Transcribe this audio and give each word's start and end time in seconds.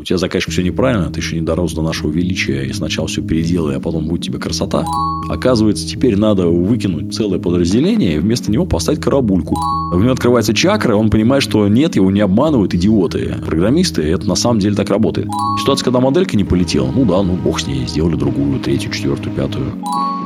У 0.00 0.02
тебя 0.02 0.16
заказчик 0.16 0.50
все 0.50 0.62
неправильно, 0.62 1.10
ты 1.12 1.20
еще 1.20 1.36
не 1.36 1.42
дорос 1.42 1.74
до 1.74 1.82
нашего 1.82 2.10
величия, 2.10 2.64
и 2.64 2.72
сначала 2.72 3.06
все 3.06 3.20
переделай, 3.20 3.76
а 3.76 3.80
потом 3.80 4.06
будет 4.06 4.22
тебе 4.22 4.38
красота. 4.38 4.86
Оказывается, 5.28 5.86
теперь 5.86 6.16
надо 6.16 6.46
выкинуть 6.46 7.14
целое 7.14 7.38
подразделение 7.38 8.14
и 8.14 8.18
вместо 8.18 8.50
него 8.50 8.64
поставить 8.64 8.98
карабульку. 8.98 9.56
В 9.92 10.02
нем 10.02 10.12
открывается 10.12 10.54
чакра, 10.54 10.94
он 10.96 11.10
понимает, 11.10 11.42
что 11.42 11.68
нет, 11.68 11.96
его 11.96 12.10
не 12.10 12.20
обманывают 12.20 12.74
идиоты. 12.74 13.36
Программисты, 13.44 14.00
это 14.00 14.26
на 14.26 14.36
самом 14.36 14.60
деле 14.60 14.74
так 14.74 14.88
работает. 14.88 15.28
Ситуация, 15.60 15.84
когда 15.84 16.00
моделька 16.00 16.34
не 16.34 16.44
полетела, 16.44 16.90
ну 16.90 17.04
да, 17.04 17.22
ну 17.22 17.34
бог 17.34 17.60
с 17.60 17.66
ней, 17.66 17.86
сделали 17.86 18.16
другую, 18.16 18.58
третью, 18.58 18.92
четвертую, 18.92 19.36
пятую. 19.36 19.66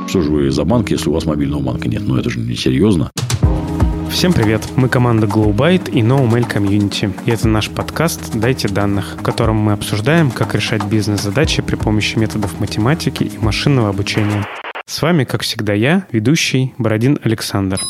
Что 0.07 0.21
же 0.21 0.31
вы 0.31 0.51
за 0.51 0.63
банк, 0.63 0.89
если 0.89 1.09
у 1.09 1.13
вас 1.13 1.25
мобильного 1.25 1.61
банка 1.61 1.89
нет? 1.89 2.03
Ну 2.07 2.15
это 2.15 2.29
же 2.29 2.39
не 2.39 2.55
серьезно. 2.55 3.11
Всем 4.15 4.31
привет! 4.31 4.65
Мы 4.77 4.87
команда 4.87 5.27
GlowByte 5.27 5.91
и 5.91 6.01
NoMail 6.01 6.49
Community. 6.49 7.13
И 7.25 7.31
это 7.31 7.49
наш 7.49 7.69
подкаст 7.69 8.33
«Дайте 8.33 8.69
данных», 8.69 9.17
в 9.19 9.21
котором 9.21 9.57
мы 9.57 9.73
обсуждаем, 9.73 10.31
как 10.31 10.55
решать 10.55 10.85
бизнес-задачи 10.85 11.61
при 11.61 11.75
помощи 11.75 12.17
методов 12.17 12.57
математики 12.61 13.25
и 13.25 13.37
машинного 13.37 13.89
обучения. 13.89 14.47
С 14.85 15.01
вами, 15.01 15.25
как 15.25 15.41
всегда, 15.41 15.73
я, 15.73 16.07
ведущий 16.13 16.73
Бородин 16.77 17.19
Александр. 17.23 17.81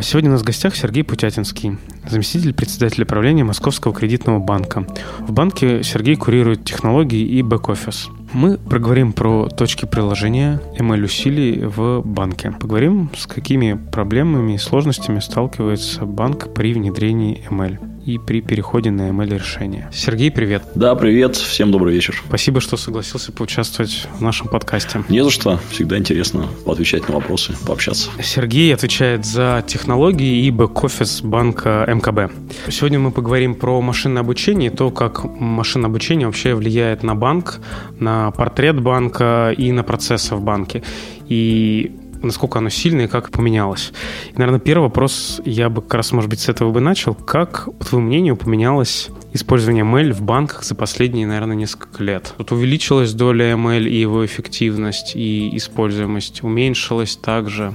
Сегодня 0.00 0.30
у 0.30 0.34
нас 0.34 0.42
в 0.42 0.44
гостях 0.44 0.76
Сергей 0.76 1.02
Путятинский, 1.02 1.78
заместитель 2.08 2.54
председателя 2.54 3.04
правления 3.04 3.42
Московского 3.42 3.92
кредитного 3.92 4.38
банка. 4.38 4.86
В 5.18 5.32
банке 5.32 5.82
Сергей 5.82 6.14
курирует 6.14 6.64
технологии 6.64 7.26
и 7.26 7.42
бэк-офис. 7.42 8.08
Мы 8.34 8.58
проговорим 8.58 9.12
про 9.12 9.48
точки 9.48 9.84
приложения 9.84 10.60
ML-усилий 10.76 11.66
в 11.66 12.02
банке. 12.04 12.50
Поговорим, 12.50 13.08
с 13.16 13.28
какими 13.28 13.74
проблемами 13.92 14.54
и 14.54 14.58
сложностями 14.58 15.20
сталкивается 15.20 16.04
банк 16.04 16.52
при 16.52 16.74
внедрении 16.74 17.46
ML 17.48 17.93
и 18.04 18.18
при 18.18 18.40
переходе 18.40 18.90
на 18.90 19.08
ML 19.08 19.38
решение. 19.38 19.88
Сергей, 19.92 20.30
привет. 20.30 20.62
Да, 20.74 20.94
привет. 20.94 21.36
Всем 21.36 21.70
добрый 21.70 21.94
вечер. 21.94 22.22
Спасибо, 22.26 22.60
что 22.60 22.76
согласился 22.76 23.32
поучаствовать 23.32 24.06
в 24.18 24.20
нашем 24.20 24.48
подкасте. 24.48 25.02
Не 25.08 25.24
за 25.24 25.30
что. 25.30 25.60
Всегда 25.70 25.96
интересно 25.96 26.48
отвечать 26.66 27.08
на 27.08 27.14
вопросы, 27.14 27.54
пообщаться. 27.66 28.10
Сергей 28.22 28.74
отвечает 28.74 29.24
за 29.24 29.64
технологии 29.66 30.46
и 30.46 30.50
бэк-офис 30.50 31.22
банка 31.22 31.84
МКБ. 31.88 32.32
Сегодня 32.70 32.98
мы 32.98 33.10
поговорим 33.10 33.54
про 33.54 33.80
машинное 33.80 34.22
обучение 34.22 34.70
и 34.70 34.74
то, 34.74 34.90
как 34.90 35.24
машинное 35.24 35.88
обучение 35.88 36.26
вообще 36.26 36.54
влияет 36.54 37.02
на 37.02 37.14
банк, 37.14 37.60
на 37.98 38.30
портрет 38.32 38.80
банка 38.80 39.54
и 39.56 39.72
на 39.72 39.82
процессы 39.82 40.34
в 40.34 40.42
банке. 40.42 40.82
И 41.28 41.92
насколько 42.26 42.58
оно 42.58 42.68
сильное 42.68 43.06
и 43.06 43.08
как 43.08 43.30
поменялось. 43.30 43.92
И, 44.30 44.38
наверное, 44.38 44.60
первый 44.60 44.84
вопрос 44.84 45.40
я 45.44 45.68
бы 45.68 45.82
как 45.82 45.94
раз, 45.94 46.12
может 46.12 46.30
быть, 46.30 46.40
с 46.40 46.48
этого 46.48 46.70
бы 46.70 46.80
начал. 46.80 47.14
Как, 47.14 47.68
по 47.78 47.84
твоему 47.84 48.08
мнению, 48.08 48.36
поменялось 48.36 49.08
использование 49.32 49.84
ML 49.84 50.12
в 50.12 50.22
банках 50.22 50.64
за 50.64 50.74
последние, 50.74 51.26
наверное, 51.26 51.56
несколько 51.56 52.02
лет? 52.02 52.34
Тут 52.38 52.52
увеличилась 52.52 53.12
доля 53.12 53.52
ML 53.52 53.88
и 53.88 54.00
его 54.00 54.24
эффективность, 54.24 55.16
и 55.16 55.56
используемость 55.56 56.42
уменьшилась 56.42 57.16
также? 57.16 57.74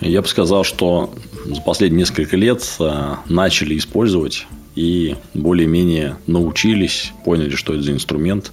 Я 0.00 0.22
бы 0.22 0.28
сказал, 0.28 0.64
что 0.64 1.14
за 1.44 1.60
последние 1.60 2.00
несколько 2.00 2.36
лет 2.36 2.64
э, 2.78 3.14
начали 3.28 3.76
использовать 3.76 4.46
и 4.76 5.16
более-менее 5.34 6.16
научились, 6.26 7.12
поняли, 7.24 7.56
что 7.56 7.74
это 7.74 7.82
за 7.82 7.92
инструмент, 7.92 8.52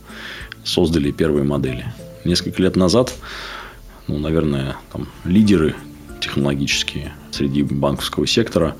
создали 0.63 1.11
первые 1.11 1.43
модели. 1.43 1.85
Несколько 2.23 2.63
лет 2.63 2.75
назад 2.75 3.13
ну, 4.07 4.19
наверное, 4.19 4.77
там, 4.91 5.07
лидеры 5.23 5.75
технологические 6.21 7.13
среди 7.31 7.63
банковского 7.63 8.27
сектора 8.27 8.75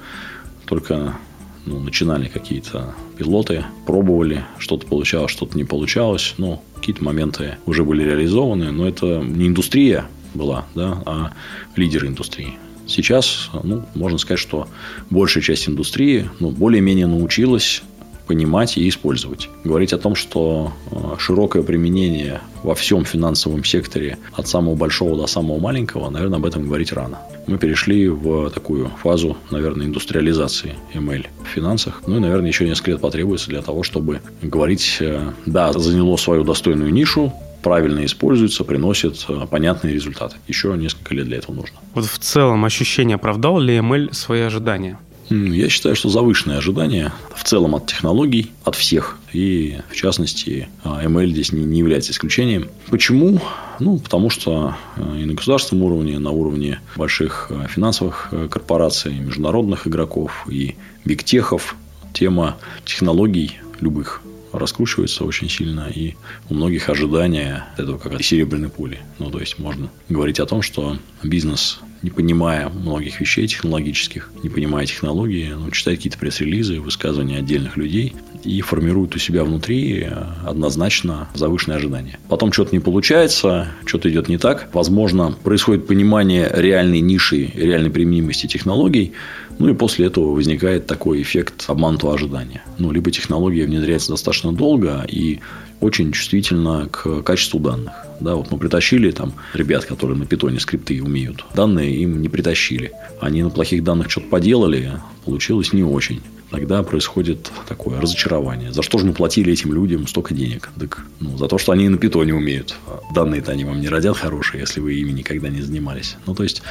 только 0.66 1.18
ну, 1.66 1.80
начинали 1.80 2.28
какие-то 2.28 2.94
пилоты, 3.18 3.66
пробовали, 3.86 4.46
что-то 4.58 4.86
получалось, 4.86 5.32
что-то 5.32 5.58
не 5.58 5.64
получалось. 5.64 6.36
Ну, 6.38 6.62
какие-то 6.76 7.04
моменты 7.04 7.58
уже 7.66 7.84
были 7.84 8.04
реализованы, 8.04 8.72
но 8.72 8.88
это 8.88 9.20
не 9.22 9.48
индустрия 9.48 10.06
была, 10.34 10.66
да, 10.76 11.02
а 11.06 11.34
лидеры 11.76 12.08
индустрии. 12.08 12.58
Сейчас, 12.88 13.50
ну, 13.64 13.84
можно 13.96 14.18
сказать, 14.20 14.40
что 14.40 14.68
большая 15.10 15.44
часть 15.44 15.68
индустрии 15.68 16.30
ну, 16.40 16.52
более-менее 16.52 17.08
научилась 17.08 17.82
понимать 18.28 18.78
и 18.78 18.88
использовать. 18.90 19.50
Говорить 19.64 19.94
о 19.94 19.98
том, 19.98 20.16
что 20.16 20.74
э, 20.92 20.96
широкое 21.20 21.64
применение 21.64 22.42
во 22.64 22.76
всем 22.76 23.06
финансовом 23.06 23.64
секторе 23.64 24.18
от 24.34 24.48
самого 24.48 24.76
большого 24.76 25.18
до 25.18 25.28
самого 25.28 25.60
маленького, 25.60 26.10
наверное, 26.10 26.40
об 26.40 26.46
этом 26.46 26.66
говорить 26.66 26.92
рано. 26.92 27.20
Мы 27.48 27.58
перешли 27.58 28.08
в 28.10 28.50
такую 28.50 28.90
фазу, 29.04 29.38
наверное, 29.52 29.86
индустриализации 29.86 30.76
ML 30.94 31.28
в 31.44 31.48
финансах. 31.48 32.02
Ну 32.08 32.18
и, 32.18 32.20
наверное, 32.20 32.48
еще 32.48 32.68
несколько 32.68 32.92
лет 32.92 33.02
потребуется 33.02 33.50
для 33.50 33.62
того, 33.62 33.84
чтобы 33.84 34.22
говорить, 34.42 34.98
э, 35.00 35.32
да, 35.46 35.72
заняло 35.74 36.18
свою 36.18 36.44
достойную 36.44 36.92
нишу, 36.92 37.34
правильно 37.66 38.06
используется, 38.06 38.64
приносит 38.64 39.26
э, 39.28 39.48
понятные 39.50 39.94
результаты. 39.94 40.38
Еще 40.48 40.76
несколько 40.78 41.16
лет 41.16 41.26
для 41.26 41.38
этого 41.38 41.56
нужно. 41.56 41.78
Вот 41.94 42.06
в 42.06 42.20
целом 42.20 42.64
ощущение 42.64 43.16
оправдал 43.16 43.60
ли 43.60 43.78
ML 43.78 44.14
свои 44.14 44.42
ожидания? 44.42 45.00
Я 45.30 45.70
считаю, 45.70 45.96
что 45.96 46.10
завышенные 46.10 46.60
ожидания 46.60 47.12
в 47.36 47.44
целом 47.44 47.76
от 47.76 47.88
технологий, 47.88 48.52
от 48.64 48.76
всех. 48.76 49.18
И, 49.34 49.80
в 49.90 49.96
частности, 49.96 50.68
ML 50.84 51.28
здесь 51.28 51.52
не, 51.52 51.80
является 51.80 52.12
исключением. 52.12 52.70
Почему? 52.88 53.42
Ну, 53.80 53.98
потому 53.98 54.30
что 54.30 54.76
э, 54.96 55.20
и 55.22 55.26
на 55.26 55.34
государственном 55.34 55.84
уровне, 55.86 56.20
на 56.20 56.32
уровне 56.32 56.80
больших 56.96 57.48
э, 57.50 57.68
финансовых 57.68 58.34
корпораций, 58.50 59.14
международных 59.14 59.88
игроков 59.88 60.46
и 60.48 60.76
бигтехов 61.04 61.76
тема 62.14 62.58
технологий 62.86 63.60
любых 63.82 64.22
раскручивается 64.52 65.26
очень 65.26 65.50
сильно, 65.50 65.90
и 65.94 66.16
у 66.50 66.54
многих 66.54 66.90
ожидания 66.90 67.66
этого 67.78 67.98
как 67.98 68.22
серебряной 68.24 68.70
пули. 68.70 69.00
Ну, 69.20 69.30
то 69.30 69.40
есть, 69.40 69.60
можно 69.60 69.90
говорить 70.10 70.40
о 70.40 70.46
том, 70.46 70.62
что 70.62 70.98
бизнес 71.24 71.80
не 72.02 72.10
понимая 72.10 72.70
многих 72.70 73.20
вещей 73.20 73.48
технологических, 73.48 74.32
не 74.44 74.50
понимая 74.50 74.86
технологии, 74.86 75.54
ну, 75.58 75.72
читает 75.72 76.00
какие-то 76.00 76.18
пресс-релизы, 76.18 76.80
высказывания 76.80 77.38
отдельных 77.38 77.78
людей 77.78 78.14
и 78.44 78.62
формирует 78.62 79.16
у 79.16 79.20
себя 79.20 79.44
внутри 79.44 80.02
э, 80.02 80.12
однозначно 80.46 81.28
завышенные 81.34 81.78
ожидания. 81.78 82.20
Потом 82.30 82.52
что-то 82.52 82.76
не 82.76 82.80
получается, 82.80 83.70
что-то 83.86 84.10
идет 84.10 84.30
не 84.30 84.38
так. 84.38 84.70
Возможно, 84.74 85.36
происходит 85.44 85.88
понимание 85.88 86.50
реальной 86.54 87.00
ниши, 87.00 87.52
реальной 87.56 87.90
применимости 87.90 88.48
технологий, 88.48 89.14
ну 89.58 89.70
и 89.70 89.74
после 89.74 90.08
этого 90.08 90.32
возникает 90.32 90.86
такой 90.86 91.22
эффект 91.22 91.66
обманутого 91.68 92.14
ожидания. 92.14 92.64
Ну, 92.78 92.92
либо 92.92 93.12
технология 93.12 93.66
внедряется 93.66 94.10
достаточно 94.10 94.52
долго 94.52 95.06
и 95.08 95.40
очень 95.82 96.12
чувствительна 96.12 96.88
к 96.92 97.22
качеству 97.22 97.60
данных. 97.60 97.94
Да, 98.20 98.36
вот 98.36 98.52
мы 98.52 98.58
притащили 98.58 99.12
там 99.12 99.34
ребят, 99.54 99.86
которые 99.86 100.18
на 100.18 100.26
питоне 100.26 100.60
скрипты 100.60 101.02
умеют. 101.02 101.46
Данные 101.54 101.96
им 101.96 102.22
не 102.22 102.30
притащили. 102.30 102.92
Они 103.20 103.44
на 103.44 103.50
плохих 103.50 103.84
данных 103.84 104.10
что-то 104.10 104.28
поделали, 104.28 104.94
получилось 105.26 105.74
не 105.74 105.84
очень 105.84 106.22
тогда 106.52 106.84
происходит 106.84 107.52
такое 107.68 108.00
разочарование. 108.00 108.72
За 108.72 108.82
что 108.82 108.98
же 108.98 109.06
мы 109.06 109.14
платили 109.14 109.52
этим 109.52 109.74
людям 109.74 110.08
столько 110.08 110.34
денег? 110.34 110.70
Так, 110.80 111.06
ну, 111.20 111.38
за 111.38 111.48
то, 111.48 111.58
что 111.58 111.72
они 111.72 111.90
на 111.90 111.98
питоне 111.98 112.34
умеют. 112.34 112.76
Данные-то 113.14 113.52
они 113.52 113.66
вам 113.66 113.82
не 113.82 113.90
родят 113.90 114.18
хорошие, 114.18 114.62
если 114.62 114.80
вы 114.80 114.94
ими 114.94 115.12
никогда 115.12 115.50
не 115.50 115.62
занимались. 115.62 116.18
Ну, 116.26 116.34
то 116.34 116.44
есть, 116.44 116.62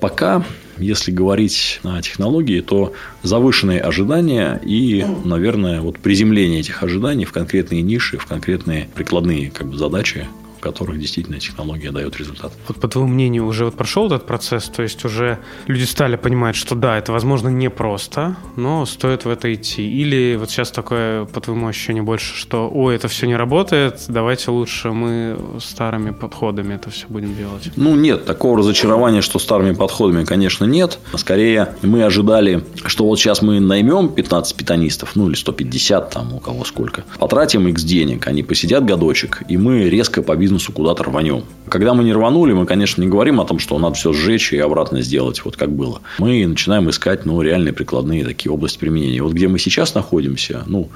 пока, 0.00 0.44
если 0.80 1.10
говорить 1.10 1.80
о 1.82 2.00
технологии, 2.00 2.60
то 2.60 2.92
завышенные 3.22 3.80
ожидания 3.80 4.60
и, 4.64 5.04
наверное, 5.24 5.80
вот 5.80 5.98
приземление 5.98 6.60
этих 6.60 6.82
ожиданий 6.82 7.24
в 7.24 7.32
конкретные 7.32 7.82
ниши, 7.82 8.18
в 8.18 8.26
конкретные 8.26 8.88
прикладные 8.94 9.50
как 9.50 9.68
бы, 9.68 9.76
задачи, 9.76 10.26
которых 10.70 10.98
действительно 10.98 11.38
технология 11.40 11.90
дает 11.90 12.16
результат. 12.16 12.52
Вот 12.68 12.80
по 12.80 12.88
твоему 12.88 13.10
мнению, 13.12 13.46
уже 13.46 13.64
вот 13.64 13.74
прошел 13.74 14.06
этот 14.06 14.26
процесс, 14.26 14.64
то 14.68 14.82
есть 14.82 15.04
уже 15.04 15.38
люди 15.66 15.84
стали 15.84 16.16
понимать, 16.16 16.56
что 16.56 16.74
да, 16.74 16.98
это 16.98 17.12
возможно 17.12 17.48
непросто, 17.48 18.36
но 18.56 18.86
стоит 18.86 19.24
в 19.24 19.30
это 19.30 19.52
идти. 19.54 19.82
Или 20.02 20.36
вот 20.36 20.50
сейчас 20.50 20.70
такое, 20.70 21.24
по 21.24 21.40
твоему 21.40 21.66
ощущению, 21.68 22.04
больше, 22.04 22.34
что 22.34 22.68
ой, 22.68 22.96
это 22.96 23.08
все 23.08 23.26
не 23.26 23.36
работает, 23.36 24.04
давайте 24.08 24.50
лучше 24.50 24.90
мы 24.90 25.38
старыми 25.60 26.10
подходами 26.10 26.74
это 26.74 26.90
все 26.90 27.06
будем 27.08 27.34
делать. 27.36 27.70
Ну, 27.76 27.94
нет, 27.96 28.24
такого 28.24 28.58
разочарования, 28.58 29.22
что 29.22 29.38
старыми 29.38 29.74
подходами, 29.74 30.24
конечно, 30.24 30.64
нет. 30.64 30.98
Скорее, 31.14 31.74
мы 31.82 32.04
ожидали, 32.04 32.64
что 32.86 33.04
вот 33.04 33.18
сейчас 33.18 33.42
мы 33.42 33.60
наймем 33.60 34.08
15 34.08 34.56
питанистов, 34.56 35.16
ну, 35.16 35.28
или 35.28 35.34
150, 35.34 36.10
там, 36.10 36.34
у 36.34 36.40
кого 36.40 36.64
сколько, 36.64 37.04
потратим 37.18 37.68
их 37.68 37.76
денег, 37.76 38.26
они 38.26 38.42
посидят 38.42 38.84
годочек, 38.84 39.42
и 39.48 39.56
мы 39.56 39.88
резко 39.88 40.22
по 40.22 40.36
бизнесу 40.36 40.57
куда-то 40.66 41.04
рванем. 41.04 41.44
Когда 41.68 41.94
мы 41.94 42.04
не 42.04 42.12
рванули, 42.12 42.52
мы, 42.52 42.66
конечно, 42.66 43.00
не 43.00 43.08
говорим 43.08 43.40
о 43.40 43.44
том, 43.44 43.58
что 43.58 43.78
надо 43.78 43.94
все 43.94 44.12
сжечь 44.12 44.52
и 44.52 44.58
обратно 44.58 45.02
сделать, 45.02 45.44
вот 45.44 45.56
как 45.56 45.70
было. 45.70 46.00
Мы 46.18 46.46
начинаем 46.46 46.88
искать 46.90 47.26
ну, 47.26 47.40
реальные 47.40 47.72
прикладные 47.72 48.24
такие 48.24 48.52
области 48.52 48.78
применения. 48.78 49.22
Вот 49.22 49.32
где 49.32 49.48
мы 49.48 49.58
сейчас 49.58 49.94
находимся, 49.94 50.64
ну, 50.66 50.90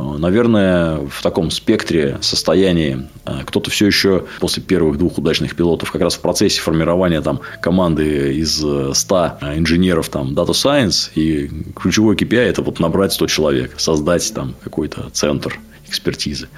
Э, 0.00 0.16
наверное, 0.18 0.98
в 1.08 1.22
таком 1.22 1.50
спектре 1.50 2.18
состоянии 2.20 3.08
э, 3.24 3.40
кто-то 3.46 3.70
все 3.70 3.86
еще 3.86 4.24
после 4.40 4.62
первых 4.62 4.98
двух 4.98 5.18
удачных 5.18 5.54
пилотов 5.54 5.90
как 5.90 6.00
раз 6.02 6.14
в 6.14 6.20
процессе 6.20 6.60
формирования 6.60 7.20
там, 7.20 7.40
команды 7.60 8.34
из 8.34 8.56
100 8.56 9.38
инженеров 9.56 10.08
там, 10.08 10.34
Data 10.34 10.50
Science 10.50 11.10
и 11.14 11.50
ключевой 11.74 12.16
KPI– 12.16 12.36
это 12.38 12.62
вот 12.62 12.80
набрать 12.80 13.12
100 13.12 13.26
человек, 13.26 13.74
создать 13.78 14.32
там 14.34 14.54
какой-то 14.62 15.10
центр 15.10 15.58
экспертизы. 15.86 16.48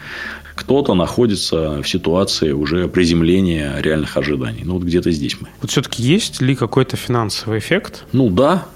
Кто-то 0.55 0.95
находится 0.95 1.83
в 1.83 1.89
ситуации 1.89 2.53
уже 2.53 2.89
приземления 2.89 3.79
реальных 3.81 4.17
ожиданий. 4.17 4.63
Ну, 4.65 4.75
вот 4.75 4.83
где-то 4.83 5.11
здесь 5.11 5.37
мы. 5.41 5.49
Вот 5.61 5.71
все-таки 5.71 6.03
есть 6.03 6.41
ли 6.41 6.55
какой-то 6.55 6.97
финансовый 6.97 7.59
эффект? 7.59 8.05
Ну, 8.13 8.29
да. 8.31 8.67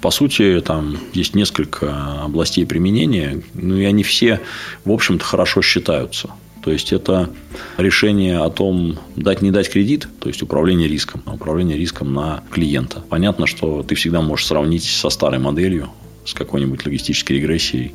По 0.00 0.10
сути, 0.10 0.60
там 0.64 0.98
есть 1.14 1.34
несколько 1.34 2.22
областей 2.22 2.66
применения, 2.66 3.42
ну 3.54 3.76
и 3.76 3.84
они 3.84 4.02
все, 4.02 4.40
в 4.84 4.92
общем-то, 4.92 5.24
хорошо 5.24 5.62
считаются. 5.62 6.30
То 6.62 6.70
есть 6.70 6.92
это 6.92 7.30
решение 7.78 8.38
о 8.38 8.50
том, 8.50 8.98
дать 9.14 9.40
не 9.40 9.50
дать 9.50 9.70
кредит, 9.70 10.08
то 10.20 10.28
есть 10.28 10.42
управление 10.42 10.88
риском, 10.88 11.22
управление 11.26 11.78
риском 11.78 12.12
на 12.12 12.42
клиента. 12.50 13.02
Понятно, 13.08 13.46
что 13.46 13.82
ты 13.82 13.94
всегда 13.94 14.20
можешь 14.20 14.46
сравнить 14.46 14.84
со 14.84 15.08
старой 15.10 15.38
моделью, 15.38 15.90
с 16.24 16.34
какой-нибудь 16.34 16.84
логистической 16.84 17.36
регрессией 17.36 17.94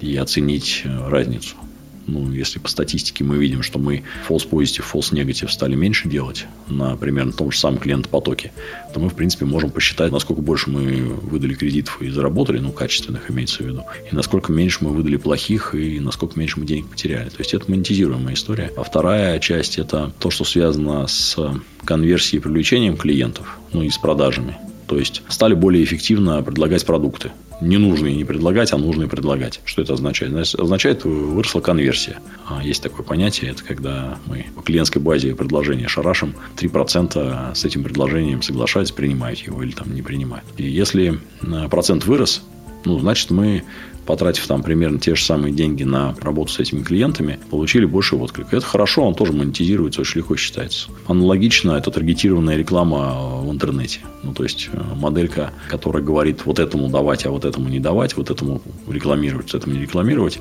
и 0.00 0.16
оценить 0.16 0.84
разницу 0.84 1.56
ну, 2.06 2.30
если 2.32 2.58
по 2.58 2.68
статистике 2.68 3.24
мы 3.24 3.38
видим, 3.38 3.62
что 3.62 3.78
мы 3.78 4.02
false 4.28 4.48
positive, 4.48 4.84
false 4.92 5.12
negative 5.12 5.48
стали 5.48 5.74
меньше 5.74 6.08
делать 6.08 6.46
на 6.68 6.96
примерно 6.96 7.32
том 7.32 7.50
же 7.50 7.58
самом 7.58 7.78
клиент-потоке, 7.78 8.52
то 8.92 9.00
мы, 9.00 9.08
в 9.08 9.14
принципе, 9.14 9.44
можем 9.44 9.70
посчитать, 9.70 10.12
насколько 10.12 10.42
больше 10.42 10.70
мы 10.70 11.04
выдали 11.04 11.54
кредитов 11.54 12.00
и 12.02 12.10
заработали, 12.10 12.58
ну, 12.58 12.72
качественных 12.72 13.30
имеется 13.30 13.62
в 13.62 13.66
виду, 13.66 13.84
и 14.10 14.14
насколько 14.14 14.52
меньше 14.52 14.78
мы 14.82 14.90
выдали 14.90 15.16
плохих, 15.16 15.74
и 15.74 16.00
насколько 16.00 16.38
меньше 16.38 16.60
мы 16.60 16.66
денег 16.66 16.88
потеряли. 16.88 17.28
То 17.28 17.38
есть, 17.38 17.54
это 17.54 17.70
монетизируемая 17.70 18.34
история. 18.34 18.70
А 18.76 18.82
вторая 18.82 19.38
часть– 19.38 19.78
это 19.78 20.12
то, 20.18 20.30
что 20.30 20.44
связано 20.44 21.06
с 21.06 21.36
конверсией 21.84 22.40
и 22.40 22.42
привлечением 22.42 22.96
клиентов, 22.96 23.58
ну, 23.72 23.82
и 23.82 23.90
с 23.90 23.98
продажами. 23.98 24.56
То 24.86 24.98
есть, 24.98 25.22
стали 25.28 25.54
более 25.54 25.82
эффективно 25.82 26.42
предлагать 26.42 26.84
продукты 26.84 27.30
не 27.64 27.78
нужные 27.78 28.14
не 28.14 28.24
предлагать, 28.24 28.72
а 28.72 28.78
нужные 28.78 29.08
предлагать. 29.08 29.60
Что 29.64 29.82
это 29.82 29.94
означает? 29.94 30.32
Означает, 30.54 31.04
выросла 31.04 31.60
конверсия. 31.60 32.18
А, 32.46 32.62
есть 32.62 32.82
такое 32.82 33.04
понятие, 33.04 33.50
это 33.50 33.64
когда 33.64 34.18
мы 34.26 34.46
по 34.54 34.62
клиентской 34.62 35.00
базе 35.00 35.34
предложения 35.34 35.88
шарашим, 35.88 36.34
3% 36.56 37.54
с 37.54 37.64
этим 37.64 37.84
предложением 37.84 38.42
соглашаются, 38.42 38.94
принимают 38.94 39.40
его 39.40 39.62
или 39.62 39.72
там 39.72 39.94
не 39.94 40.02
принимают. 40.02 40.46
И 40.56 40.64
если 40.64 41.18
а, 41.42 41.68
процент 41.68 42.04
вырос, 42.04 42.42
ну, 42.84 42.98
значит, 42.98 43.30
мы 43.30 43.64
потратив 44.06 44.46
там 44.46 44.62
примерно 44.62 44.98
те 44.98 45.14
же 45.14 45.24
самые 45.24 45.52
деньги 45.52 45.84
на 45.84 46.14
работу 46.20 46.52
с 46.52 46.58
этими 46.58 46.82
клиентами, 46.82 47.38
получили 47.50 47.84
больше 47.84 48.16
отклика. 48.16 48.56
Это 48.56 48.66
хорошо, 48.66 49.02
он 49.02 49.14
тоже 49.14 49.32
монетизируется, 49.32 50.00
очень 50.00 50.20
легко 50.20 50.36
считается. 50.36 50.88
Аналогично 51.06 51.72
это 51.72 51.90
таргетированная 51.90 52.56
реклама 52.56 53.40
в 53.40 53.50
интернете. 53.50 54.00
Ну, 54.22 54.32
то 54.32 54.42
есть, 54.42 54.70
э, 54.72 54.82
моделька, 54.96 55.52
которая 55.68 56.02
говорит, 56.02 56.46
вот 56.46 56.58
этому 56.58 56.88
давать, 56.88 57.26
а 57.26 57.30
вот 57.30 57.44
этому 57.44 57.68
не 57.68 57.80
давать, 57.80 58.16
вот 58.16 58.30
этому 58.30 58.62
рекламировать, 58.88 59.52
вот 59.52 59.62
этому 59.62 59.76
не 59.76 59.82
рекламировать, 59.82 60.38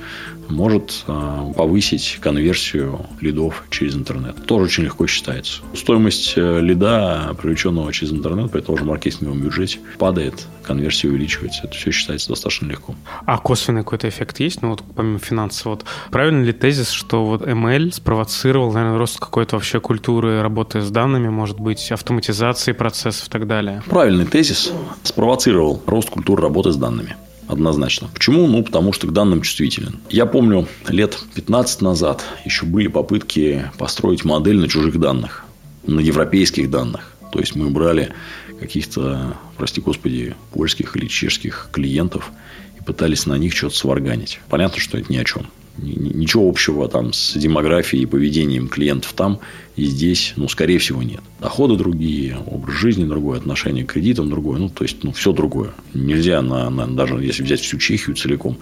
может 0.48 1.04
э, 1.08 1.54
повысить 1.56 2.18
конверсию 2.22 3.06
лидов 3.20 3.66
через 3.70 3.96
интернет. 3.96 4.46
Тоже 4.46 4.66
очень 4.66 4.84
легко 4.84 5.08
считается. 5.08 5.62
Стоимость 5.76 6.34
э, 6.36 6.62
лида, 6.62 7.36
привлеченного 7.42 7.92
через 7.92 8.14
интернет, 8.14 8.52
при 8.52 8.62
том 8.62 8.78
же 8.78 8.86
маркетинговом 8.86 9.42
бюджете, 9.42 9.80
падает, 9.98 10.48
конверсия 10.64 11.10
увеличивается. 11.10 11.62
Это 11.66 11.76
все 11.76 11.92
считается 11.92 12.30
достаточно 12.30 12.68
легко. 12.68 12.96
А 13.26 13.38
косвенный 13.54 13.84
какой-то 13.84 14.10
эффект 14.10 14.40
есть, 14.40 14.64
ну 14.64 14.72
вот 14.72 14.82
помимо 14.96 15.20
финансового. 15.20 15.76
Вот, 15.76 15.86
правильно 16.10 16.44
ли 16.44 16.54
тезис, 16.54 16.90
что 16.90 17.24
вот 17.24 17.44
ML 17.44 17.94
спровоцировал, 17.94 18.74
наверное, 18.74 18.98
рост 18.98 19.20
какой-то 19.20 19.58
вообще 19.58 19.80
культуры 19.80 20.42
работы 20.42 20.82
с 20.82 20.90
данными, 20.90 21.30
может 21.30 21.60
быть, 21.60 21.92
автоматизации 21.92 22.72
процессов 22.72 23.28
и 23.28 23.30
так 23.30 23.46
далее? 23.46 23.84
Правильный 23.88 24.26
тезис 24.26 24.72
спровоцировал 25.04 25.84
рост 25.86 26.10
культуры 26.10 26.42
работы 26.42 26.72
с 26.72 26.78
данными. 26.78 27.16
Однозначно. 27.48 28.10
Почему? 28.12 28.48
Ну, 28.48 28.64
потому 28.64 28.92
что 28.92 29.06
к 29.06 29.14
данным 29.14 29.44
чувствителен. 29.44 30.00
Я 30.10 30.26
помню, 30.26 30.68
лет 30.88 31.20
15 31.36 31.82
назад 31.82 32.26
еще 32.46 32.66
были 32.66 32.88
попытки 32.88 33.70
построить 33.78 34.26
модель 34.26 34.58
на 34.58 34.68
чужих 34.68 35.00
данных, 35.00 35.46
на 35.86 36.00
европейских 36.00 36.72
данных. 36.72 37.14
То 37.32 37.40
есть, 37.40 37.56
мы 37.56 37.70
брали 37.70 38.14
каких-то, 38.60 39.38
прости 39.58 39.80
господи, 39.80 40.36
польских 40.54 40.96
или 40.96 41.06
чешских 41.06 41.68
клиентов 41.72 42.32
пытались 42.86 43.26
на 43.26 43.38
них 43.38 43.56
что-то 43.56 43.76
сварганить. 43.76 44.40
Понятно, 44.50 44.80
что 44.80 44.98
это 44.98 45.12
ни 45.12 45.18
о 45.18 45.24
чем. 45.24 45.48
Ничего 45.78 46.48
общего 46.48 46.88
там 46.88 47.14
с 47.14 47.34
демографией 47.34 48.04
и 48.04 48.06
поведением 48.06 48.68
клиентов 48.68 49.14
там 49.14 49.40
и 49.76 49.86
здесь, 49.86 50.34
ну, 50.36 50.48
скорее 50.48 50.78
всего, 50.80 51.02
нет. 51.02 51.22
Доходы 51.40 51.76
другие, 51.76 52.38
образ 52.38 52.76
жизни 52.76 53.06
другой, 53.06 53.38
отношение 53.38 53.86
к 53.86 53.94
кредитам 53.94 54.30
другое. 54.30 54.60
Ну, 54.60 54.70
то 54.70 54.84
есть, 54.84 55.04
ну, 55.04 55.12
все 55.12 55.34
другое. 55.34 55.72
Нельзя, 55.94 56.42
на, 56.42 56.70
на, 56.70 56.88
даже 56.88 57.16
если 57.16 57.44
взять 57.44 57.62
всю 57.62 57.80
Чехию 57.80 58.16
целиком, 58.16 58.58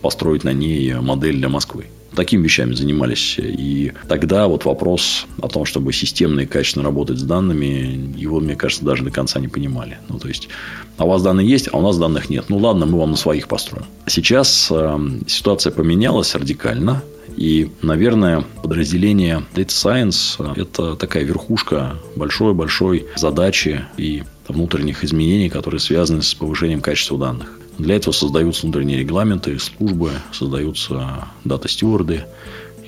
построить 0.00 0.44
на 0.44 0.52
ней 0.52 0.94
модель 0.94 1.36
для 1.36 1.48
Москвы 1.48 1.86
такими 2.16 2.42
вещами 2.42 2.72
занимались. 2.72 3.36
И 3.38 3.92
тогда 4.08 4.48
вот 4.48 4.64
вопрос 4.64 5.26
о 5.40 5.48
том, 5.48 5.64
чтобы 5.64 5.92
системно 5.92 6.40
и 6.40 6.46
качественно 6.46 6.84
работать 6.84 7.18
с 7.18 7.22
данными, 7.22 8.14
его, 8.16 8.40
мне 8.40 8.56
кажется, 8.56 8.84
даже 8.84 9.04
до 9.04 9.10
конца 9.12 9.38
не 9.38 9.48
понимали. 9.48 9.98
Ну, 10.08 10.18
то 10.18 10.26
есть, 10.26 10.48
а 10.96 11.04
у 11.04 11.08
вас 11.08 11.22
данные 11.22 11.48
есть, 11.48 11.68
а 11.70 11.76
у 11.76 11.82
нас 11.82 11.98
данных 11.98 12.28
нет. 12.28 12.46
Ну, 12.48 12.56
ладно, 12.58 12.86
мы 12.86 12.98
вам 12.98 13.12
на 13.12 13.16
своих 13.16 13.46
построим. 13.46 13.84
Сейчас 14.06 14.68
э, 14.70 14.98
ситуация 15.28 15.70
поменялась 15.70 16.34
радикально. 16.34 17.04
И, 17.36 17.70
наверное, 17.82 18.44
подразделение 18.62 19.44
Data 19.54 19.66
Science– 19.68 20.54
это 20.56 20.96
такая 20.96 21.24
верхушка 21.24 21.96
большой-большой 22.14 23.06
задачи 23.16 23.84
и 23.96 24.24
внутренних 24.48 25.04
изменений, 25.04 25.48
которые 25.48 25.80
связаны 25.80 26.22
с 26.22 26.34
повышением 26.34 26.80
качества 26.80 27.18
данных. 27.18 27.58
Для 27.78 27.96
этого 27.96 28.12
создаются 28.12 28.62
внутренние 28.62 29.00
регламенты, 29.00 29.58
службы, 29.58 30.12
создаются 30.32 31.28
дата-стюарды 31.44 32.24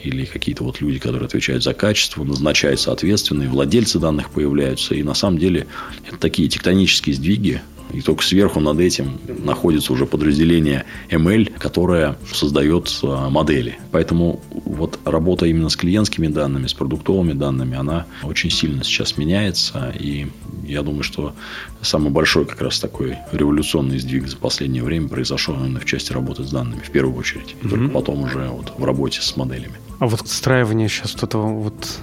или 0.02 0.24
какие-то 0.24 0.64
вот 0.64 0.80
люди, 0.80 0.98
которые 0.98 1.26
отвечают 1.26 1.62
за 1.62 1.74
качество, 1.74 2.24
назначаются 2.24 2.92
ответственные, 2.92 3.48
владельцы 3.48 3.98
данных 3.98 4.30
появляются. 4.30 4.94
И 4.94 5.02
на 5.02 5.14
самом 5.14 5.38
деле 5.38 5.66
это 6.06 6.16
такие 6.16 6.48
тектонические 6.48 7.16
сдвиги, 7.16 7.60
и 7.92 8.00
только 8.00 8.22
сверху 8.22 8.60
над 8.60 8.80
этим 8.80 9.18
находится 9.26 9.92
уже 9.92 10.06
подразделение 10.06 10.84
ML, 11.10 11.58
которое 11.58 12.16
создает 12.32 12.98
а, 13.02 13.30
модели. 13.30 13.78
Поэтому 13.92 14.40
вот 14.50 14.98
работа 15.04 15.46
именно 15.46 15.68
с 15.68 15.76
клиентскими 15.76 16.28
данными, 16.28 16.66
с 16.66 16.74
продуктовыми 16.74 17.32
данными, 17.32 17.76
она 17.76 18.06
очень 18.22 18.50
сильно 18.50 18.84
сейчас 18.84 19.16
меняется. 19.16 19.94
И 19.98 20.26
я 20.64 20.82
думаю, 20.82 21.02
что 21.02 21.34
самый 21.82 22.10
большой 22.10 22.44
как 22.44 22.60
раз 22.60 22.78
такой 22.78 23.16
революционный 23.32 23.98
сдвиг 23.98 24.28
за 24.28 24.36
последнее 24.36 24.82
время 24.82 25.08
произошел 25.08 25.54
именно 25.54 25.80
в 25.80 25.84
части 25.84 26.12
работы 26.12 26.44
с 26.44 26.50
данными, 26.50 26.80
в 26.80 26.90
первую 26.90 27.16
очередь. 27.16 27.56
Mm-hmm. 27.60 27.68
Только 27.70 27.88
потом 27.88 28.22
уже 28.22 28.48
вот 28.48 28.72
в 28.76 28.84
работе 28.84 29.20
с 29.20 29.36
моделями. 29.36 29.74
А 29.98 30.06
вот 30.06 30.20
отстраивание 30.20 30.88
сейчас 30.88 31.14
вот 31.14 31.24
этого 31.24 31.48
вот 31.48 32.00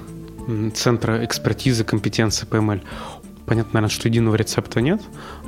центра 0.73 1.23
экспертизы, 1.25 1.83
компетенции 1.83 2.45
по 2.45 2.57
ML, 2.57 2.81
Понятно, 3.45 3.71
наверное, 3.73 3.93
что 3.93 4.07
единого 4.07 4.35
рецепта 4.35 4.81
нет, 4.81 5.01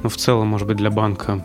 но 0.03 0.09
в 0.09 0.17
целом, 0.17 0.47
может 0.47 0.67
быть, 0.67 0.77
для 0.77 0.91
банка 0.91 1.43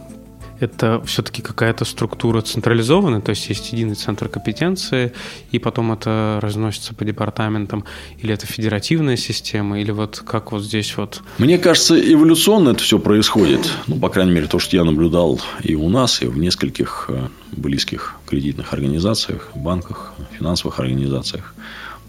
это 0.62 1.02
все-таки 1.04 1.42
какая-то 1.42 1.84
структура 1.84 2.40
централизованная, 2.40 3.20
то 3.20 3.30
есть 3.30 3.48
есть 3.48 3.72
единый 3.72 3.94
центр 3.94 4.28
компетенции, 4.28 5.12
и 5.50 5.58
потом 5.58 5.92
это 5.92 6.38
разносится 6.40 6.94
по 6.94 7.04
департаментам, 7.04 7.84
или 8.18 8.32
это 8.32 8.46
федеративная 8.46 9.16
система, 9.16 9.80
или 9.80 9.90
вот 9.90 10.22
как 10.24 10.52
вот 10.52 10.62
здесь 10.62 10.96
вот? 10.96 11.22
Мне 11.38 11.58
кажется, 11.58 11.98
эволюционно 11.98 12.70
это 12.70 12.82
все 12.82 12.98
происходит. 12.98 13.70
Ну, 13.88 13.96
по 13.96 14.08
крайней 14.08 14.32
мере, 14.32 14.46
то, 14.46 14.58
что 14.58 14.76
я 14.76 14.84
наблюдал 14.84 15.40
и 15.62 15.74
у 15.74 15.88
нас, 15.88 16.22
и 16.22 16.26
в 16.26 16.38
нескольких 16.38 17.06
э, 17.08 17.28
близких 17.50 18.16
кредитных 18.26 18.72
организациях, 18.72 19.50
банках, 19.54 20.14
финансовых 20.38 20.78
организациях. 20.78 21.54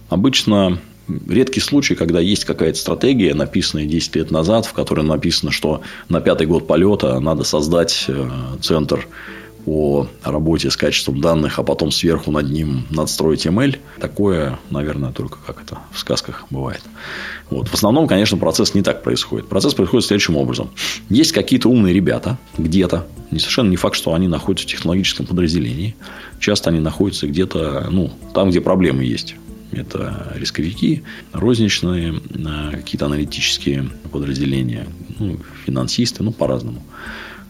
Обычно 0.09 0.77
редкий 1.27 1.59
случай, 1.59 1.95
когда 1.95 2.19
есть 2.19 2.45
какая-то 2.45 2.77
стратегия, 2.77 3.33
написанная 3.33 3.85
10 3.85 4.15
лет 4.15 4.31
назад, 4.31 4.65
в 4.65 4.73
которой 4.73 5.05
написано, 5.05 5.51
что 5.51 5.81
на 6.09 6.21
пятый 6.21 6.47
год 6.47 6.67
полета 6.67 7.19
надо 7.19 7.43
создать 7.43 8.05
э, 8.07 8.29
центр 8.61 9.07
по 9.65 10.07
работе 10.23 10.69
с 10.69 10.75
качеством 10.75 11.21
данных, 11.21 11.57
а 11.59 11.63
потом 11.63 11.91
сверху 11.91 12.31
над 12.31 12.49
ним 12.49 12.85
надстроить 12.89 13.45
ML. 13.45 13.77
Такое, 13.99 14.59
наверное, 14.69 15.11
только 15.11 15.37
как 15.45 15.61
это 15.61 15.79
в 15.91 15.99
сказках 15.99 16.45
бывает. 16.49 16.81
Вот. 17.49 17.69
В 17.69 17.73
основном, 17.73 18.07
конечно, 18.07 18.37
процесс 18.37 18.73
не 18.73 18.81
так 18.81 19.03
происходит. 19.03 19.47
Процесс 19.47 19.73
происходит 19.73 20.05
следующим 20.05 20.35
образом. 20.37 20.71
Есть 21.09 21.31
какие-то 21.31 21.69
умные 21.69 21.93
ребята 21.93 22.37
где-то. 22.57 23.07
Не 23.31 23.39
совершенно 23.39 23.69
не 23.69 23.77
факт, 23.77 23.95
что 23.95 24.13
они 24.13 24.27
находятся 24.27 24.67
в 24.67 24.71
технологическом 24.71 25.25
подразделении. 25.25 25.95
Часто 26.39 26.69
они 26.69 26.79
находятся 26.79 27.27
где-то 27.27 27.87
ну, 27.89 28.11
там, 28.33 28.49
где 28.49 28.59
проблемы 28.59 29.05
есть. 29.05 29.35
Это 29.75 30.33
рисковики, 30.35 31.03
розничные, 31.31 32.13
э, 32.13 32.71
какие-то 32.71 33.05
аналитические 33.05 33.89
подразделения, 34.11 34.87
ну, 35.19 35.37
финансисты, 35.65 36.23
ну, 36.23 36.31
по-разному 36.31 36.81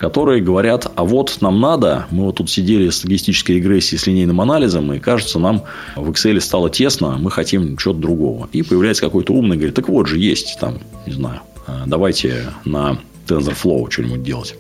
которые 0.04 0.42
говорят, 0.42 0.92
а 0.98 1.06
вот 1.06 1.38
нам 1.40 1.62
надо, 1.62 2.08
мы 2.12 2.26
вот 2.26 2.36
тут 2.36 2.50
сидели 2.50 2.90
с 2.90 3.06
логистической 3.06 3.56
регрессией, 3.56 3.98
с 3.98 4.06
линейным 4.06 4.42
анализом, 4.42 4.92
и 4.92 5.00
кажется, 5.00 5.40
нам 5.40 5.64
в 5.96 6.10
Excel 6.10 6.42
стало 6.42 6.70
тесно, 6.70 7.18
мы 7.18 7.32
хотим 7.32 7.78
чего-то 7.78 8.02
другого. 8.02 8.50
И 8.52 8.64
появляется 8.64 9.02
какой-то 9.02 9.32
умный, 9.32 9.56
говорит, 9.56 9.76
так 9.76 9.88
вот 9.88 10.08
же 10.08 10.20
есть, 10.20 10.58
там, 10.60 10.80
не 11.08 11.14
знаю, 11.14 11.40
а, 11.68 11.84
давайте 11.86 12.52
на 12.66 13.00
TensorFlow 13.28 13.90
что-нибудь 13.90 14.24
делать. 14.24 14.56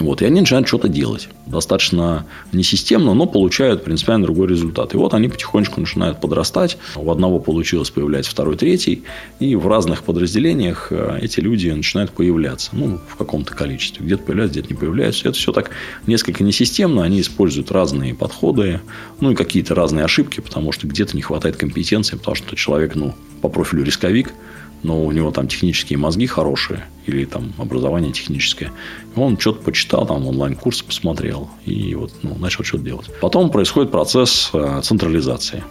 Вот, 0.00 0.22
и 0.22 0.24
они 0.24 0.40
начинают 0.40 0.68
что-то 0.68 0.88
делать. 0.88 1.28
Достаточно 1.46 2.26
несистемно, 2.52 3.14
но 3.14 3.26
получают 3.26 3.84
принципиально 3.84 4.26
другой 4.26 4.48
результат. 4.48 4.94
И 4.94 4.96
вот 4.96 5.14
они 5.14 5.28
потихонечку 5.28 5.80
начинают 5.80 6.20
подрастать. 6.20 6.78
У 6.96 7.10
одного 7.10 7.38
получилось, 7.38 7.90
появляется 7.90 8.30
второй, 8.30 8.56
третий. 8.56 9.02
И 9.40 9.54
в 9.54 9.66
разных 9.66 10.02
подразделениях 10.02 10.88
э, 10.90 11.18
эти 11.20 11.40
люди 11.40 11.68
начинают 11.68 12.12
появляться. 12.12 12.70
Ну, 12.72 13.00
в 13.06 13.16
каком-то 13.16 13.54
количестве. 13.54 14.04
Где-то 14.04 14.22
появляются, 14.22 14.58
где-то 14.58 14.74
не 14.74 14.80
появляются. 14.80 15.28
Это 15.28 15.36
все 15.36 15.52
так 15.52 15.70
несколько 16.06 16.44
несистемно. 16.44 17.04
Они 17.04 17.20
используют 17.20 17.70
разные 17.70 18.14
подходы. 18.14 18.80
Ну, 19.20 19.32
и 19.32 19.34
какие-то 19.34 19.74
разные 19.74 20.04
ошибки, 20.04 20.40
потому 20.40 20.72
что 20.72 20.86
где-то 20.86 21.16
не 21.16 21.22
хватает 21.22 21.56
компетенции. 21.56 22.16
Потому 22.16 22.34
что 22.34 22.56
человек, 22.56 22.94
ну, 22.94 23.14
по 23.40 23.48
профилю 23.48 23.84
рисковик– 23.84 24.32
но 24.82 25.04
у 25.04 25.12
него 25.12 25.30
там 25.30 25.48
технические 25.48 25.98
мозги 25.98 26.26
хорошие 26.26 26.84
или 27.06 27.24
там 27.24 27.52
образование 27.58 28.12
техническое. 28.12 28.72
Он 29.16 29.38
что-то 29.38 29.62
почитал, 29.62 30.06
там 30.06 30.26
онлайн-курсы 30.26 30.84
посмотрел 30.84 31.50
и 31.64 31.94
вот 31.94 32.12
ну, 32.22 32.36
начал 32.38 32.64
что-то 32.64 32.84
делать. 32.84 33.10
Потом 33.20 33.50
происходит 33.50 33.90
процесс 33.90 34.50
э, 34.52 34.80
централизации. 34.82 35.64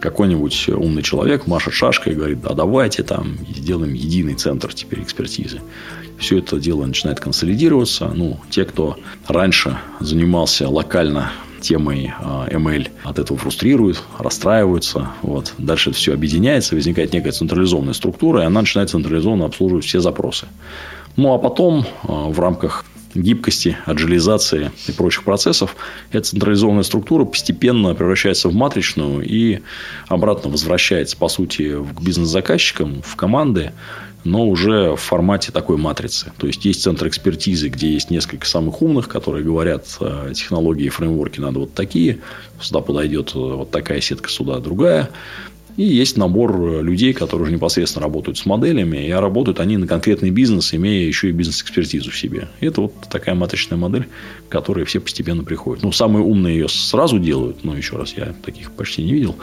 Какой-нибудь 0.00 0.68
умный 0.68 1.02
человек 1.02 1.46
машет 1.46 1.74
шашкой 1.74 2.12
и 2.12 2.16
говорит, 2.16 2.38
а 2.44 2.54
давайте 2.54 3.02
там 3.02 3.36
сделаем 3.48 3.94
единый 3.94 4.34
центр 4.34 4.72
теперь 4.72 5.02
экспертизы. 5.02 5.60
Все 6.18 6.38
это 6.38 6.58
дело 6.60 6.86
начинает 6.86 7.20
консолидироваться. 7.20 8.10
Ну, 8.14 8.38
те, 8.50 8.64
кто 8.64 8.96
раньше 9.26 9.78
занимался 10.00 10.68
локально 10.68 11.32
темой 11.60 12.12
а, 12.20 12.48
ML 12.48 12.88
от 13.04 13.18
этого 13.18 13.38
фрустрируют, 13.38 14.02
расстраиваются. 14.18 15.10
Вот. 15.22 15.54
Дальше 15.58 15.92
все 15.92 16.14
объединяется, 16.14 16.74
возникает 16.74 17.12
некая 17.12 17.32
централизованная 17.32 17.94
структура, 17.94 18.42
и 18.42 18.46
она 18.46 18.60
начинает 18.60 18.90
централизованно 18.90 19.44
обслуживать 19.44 19.84
все 19.84 20.00
запросы. 20.00 20.46
Ну, 21.16 21.34
а 21.34 21.38
потом 21.38 21.84
а, 22.04 22.28
в 22.28 22.38
рамках 22.40 22.84
гибкости, 23.14 23.76
аджилизации 23.86 24.70
и 24.86 24.92
прочих 24.92 25.24
процессов, 25.24 25.76
эта 26.12 26.28
централизованная 26.28 26.82
структура 26.82 27.24
постепенно 27.24 27.94
превращается 27.94 28.48
в 28.48 28.54
матричную 28.54 29.22
и 29.24 29.60
обратно 30.08 30.50
возвращается, 30.50 31.16
по 31.16 31.28
сути, 31.28 31.82
к 31.82 32.00
бизнес-заказчикам, 32.00 33.02
в 33.02 33.16
команды, 33.16 33.72
но 34.28 34.46
уже 34.46 34.92
в 34.92 35.00
формате 35.00 35.52
такой 35.52 35.76
матрицы. 35.78 36.32
То 36.38 36.46
есть, 36.46 36.64
есть 36.64 36.82
центр 36.82 37.08
экспертизы, 37.08 37.68
где 37.68 37.90
есть 37.90 38.10
несколько 38.10 38.46
самых 38.46 38.82
умных, 38.82 39.08
которые 39.08 39.44
говорят, 39.44 39.86
э, 40.00 40.32
технологии 40.34 40.86
и 40.86 40.90
фреймворки 40.90 41.40
надо 41.40 41.60
вот 41.60 41.74
такие, 41.74 42.18
сюда 42.60 42.80
подойдет 42.80 43.32
э, 43.34 43.38
вот 43.38 43.70
такая 43.70 44.00
сетка, 44.00 44.28
сюда 44.28 44.58
другая. 44.60 45.10
И 45.78 45.84
есть 45.84 46.16
набор 46.16 46.60
э, 46.60 46.82
людей, 46.82 47.12
которые 47.12 47.44
уже 47.44 47.52
непосредственно 47.52 48.02
работают 48.02 48.36
с 48.36 48.44
моделями, 48.44 49.06
и 49.06 49.12
работают 49.12 49.60
они 49.60 49.76
на 49.76 49.86
конкретный 49.86 50.30
бизнес, 50.30 50.74
имея 50.74 51.06
еще 51.06 51.28
и 51.28 51.32
бизнес-экспертизу 51.32 52.10
в 52.10 52.18
себе. 52.18 52.48
И 52.58 52.66
это 52.66 52.80
вот 52.80 52.94
такая 53.08 53.36
матричная 53.36 53.78
модель, 53.78 54.08
к 54.48 54.52
которой 54.52 54.84
все 54.86 54.98
постепенно 54.98 55.44
приходят. 55.44 55.84
Ну, 55.84 55.92
самые 55.92 56.24
умные 56.24 56.58
ее 56.58 56.68
сразу 56.68 57.20
делают, 57.20 57.62
но 57.62 57.76
еще 57.76 57.96
раз, 57.96 58.12
я 58.16 58.34
таких 58.44 58.72
почти 58.72 59.04
не 59.04 59.12
видел. 59.12 59.36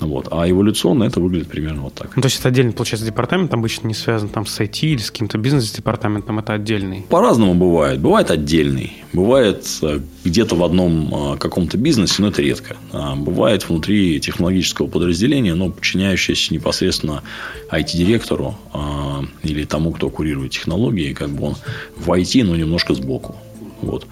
Вот. 0.00 0.28
А 0.30 0.48
эволюционно 0.48 1.04
это 1.04 1.20
выглядит 1.20 1.48
примерно 1.48 1.82
вот 1.82 1.94
так. 1.94 2.14
Ну, 2.16 2.22
то 2.22 2.26
есть, 2.26 2.38
это 2.38 2.48
отдельный, 2.48 2.72
получается, 2.72 3.06
департамент 3.06 3.52
обычно 3.54 3.86
не 3.86 3.94
связан 3.94 4.28
там 4.28 4.46
с 4.46 4.60
IT 4.60 4.80
или 4.82 4.98
с 4.98 5.10
каким-то 5.10 5.38
бизнес-департаментом, 5.38 6.38
это 6.38 6.52
отдельный? 6.52 7.04
По-разному 7.08 7.54
бывает. 7.54 8.00
Бывает 8.00 8.30
отдельный. 8.30 8.92
Бывает 9.12 9.66
э, 9.82 10.00
где-то 10.24 10.56
в 10.56 10.64
одном 10.64 11.34
э, 11.34 11.36
каком-то 11.38 11.78
бизнесе, 11.78 12.16
но 12.18 12.28
это 12.28 12.42
редко. 12.42 12.76
А 12.92 13.14
бывает 13.14 13.68
внутри 13.68 14.20
технологического 14.20 14.88
подразделения, 14.88 15.54
но 15.54 15.63
подчиняющееся 15.72 16.52
непосредственно 16.54 17.22
IT-директору 17.70 18.56
а, 18.72 19.24
или 19.42 19.64
тому, 19.64 19.92
кто 19.92 20.10
курирует 20.10 20.52
технологии, 20.52 21.12
как 21.12 21.30
бы 21.30 21.46
он 21.46 21.56
в 21.96 22.10
IT, 22.10 22.44
но 22.44 22.56
немножко 22.56 22.94
сбоку. 22.94 23.36
Вот. 23.80 24.06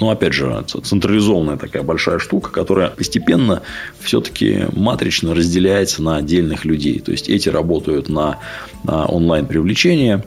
Но, 0.00 0.10
опять 0.10 0.32
же, 0.32 0.64
централизованная 0.66 1.56
такая 1.56 1.82
большая 1.82 2.18
штука, 2.18 2.50
которая 2.50 2.90
постепенно 2.90 3.62
все-таки 4.00 4.66
матрично 4.72 5.34
разделяется 5.34 6.02
на 6.02 6.16
отдельных 6.16 6.64
людей. 6.64 6.98
То 6.98 7.12
есть, 7.12 7.28
эти 7.28 7.48
работают 7.48 8.08
на, 8.08 8.38
на 8.82 9.06
онлайн-привлечение, 9.06 10.24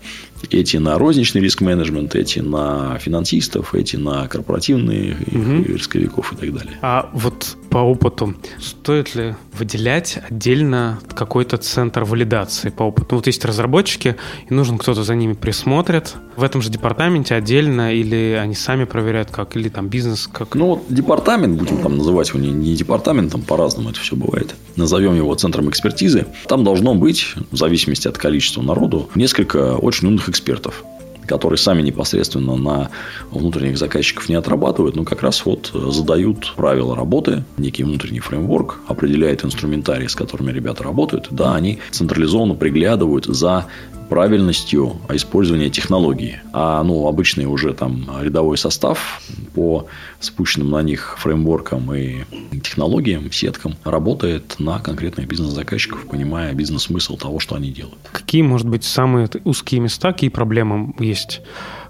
эти 0.50 0.78
на 0.78 0.98
розничный 0.98 1.42
риск-менеджмент, 1.42 2.16
эти 2.16 2.40
на 2.40 2.98
финансистов, 3.00 3.76
эти 3.76 3.96
на 3.96 4.28
корпоративные 4.28 5.16
угу. 5.16 5.74
рисковиков 5.74 6.34
и 6.34 6.36
так 6.36 6.54
далее. 6.54 6.78
А 6.82 7.10
вот 7.14 7.58
по 7.70 7.80
опыту, 7.80 8.36
стоит 8.60 9.16
ли 9.16 9.36
выделять 9.54 10.20
отдельно 10.30 11.00
какой-то 11.14 11.58
центр 11.58 12.04
валидации 12.04 12.70
по 12.70 12.84
опыту? 12.84 13.16
Вот 13.18 13.28
есть 13.28 13.44
разработчики, 13.46 14.16
и 14.50 14.54
нужен 14.54 14.78
кто-то 14.78 15.04
за 15.04 15.16
ними 15.16 15.34
присмотрит. 15.34 16.16
В 16.36 16.44
этом 16.44 16.62
же 16.62 16.70
департаменте 16.70 17.36
отдельно 17.36 17.94
или 17.94 18.38
они 18.42 18.56
сами 18.56 18.86
проверяют 18.86 19.32
как, 19.32 19.56
или 19.56 19.70
там 19.70 19.88
бизнес 19.88 20.28
как? 20.32 20.56
Ну, 20.56 20.68
вот 20.68 20.86
департамент, 20.90 21.58
будем 21.58 21.78
там 21.80 21.98
называть 21.98 22.30
его 22.30 22.40
не, 22.40 22.52
не 22.52 22.76
департаментом, 22.76 23.42
по-разному 23.42 23.90
это 23.90 24.00
все 24.00 24.16
бывает. 24.16 24.56
Назовем 24.76 25.16
его 25.16 25.34
центром 25.36 25.70
экспертизы. 25.70 26.26
Там 26.48 26.64
должно 26.64 26.96
быть, 26.96 27.34
в 27.52 27.58
зависимости 27.58 28.08
от 28.08 28.18
количества 28.18 28.62
народу, 28.62 29.10
несколько 29.16 29.76
очень 29.76 30.08
умных 30.08 30.30
экспертов 30.30 30.84
которые 31.28 31.58
сами 31.58 31.82
непосредственно 31.82 32.56
на 32.56 32.90
внутренних 33.32 33.78
заказчиков 33.78 34.30
не 34.30 34.36
отрабатывают, 34.36 34.96
но 34.96 35.04
как 35.04 35.22
раз 35.22 35.46
вот 35.46 35.72
задают 35.74 36.54
правила 36.56 36.96
работы, 36.96 37.44
некий 37.58 37.84
внутренний 37.84 38.20
фреймворк, 38.20 38.80
определяет 38.88 39.46
инструментарий, 39.46 40.10
с 40.10 40.16
которыми 40.16 40.52
ребята 40.52 40.84
работают. 40.84 41.28
Да, 41.32 41.56
они 41.56 41.80
централизованно 41.92 42.56
приглядывают 42.56 43.26
за 43.26 43.66
правильностью 44.10 44.98
использования 45.10 45.70
технологии. 45.70 46.40
А 46.54 46.84
ну, 46.84 47.08
обычный 47.08 47.46
уже 47.46 47.74
там 47.74 48.10
рядовой 48.22 48.58
состав 48.58 49.22
по 49.54 49.88
спущенным 50.20 50.72
на 50.72 50.82
них 50.82 51.18
фреймворкам 51.20 51.94
и 51.94 52.24
технологиям, 52.62 53.32
сеткам 53.32 53.76
работает 53.84 54.56
на 54.60 54.80
конкретных 54.80 55.28
бизнес-заказчиков, 55.28 56.06
понимая 56.08 56.54
бизнес-смысл 56.54 57.18
того, 57.18 57.40
что 57.40 57.56
они 57.56 57.72
делают. 57.72 58.00
Какие, 58.12 58.42
может 58.42 58.68
быть, 58.68 58.84
самые 58.84 59.30
узкие 59.44 59.82
места, 59.82 60.12
какие 60.12 60.30
проблемы 60.30 60.94
есть? 61.00 61.42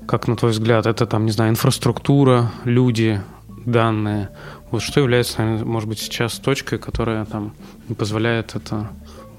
Как, 0.07 0.27
на 0.27 0.35
твой 0.35 0.51
взгляд, 0.51 0.85
это 0.85 1.05
там, 1.05 1.25
не 1.25 1.31
знаю, 1.31 1.51
инфраструктура, 1.51 2.51
люди, 2.63 3.21
данные? 3.65 4.29
Вот 4.71 4.81
что 4.81 4.99
является, 4.99 5.41
может 5.41 5.87
быть, 5.87 5.99
сейчас 5.99 6.39
точкой, 6.39 6.79
которая 6.79 7.25
там 7.25 7.53
позволяет 7.97 8.55
это 8.55 8.89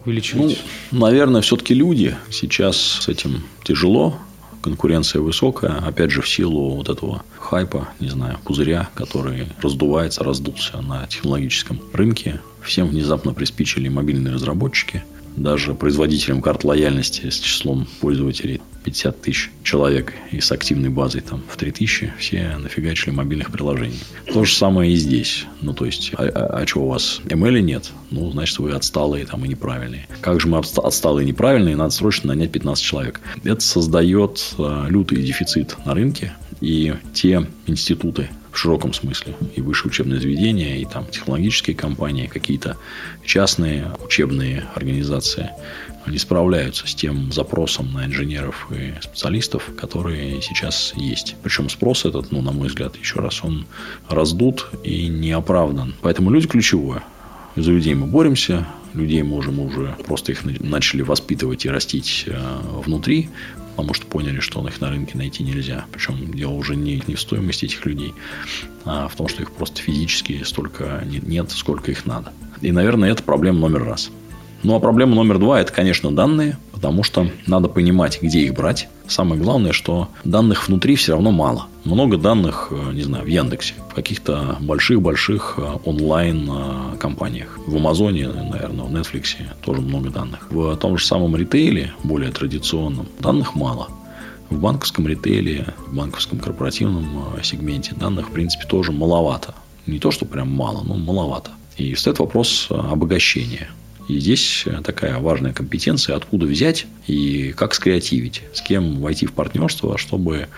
увеличивать? 0.09 0.59
Ну, 0.91 0.99
наверное, 0.99 1.41
все-таки 1.43 1.75
люди. 1.75 2.17
Сейчас 2.31 2.77
с 2.77 3.09
этим 3.09 3.45
тяжело. 3.65 4.19
Конкуренция 4.63 5.23
высокая. 5.23 5.77
Опять 5.77 6.11
же, 6.11 6.21
в 6.21 6.29
силу 6.29 6.77
вот 6.77 6.89
этого 6.89 7.23
хайпа, 7.39 7.89
не 8.01 8.09
знаю, 8.09 8.39
пузыря, 8.45 8.89
который 8.95 9.47
раздувается, 9.63 10.25
раздулся 10.25 10.81
на 10.81 11.07
технологическом 11.07 11.81
рынке. 11.93 12.41
Всем 12.63 12.89
внезапно 12.89 13.33
приспичили 13.35 13.89
мобильные 13.89 14.35
разработчики– 14.35 15.05
даже 15.37 15.75
производителям 15.75 16.43
карт 16.43 16.65
лояльности 16.65 17.31
с 17.31 17.39
числом 17.39 17.87
пользователей 18.01 18.61
50 18.85 19.21
тысяч 19.21 19.51
человек 19.63 20.15
и 20.31 20.41
с 20.41 20.51
активной 20.51 20.89
базой 20.89 21.21
там 21.21 21.43
в 21.49 21.57
3 21.57 21.73
тысячи, 21.73 22.13
все 22.19 22.57
нафигачили 22.57 23.11
мобильных 23.11 23.51
приложений. 23.51 23.99
То 24.33 24.45
же 24.45 24.55
самое 24.55 24.93
и 24.93 24.97
здесь. 24.97 25.45
Ну, 25.61 25.75
то 25.75 25.85
есть, 25.85 26.13
а, 26.17 26.23
а, 26.23 26.63
а 26.63 26.67
что 26.67 26.81
у 26.81 26.89
вас? 26.89 27.21
ML 27.27 27.61
нет? 27.61 27.91
Ну, 28.11 28.31
значит, 28.31 28.59
вы 28.59 28.73
отсталые 28.73 29.27
там 29.27 29.45
и 29.45 29.49
неправильные. 29.49 30.07
Как 30.21 30.41
же 30.41 30.49
мы 30.49 30.59
отсталые 30.59 31.25
и 31.25 31.29
неправильные? 31.29 31.77
Надо 31.77 31.91
срочно 31.91 32.29
нанять 32.29 32.51
15 32.51 32.83
человек. 32.83 33.21
Это 33.45 33.61
создает 33.61 34.55
а, 34.59 34.87
лютый 34.89 35.23
дефицит 35.23 35.77
на 35.85 35.95
рынке. 35.95 36.33
И 36.61 36.95
те 37.13 37.47
институты, 37.67 38.31
в 38.53 38.59
широком 38.59 38.93
смысле. 38.93 39.35
И 39.57 39.61
высшее 39.61 39.91
учебное 39.91 40.21
заведение, 40.21 40.81
и 40.81 40.85
там 40.85 41.07
технологические 41.07 41.77
компании, 41.77 42.27
какие-то 42.27 42.77
частные 43.25 43.93
учебные 44.05 44.67
организации. 44.75 45.51
Они 46.05 46.19
справляются 46.19 46.87
с 46.87 46.95
тем 46.95 47.33
запросом 47.33 47.93
на 47.93 48.07
инженеров 48.07 48.69
и 48.71 48.95
специалистов, 49.03 49.71
которые 49.77 50.41
сейчас 50.41 50.95
есть. 50.97 51.37
Причем 51.43 51.69
спрос 51.69 52.05
этот, 52.05 52.33
ну, 52.33 52.41
на 52.41 52.53
мой 52.53 52.69
взгляд, 52.69 52.97
еще 52.97 53.21
раз, 53.21 53.45
он 53.45 53.67
раздут 54.09 54.71
и 54.83 55.09
не 55.09 55.33
оправдан. 55.33 55.95
Поэтому 56.01 56.31
люди 56.31 56.49
ключевое. 56.49 57.03
За 57.57 57.71
людей 57.73 57.95
мы 57.95 58.07
боремся, 58.07 58.67
людей 58.95 59.23
можем 59.23 59.59
уже 59.59 59.97
просто 60.07 60.33
их 60.33 60.45
начали 60.45 61.03
воспитывать 61.03 61.65
и 61.65 61.71
растить 61.71 62.25
э, 62.27 62.39
внутри 62.85 63.31
потому 63.79 63.95
что 63.95 64.07
поняли, 64.07 64.41
что 64.41 64.67
их 64.67 64.81
на 64.81 64.91
рынке 64.91 65.17
найти 65.17 65.45
нельзя. 65.45 65.85
Причем 65.93 66.35
дело 66.35 66.51
уже 66.55 66.75
не, 66.75 67.01
не 67.07 67.15
в 67.15 67.21
стоимости 67.21 67.67
этих 67.67 67.87
людей, 67.87 68.13
а 68.85 69.07
в 69.07 69.15
том, 69.15 69.29
что 69.29 69.41
их 69.43 69.53
просто 69.53 69.81
физически 69.81 70.43
столько 70.43 71.05
нет, 71.07 71.53
сколько 71.53 71.93
их 71.93 72.05
надо. 72.05 72.33
И, 72.61 72.73
наверное, 72.73 73.13
это 73.13 73.23
проблема 73.23 73.61
номер 73.61 73.85
раз. 73.85 74.11
Ну, 74.63 74.75
а 74.75 74.81
проблема 74.81 75.15
номер 75.15 75.39
два– 75.39 75.61
это, 75.63 75.73
конечно, 75.73 76.11
данные, 76.11 76.57
Потому 76.79 77.03
что 77.03 77.29
надо 77.49 77.69
понимать, 77.69 78.23
где 78.23 78.39
их 78.43 78.55
брать. 78.55 78.89
Самое 79.09 79.41
главное, 79.43 79.73
что 79.73 80.11
данных 80.23 80.69
внутри 80.69 80.95
все 80.95 81.15
равно 81.15 81.33
мало. 81.33 81.67
Много 81.83 82.19
данных, 82.19 82.69
э, 82.71 82.93
не 82.93 83.03
знаю, 83.03 83.25
в 83.25 83.27
Яндексе, 83.27 83.75
в 83.91 83.95
каких-то 83.95 84.57
больших-больших 84.61 85.55
э, 85.57 85.79
онлайн-компаниях. 85.85 87.59
В 87.67 87.75
Амазоне, 87.75 88.29
наверное, 88.29 88.85
в 88.85 88.95
Netflix 88.95 89.39
тоже 89.61 89.81
много 89.81 90.11
данных. 90.11 90.47
В 90.53 90.77
том 90.77 90.97
же 90.99 91.05
самом 91.05 91.35
ритейле, 91.35 91.95
более 92.05 92.31
традиционном, 92.31 93.09
данных 93.19 93.57
мало. 93.57 93.89
В 94.49 94.61
банковском 94.61 95.09
ритейле, 95.09 95.75
в 95.89 95.97
банковском 95.97 96.39
корпоративном 96.39 97.35
э, 97.37 97.43
сегменте 97.43 97.97
данных, 97.97 98.29
в 98.29 98.31
принципе, 98.31 98.69
тоже 98.69 98.93
маловато. 98.93 99.53
Не 99.89 99.99
то, 99.99 100.13
что 100.13 100.27
прям 100.27 100.49
мало, 100.49 100.85
но 100.85 100.95
маловато. 100.95 101.51
И 101.77 101.95
встает 101.95 102.21
вопрос 102.21 102.69
обогащения. 102.71 103.69
И 104.09 104.19
здесь 104.19 104.65
такая 104.85 105.19
важная 105.19 105.53
компетенция, 105.53 106.17
откуда 106.17 106.47
взять 106.47 106.87
и 107.07 107.53
как 107.53 107.75
скреативить, 107.75 108.43
с 108.55 108.63
кем 108.63 109.01
войти 109.01 109.27
в 109.27 109.33
партнерство, 109.33 109.99
чтобы 109.99 110.49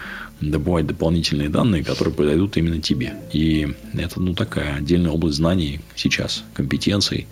добывать 0.41 0.87
дополнительные 0.87 1.49
данные, 1.49 1.85
которые 1.85 2.15
подойдут 2.15 2.57
именно 2.57 2.81
тебе. 2.81 3.15
И 3.33 3.75
это 3.93 4.21
ну, 4.21 4.35
такая 4.35 4.77
отдельная 4.77 5.11
область 5.11 5.37
знаний 5.37 5.81
сейчас, 5.97 6.45
компетенций, 6.55 7.27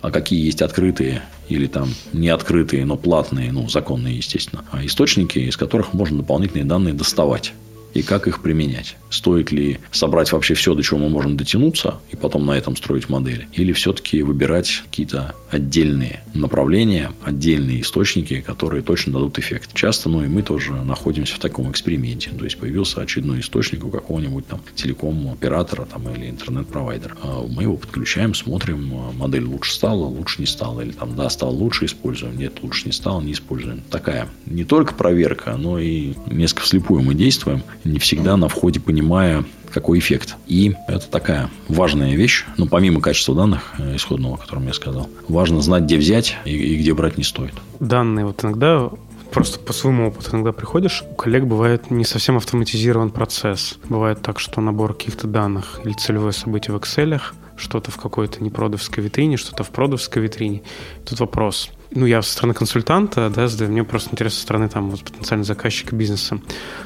а 0.00 0.10
какие 0.10 0.44
есть 0.44 0.62
открытые 0.62 1.22
или 1.48 1.66
там 1.66 1.88
не 2.12 2.28
открытые, 2.28 2.84
но 2.84 2.96
платные, 2.96 3.52
ну, 3.52 3.68
законные, 3.68 4.16
естественно, 4.16 4.64
источники, 4.82 5.38
из 5.38 5.56
которых 5.56 5.92
можно 5.92 6.18
дополнительные 6.18 6.64
данные 6.64 6.94
доставать 6.94 7.54
и 7.94 8.02
как 8.02 8.26
их 8.26 8.42
применять. 8.42 8.96
Стоит 9.10 9.52
ли 9.52 9.78
собрать 9.90 10.32
вообще 10.32 10.54
все, 10.54 10.74
до 10.74 10.82
чего 10.82 11.00
мы 11.00 11.08
можем 11.08 11.36
дотянуться, 11.36 12.00
и 12.10 12.16
потом 12.16 12.46
на 12.46 12.52
этом 12.52 12.76
строить 12.76 13.08
модели, 13.08 13.48
или 13.52 13.72
все-таки 13.72 14.22
выбирать 14.22 14.82
какие-то 14.84 15.34
отдельные 15.50 16.22
направления, 16.34 17.12
отдельные 17.22 17.82
источники, 17.82 18.40
которые 18.40 18.82
точно 18.82 19.12
дадут 19.12 19.38
эффект. 19.38 19.70
Часто, 19.74 20.08
ну 20.08 20.24
и 20.24 20.28
мы 20.28 20.42
тоже 20.42 20.72
находимся 20.72 21.34
в 21.36 21.38
таком 21.38 21.70
эксперименте. 21.70 22.30
То 22.30 22.44
есть 22.44 22.58
появился 22.58 23.02
очередной 23.02 23.40
источник 23.40 23.84
у 23.84 23.90
какого-нибудь 23.90 24.46
там 24.46 24.60
телеком-оператора 24.74 25.84
там, 25.84 26.08
или 26.14 26.30
интернет-провайдера. 26.30 27.16
А 27.22 27.46
мы 27.46 27.64
его 27.64 27.76
подключаем, 27.76 28.34
смотрим, 28.34 29.12
модель 29.16 29.44
лучше 29.44 29.72
стала, 29.72 30.04
лучше 30.04 30.40
не 30.40 30.46
стала, 30.46 30.80
или 30.80 30.92
там, 30.92 31.14
да, 31.16 31.28
стал 31.28 31.54
лучше, 31.54 31.84
используем, 31.84 32.38
нет, 32.38 32.62
лучше 32.62 32.86
не 32.86 32.92
стало, 32.92 33.20
не 33.20 33.32
используем. 33.32 33.82
Такая 33.90 34.28
не 34.46 34.64
только 34.64 34.94
проверка, 34.94 35.56
но 35.56 35.78
и 35.78 36.14
несколько 36.26 36.62
вслепую 36.62 37.02
мы 37.02 37.14
действуем 37.14 37.62
не 37.84 37.98
всегда 37.98 38.36
на 38.36 38.48
входе 38.48 38.80
понимая, 38.80 39.44
какой 39.72 39.98
эффект. 39.98 40.36
И 40.46 40.74
это 40.86 41.08
такая 41.08 41.50
важная 41.68 42.14
вещь, 42.14 42.44
ну, 42.58 42.66
помимо 42.66 43.00
качества 43.00 43.34
данных 43.34 43.72
э, 43.78 43.96
исходного, 43.96 44.34
о 44.34 44.38
котором 44.38 44.66
я 44.66 44.72
сказал, 44.72 45.08
важно 45.28 45.62
знать, 45.62 45.84
где 45.84 45.96
взять 45.96 46.36
и, 46.44 46.50
и 46.50 46.76
где 46.76 46.94
брать 46.94 47.16
не 47.18 47.24
стоит. 47.24 47.54
Данные 47.80 48.26
вот 48.26 48.44
иногда 48.44 48.90
просто 49.32 49.58
по 49.58 49.72
своему 49.72 50.08
опыту 50.08 50.32
иногда 50.32 50.52
приходишь, 50.52 51.02
у 51.10 51.14
коллег 51.14 51.44
бывает 51.44 51.90
не 51.90 52.04
совсем 52.04 52.36
автоматизирован 52.36 53.10
процесс. 53.10 53.78
Бывает 53.88 54.20
так, 54.20 54.38
что 54.38 54.60
набор 54.60 54.94
каких-то 54.94 55.26
данных 55.26 55.80
или 55.84 55.94
целевое 55.94 56.32
событие 56.32 56.76
в 56.76 56.80
Excel, 56.80 57.20
что-то 57.56 57.90
в 57.90 57.96
какой-то 57.96 58.44
непродовской 58.44 59.02
витрине, 59.02 59.36
что-то 59.38 59.64
в 59.64 59.70
продовской 59.70 60.22
витрине. 60.22 60.62
Тут 61.06 61.20
вопрос– 61.20 61.70
ну, 61.94 62.06
я 62.06 62.22
со 62.22 62.32
стороны 62.32 62.54
консультанта, 62.54 63.30
да, 63.30 63.48
мне 63.66 63.84
просто 63.84 64.10
интересно 64.12 64.36
со 64.36 64.42
стороны 64.42 64.68
там 64.68 64.90
вот, 64.90 65.02
потенциального 65.02 65.46
заказчика 65.46 65.94
бизнеса. 65.94 66.40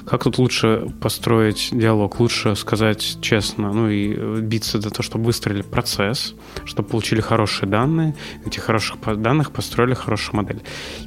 Как 0.06 0.24
тут 0.24 0.38
лучше 0.38 0.92
построить 1.00 1.70
диалог? 1.72 2.18
Лучше 2.20 2.56
сказать 2.56 3.18
честно, 3.20 3.72
ну 3.72 3.88
и 3.88 4.40
биться 4.40 4.80
за 4.80 4.90
то, 4.90 5.02
чтобы 5.02 5.24
выстроили 5.24 5.62
процесс, 5.62 6.34
чтобы 6.64 6.88
получили 6.88 7.20
хорошие 7.20 7.68
данные, 7.68 8.16
этих 8.44 8.62
хороших 8.62 8.98
данных 9.20 9.52
построили 9.52 9.94
хорошую 9.94 10.36
модель. 10.36 10.62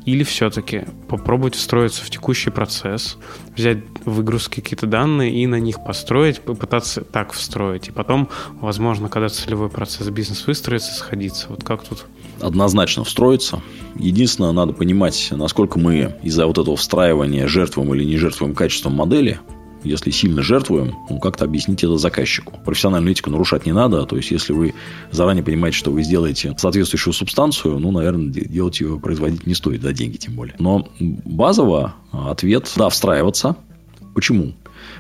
Или 0.05 0.23
все-таки 0.23 0.85
попробовать 1.07 1.55
встроиться 1.55 2.03
в 2.03 2.09
текущий 2.09 2.49
процесс, 2.49 3.17
взять 3.55 3.79
выгрузки 4.05 4.61
какие-то 4.61 4.87
данные 4.87 5.33
и 5.33 5.47
на 5.47 5.59
них 5.59 5.83
построить, 5.83 6.41
попытаться 6.41 7.01
так 7.01 7.33
встроить. 7.33 7.89
И 7.89 7.91
потом, 7.91 8.29
возможно, 8.61 9.09
когда 9.09 9.29
целевой 9.29 9.69
процесс 9.69 10.07
бизнес 10.09 10.47
выстроится, 10.47 10.93
сходиться. 10.93 11.47
Вот 11.49 11.63
как 11.63 11.83
тут? 11.83 12.05
Однозначно 12.41 13.03
встроиться. 13.03 13.61
Единственное, 13.97 14.51
надо 14.51 14.73
понимать, 14.73 15.29
насколько 15.31 15.79
мы 15.79 16.15
из-за 16.23 16.45
вот 16.47 16.57
этого 16.57 16.75
встраивания 16.75 17.47
жертвуем 17.47 17.93
или 17.93 18.03
не 18.03 18.17
жертвуем 18.17 18.55
качеством 18.55 18.93
модели, 18.93 19.39
если 19.83 20.11
сильно 20.11 20.41
жертвуем, 20.41 20.95
ну, 21.09 21.19
как-то 21.19 21.45
объяснить 21.45 21.83
это 21.83 21.97
заказчику. 21.97 22.59
Профессиональную 22.65 23.13
этику 23.13 23.29
нарушать 23.29 23.65
не 23.65 23.71
надо. 23.71 24.05
То 24.05 24.17
есть, 24.17 24.31
если 24.31 24.53
вы 24.53 24.73
заранее 25.11 25.43
понимаете, 25.43 25.77
что 25.77 25.91
вы 25.91 26.03
сделаете 26.03 26.53
соответствующую 26.57 27.13
субстанцию, 27.13 27.79
ну, 27.79 27.91
наверное, 27.91 28.27
делать 28.27 28.79
ее 28.81 28.99
производить 28.99 29.47
не 29.47 29.55
стоит 29.55 29.81
за 29.81 29.93
деньги 29.93 30.17
тем 30.17 30.35
более. 30.35 30.55
Но 30.59 30.89
базово 30.99 31.95
ответ– 32.11 32.71
да, 32.75 32.89
встраиваться. 32.89 33.55
Почему? 34.15 34.53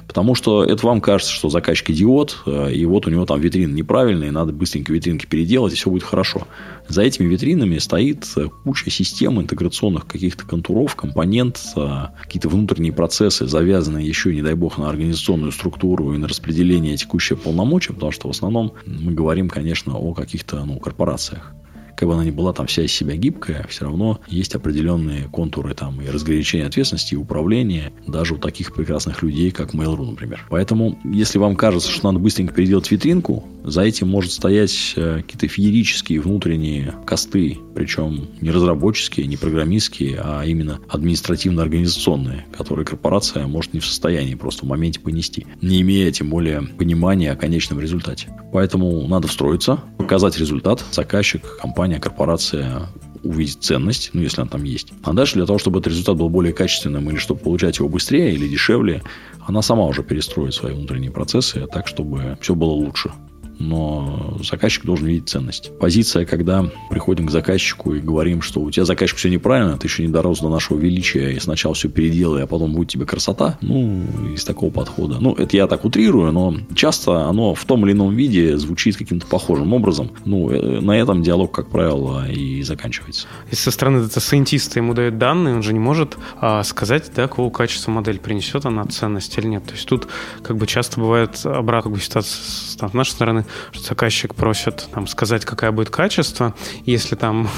Потому 0.09 0.33
что 0.33 0.63
это 0.63 0.87
вам 0.87 1.01
кажется, 1.01 1.31
что 1.31 1.49
заказчик 1.49 1.91
идиот, 1.91 2.41
э, 2.47 2.73
и 2.73 2.83
вот 2.85 3.05
у 3.05 3.11
него 3.11 3.27
там 3.27 3.39
витрины 3.39 3.71
неправильные, 3.75 4.31
надо 4.31 4.51
быстренько 4.51 4.91
витринки 4.91 5.27
переделать, 5.27 5.73
и 5.73 5.75
все 5.75 5.91
будет 5.91 6.01
хорошо. 6.01 6.47
За 6.87 7.03
этими 7.03 7.27
витринами 7.27 7.77
стоит 7.77 8.25
э, 8.35 8.47
куча 8.63 8.89
систем 8.89 9.39
интеграционных 9.39 10.07
каких-то 10.07 10.47
контуров, 10.47 10.95
компонент, 10.95 11.61
э, 11.75 12.07
какие-то 12.23 12.49
внутренние 12.49 12.91
процессы, 12.91 13.45
завязанные 13.45 14.07
еще, 14.07 14.33
не 14.33 14.41
дай 14.41 14.55
бог, 14.55 14.79
на 14.79 14.89
организационную 14.89 15.51
структуру 15.51 16.15
и 16.15 16.17
на 16.17 16.27
распределение 16.27 16.97
текущего 16.97 17.37
полномочия, 17.37 17.93
потому 17.93 18.11
что 18.11 18.29
в 18.29 18.31
основном 18.31 18.73
мы 18.87 19.13
говорим, 19.13 19.47
конечно, 19.47 19.95
о 19.95 20.15
каких-то 20.15 20.65
ну, 20.65 20.79
корпорациях 20.79 21.53
как 21.99 22.07
бы 22.07 22.13
она 22.13 22.23
ни 22.23 22.31
была 22.31 22.53
там 22.53 22.65
вся 22.65 22.83
из 22.83 22.93
себя 22.93 23.17
гибкая, 23.17 23.67
все 23.67 23.83
равно 23.83 24.21
есть 24.29 24.55
определенные 24.55 25.23
контуры 25.23 25.73
там 25.73 26.01
и 26.01 26.09
разграничения 26.09 26.65
ответственности, 26.65 27.15
и 27.15 27.17
управления 27.17 27.91
даже 28.07 28.35
у 28.35 28.37
таких 28.37 28.73
прекрасных 28.73 29.21
людей, 29.21 29.51
как 29.51 29.73
Mail.ru, 29.73 30.11
например. 30.11 30.45
Поэтому, 30.49 30.97
если 31.03 31.39
вам 31.39 31.57
кажется, 31.57 31.91
что 31.91 32.07
надо 32.07 32.19
быстренько 32.19 32.53
переделать 32.53 32.89
витринку, 32.89 33.43
за 33.65 33.81
этим 33.81 34.07
может 34.07 34.31
стоять 34.31 34.93
э, 34.95 35.17
какие-то 35.17 35.49
феерические 35.49 36.21
внутренние 36.21 36.95
косты, 37.05 37.57
причем 37.75 38.29
не 38.39 38.51
разработческие, 38.51 39.27
не 39.27 39.35
программистские, 39.35 40.21
а 40.23 40.43
именно 40.45 40.79
административно-организационные, 40.87 42.45
которые 42.55 42.85
корпорация 42.85 43.45
может 43.45 43.73
не 43.73 43.81
в 43.81 43.85
состоянии 43.85 44.35
просто 44.35 44.65
в 44.65 44.69
моменте 44.69 45.01
понести, 45.01 45.45
не 45.61 45.81
имея 45.81 46.09
тем 46.13 46.29
более 46.29 46.61
понимания 46.61 47.33
о 47.33 47.35
конечном 47.35 47.81
результате. 47.81 48.29
Поэтому 48.53 49.05
надо 49.07 49.27
встроиться, 49.27 49.81
показать 49.97 50.39
результат. 50.39 50.83
Заказчик, 50.91 51.57
компания, 51.61 51.88
корпорация 51.97 52.87
увидеть 53.23 53.63
ценность, 53.63 54.11
ну, 54.13 54.21
если 54.21 54.41
она 54.41 54.49
там 54.49 54.63
есть. 54.63 54.93
А 55.03 55.13
дальше 55.13 55.35
для 55.35 55.45
того, 55.45 55.57
чтобы 55.57 55.79
этот 55.79 55.91
результат 55.91 56.17
был 56.17 56.29
более 56.29 56.53
качественным 56.53 57.09
или 57.09 57.17
чтобы 57.17 57.39
получать 57.39 57.79
его 57.79 57.89
быстрее 57.89 58.33
или 58.33 58.47
дешевле, 58.47 59.01
она 59.45 59.61
сама 59.61 59.85
уже 59.85 60.03
перестроит 60.03 60.53
свои 60.53 60.73
внутренние 60.73 61.11
процессы 61.11 61.65
так, 61.71 61.87
чтобы 61.87 62.37
все 62.41 62.53
было 62.53 62.71
лучше 62.71 63.11
но 63.59 64.37
заказчик 64.43 64.85
должен 64.85 65.07
видеть 65.07 65.29
ценность. 65.29 65.71
Позиция, 65.79 66.25
когда 66.25 66.65
приходим 66.89 67.27
к 67.27 67.31
заказчику 67.31 67.93
и 67.93 67.99
говорим, 67.99 68.41
что 68.41 68.61
у 68.61 68.71
тебя 68.71 68.85
заказчик 68.85 69.17
все 69.17 69.29
неправильно, 69.29 69.77
ты 69.77 69.87
еще 69.87 70.05
не 70.05 70.11
дорос 70.11 70.39
до 70.39 70.49
нашего 70.49 70.77
величия, 70.77 71.31
и 71.31 71.39
сначала 71.39 71.75
все 71.75 71.89
переделай, 71.89 72.43
а 72.43 72.47
потом 72.47 72.73
будет 72.73 72.89
тебе 72.89 73.05
красота, 73.05 73.57
ну, 73.61 74.03
из 74.33 74.43
такого 74.43 74.71
подхода. 74.71 75.17
Ну, 75.19 75.33
это 75.33 75.57
я 75.57 75.67
так 75.67 75.85
утрирую, 75.85 76.31
но 76.31 76.55
часто 76.75 77.25
оно 77.25 77.53
в 77.53 77.65
том 77.65 77.85
или 77.85 77.93
ином 77.93 78.15
виде 78.15 78.57
звучит 78.57 78.97
каким-то 78.97 79.27
похожим 79.27 79.73
образом. 79.73 80.11
Ну, 80.25 80.49
э, 80.49 80.79
на 80.79 80.97
этом 80.97 81.21
диалог, 81.21 81.51
как 81.51 81.69
правило, 81.69 82.29
и 82.29 82.63
заканчивается. 82.63 83.27
Если 83.51 83.63
со 83.63 83.71
стороны 83.71 84.01
дата-сайентиста 84.01 84.79
ему 84.79 84.93
дают 84.93 85.17
данные, 85.17 85.55
он 85.55 85.63
же 85.63 85.73
не 85.73 85.79
может 85.79 86.17
а, 86.39 86.63
сказать, 86.63 87.11
да, 87.15 87.27
какого 87.27 87.49
качества 87.49 87.91
модель 87.91 88.19
принесет 88.19 88.65
она 88.65 88.85
ценность 88.85 89.37
или 89.37 89.47
нет. 89.47 89.65
То 89.65 89.73
есть 89.73 89.87
тут 89.87 90.07
как 90.43 90.57
бы 90.57 90.65
часто 90.65 90.99
бывает 90.99 91.39
обратная 91.43 91.79
как 91.79 91.91
бы, 91.93 91.99
ситуация 91.99 92.43
с, 92.43 92.75
там, 92.75 92.89
с 92.89 92.93
нашей 92.93 93.11
стороны, 93.11 93.45
что 93.71 93.83
заказчик 93.83 94.35
просит 94.35 94.87
там, 94.93 95.07
сказать, 95.07 95.45
какое 95.45 95.71
будет 95.71 95.89
качество. 95.89 96.53
Если 96.85 97.15
там 97.15 97.49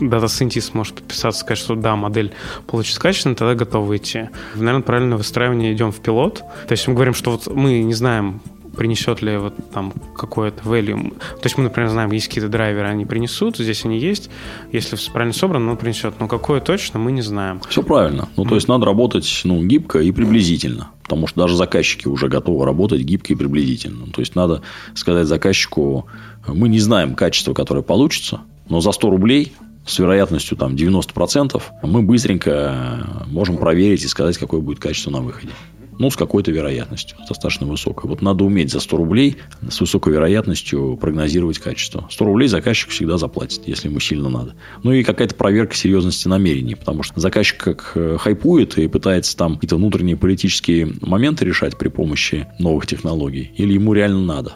дата-сайентист 0.00 0.74
может 0.74 0.96
подписаться, 0.96 1.40
сказать, 1.40 1.58
что 1.58 1.74
да, 1.74 1.96
модель 1.96 2.32
получится 2.66 3.00
качественно, 3.00 3.34
тогда 3.34 3.54
готовы 3.54 3.96
идти. 3.96 4.28
Наверное, 4.54 4.82
правильное 4.82 5.16
выстраивание 5.16 5.72
идем 5.72 5.92
в 5.92 6.00
пилот. 6.00 6.38
То 6.66 6.72
есть 6.72 6.86
мы 6.88 6.94
говорим, 6.94 7.14
что 7.14 7.32
вот 7.32 7.46
мы 7.46 7.80
не 7.80 7.94
знаем, 7.94 8.40
принесет 8.74 9.22
ли 9.22 9.36
вот 9.36 9.54
там 9.72 9.92
какое-то 10.16 10.62
value. 10.62 11.10
То 11.18 11.44
есть 11.44 11.56
мы, 11.56 11.64
например, 11.64 11.90
знаем, 11.90 12.10
есть 12.12 12.28
какие-то 12.28 12.48
драйверы, 12.48 12.88
они 12.88 13.04
принесут, 13.04 13.56
здесь 13.56 13.84
они 13.84 13.98
есть. 13.98 14.30
Если 14.72 14.96
правильно 15.12 15.34
собрано, 15.34 15.70
он 15.70 15.76
принесет. 15.76 16.14
Но 16.20 16.28
какое 16.28 16.60
точно, 16.60 16.98
мы 16.98 17.12
не 17.12 17.22
знаем. 17.22 17.60
Все 17.68 17.82
правильно. 17.82 18.28
Ну, 18.36 18.44
то 18.44 18.54
есть, 18.54 18.68
надо 18.68 18.86
работать 18.86 19.42
ну, 19.44 19.62
гибко 19.64 20.00
и 20.00 20.12
приблизительно. 20.12 20.90
Потому 21.02 21.26
что 21.26 21.40
даже 21.40 21.56
заказчики 21.56 22.08
уже 22.08 22.28
готовы 22.28 22.64
работать 22.64 23.02
гибко 23.02 23.32
и 23.32 23.36
приблизительно. 23.36 24.06
То 24.06 24.20
есть, 24.20 24.34
надо 24.34 24.62
сказать 24.94 25.26
заказчику, 25.26 26.06
мы 26.46 26.68
не 26.68 26.78
знаем 26.78 27.14
качество, 27.14 27.54
которое 27.54 27.82
получится, 27.82 28.40
но 28.68 28.80
за 28.80 28.92
100 28.92 29.10
рублей 29.10 29.52
с 29.86 29.98
вероятностью 29.98 30.56
там 30.56 30.74
90% 30.74 31.62
мы 31.82 32.02
быстренько 32.02 33.06
можем 33.26 33.58
проверить 33.58 34.02
и 34.02 34.08
сказать, 34.08 34.38
какое 34.38 34.60
будет 34.60 34.78
качество 34.78 35.10
на 35.10 35.20
выходе. 35.20 35.52
Ну, 35.98 36.10
с 36.10 36.16
какой-то 36.16 36.50
вероятностью, 36.50 37.16
достаточно 37.28 37.66
высокой. 37.66 38.08
Вот 38.08 38.22
надо 38.22 38.44
уметь 38.44 38.70
за 38.70 38.80
100 38.80 38.96
рублей 38.96 39.36
с 39.68 39.80
высокой 39.80 40.12
вероятностью 40.12 40.96
прогнозировать 41.00 41.58
качество. 41.58 42.06
100 42.10 42.24
рублей 42.24 42.48
заказчик 42.48 42.90
всегда 42.90 43.18
заплатит, 43.18 43.62
если 43.66 43.88
ему 43.88 44.00
сильно 44.00 44.28
надо. 44.28 44.54
Ну, 44.82 44.92
и 44.92 45.02
какая-то 45.02 45.34
проверка 45.34 45.76
серьезности 45.76 46.28
намерений, 46.28 46.74
потому 46.74 47.02
что 47.02 47.20
заказчик 47.20 47.58
как 47.58 47.92
э, 47.94 48.16
хайпует 48.18 48.78
и 48.78 48.88
пытается 48.88 49.36
там 49.36 49.54
какие-то 49.54 49.76
внутренние 49.76 50.16
политические 50.16 50.92
моменты 51.00 51.44
решать 51.44 51.76
при 51.78 51.88
помощи 51.88 52.46
новых 52.58 52.86
технологий, 52.86 53.52
или 53.56 53.74
ему 53.74 53.92
реально 53.92 54.20
надо. 54.20 54.52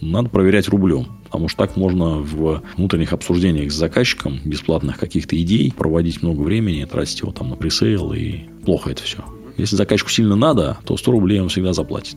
Надо 0.00 0.28
проверять 0.28 0.68
рублем. 0.68 1.06
Потому 1.24 1.48
что 1.48 1.66
так 1.66 1.76
можно 1.76 2.18
в 2.18 2.62
внутренних 2.76 3.12
обсуждениях 3.12 3.72
с 3.72 3.74
заказчиком 3.74 4.40
бесплатных 4.44 4.96
каких-то 4.98 5.40
идей 5.40 5.72
проводить 5.76 6.22
много 6.22 6.42
времени, 6.42 6.84
тратить 6.84 7.20
его 7.20 7.32
там 7.32 7.50
на 7.50 7.56
пресейл, 7.56 8.12
и 8.12 8.42
плохо 8.64 8.90
это 8.90 9.02
все. 9.02 9.24
Если 9.56 9.76
заказчику 9.76 10.10
сильно 10.10 10.36
надо, 10.36 10.78
то 10.84 10.96
100 10.96 11.12
рублей 11.12 11.40
он 11.40 11.48
всегда 11.48 11.72
заплатит. 11.72 12.16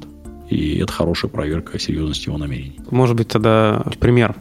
И 0.49 0.79
это 0.79 0.91
хорошая 0.91 1.29
проверка 1.29 1.77
серьезности 1.77 2.27
его 2.27 2.37
намерений. 2.37 2.79
Может 2.89 3.15
быть, 3.15 3.27
тогда 3.27 3.83
пример 3.99 4.35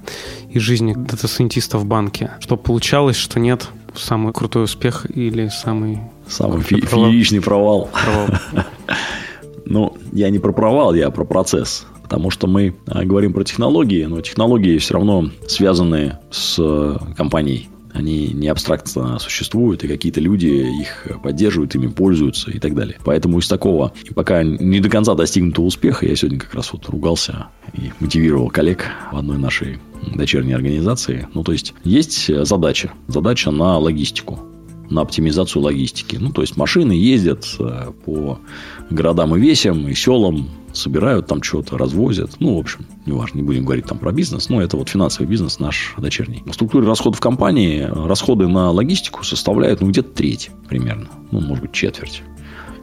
из 0.50 0.62
жизни 0.62 0.94
дата-сайентиста 0.94 1.76
в 1.78 1.84
банке. 1.84 2.32
Что 2.40 2.56
получалось, 2.56 3.16
что 3.16 3.38
нет, 3.38 3.68
самый 3.94 4.32
крутой 4.32 4.64
успех 4.64 5.06
или 5.14 5.48
самый... 5.48 6.00
Самый 6.26 6.62
фе- 6.62 6.78
провал. 6.78 7.10
фееричный 7.10 7.40
провал. 7.40 7.90
провал. 7.92 8.28
Ну, 9.70 9.94
я 10.12 10.30
не 10.30 10.38
про 10.38 10.52
провал, 10.52 10.94
я 10.94 11.10
про 11.10 11.26
процесс. 11.26 11.86
Потому 12.02 12.30
что 12.30 12.46
мы 12.46 12.74
а, 12.86 13.04
говорим 13.04 13.34
про 13.34 13.44
технологии, 13.44 14.04
но 14.04 14.22
технологии 14.22 14.78
все 14.78 14.94
равно 14.94 15.28
связаны 15.46 16.16
с 16.30 16.56
э, 16.58 16.96
компанией 17.14 17.68
они 17.98 18.28
не 18.28 18.48
абстрактно 18.48 19.18
существуют, 19.18 19.84
и 19.84 19.88
какие-то 19.88 20.20
люди 20.20 20.46
их 20.46 21.06
поддерживают, 21.22 21.74
ими 21.74 21.88
пользуются 21.88 22.50
и 22.50 22.58
так 22.58 22.74
далее. 22.74 22.96
Поэтому 23.04 23.38
из 23.38 23.48
такого, 23.48 23.92
пока 24.14 24.42
не 24.42 24.80
до 24.80 24.88
конца 24.88 25.14
достигнутого 25.14 25.66
успеха, 25.66 26.06
я 26.06 26.16
сегодня 26.16 26.38
как 26.38 26.54
раз 26.54 26.72
вот 26.72 26.88
ругался 26.88 27.48
и 27.74 27.92
мотивировал 28.00 28.48
коллег 28.48 28.84
в 29.12 29.16
одной 29.16 29.38
нашей 29.38 29.78
дочерней 30.14 30.54
организации. 30.54 31.28
Ну, 31.34 31.42
то 31.42 31.52
есть, 31.52 31.74
есть 31.84 32.30
задача. 32.46 32.92
Задача 33.08 33.50
на 33.50 33.78
логистику 33.78 34.40
на 34.90 35.02
оптимизацию 35.02 35.62
логистики. 35.62 36.16
Ну, 36.16 36.30
то 36.30 36.42
есть, 36.42 36.56
машины 36.56 36.92
ездят 36.92 37.46
э, 37.58 37.92
по 38.04 38.38
городам 38.90 39.36
и 39.36 39.40
весям, 39.40 39.86
и 39.88 39.94
селам, 39.94 40.48
собирают 40.72 41.26
там 41.26 41.42
что-то, 41.42 41.76
развозят. 41.76 42.36
Ну, 42.40 42.56
в 42.56 42.60
общем, 42.60 42.86
неважно, 43.06 43.38
не 43.38 43.42
будем 43.42 43.64
говорить 43.64 43.86
там 43.86 43.98
про 43.98 44.12
бизнес, 44.12 44.48
но 44.48 44.62
это 44.62 44.76
вот 44.76 44.88
финансовый 44.88 45.26
бизнес 45.26 45.58
наш 45.58 45.94
дочерний. 45.98 46.42
В 46.46 46.52
структуре 46.52 46.86
расходов 46.86 47.20
компании 47.20 47.82
расходы 47.82 48.46
на 48.48 48.70
логистику 48.70 49.24
составляют 49.24 49.80
ну, 49.80 49.88
где-то 49.88 50.10
треть 50.10 50.50
примерно, 50.68 51.08
ну, 51.30 51.40
может 51.40 51.62
быть, 51.62 51.72
четверть. 51.72 52.22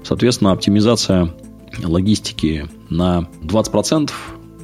Соответственно, 0.04 0.52
оптимизация 0.52 1.34
логистики 1.84 2.68
на 2.90 3.28
20% 3.44 4.12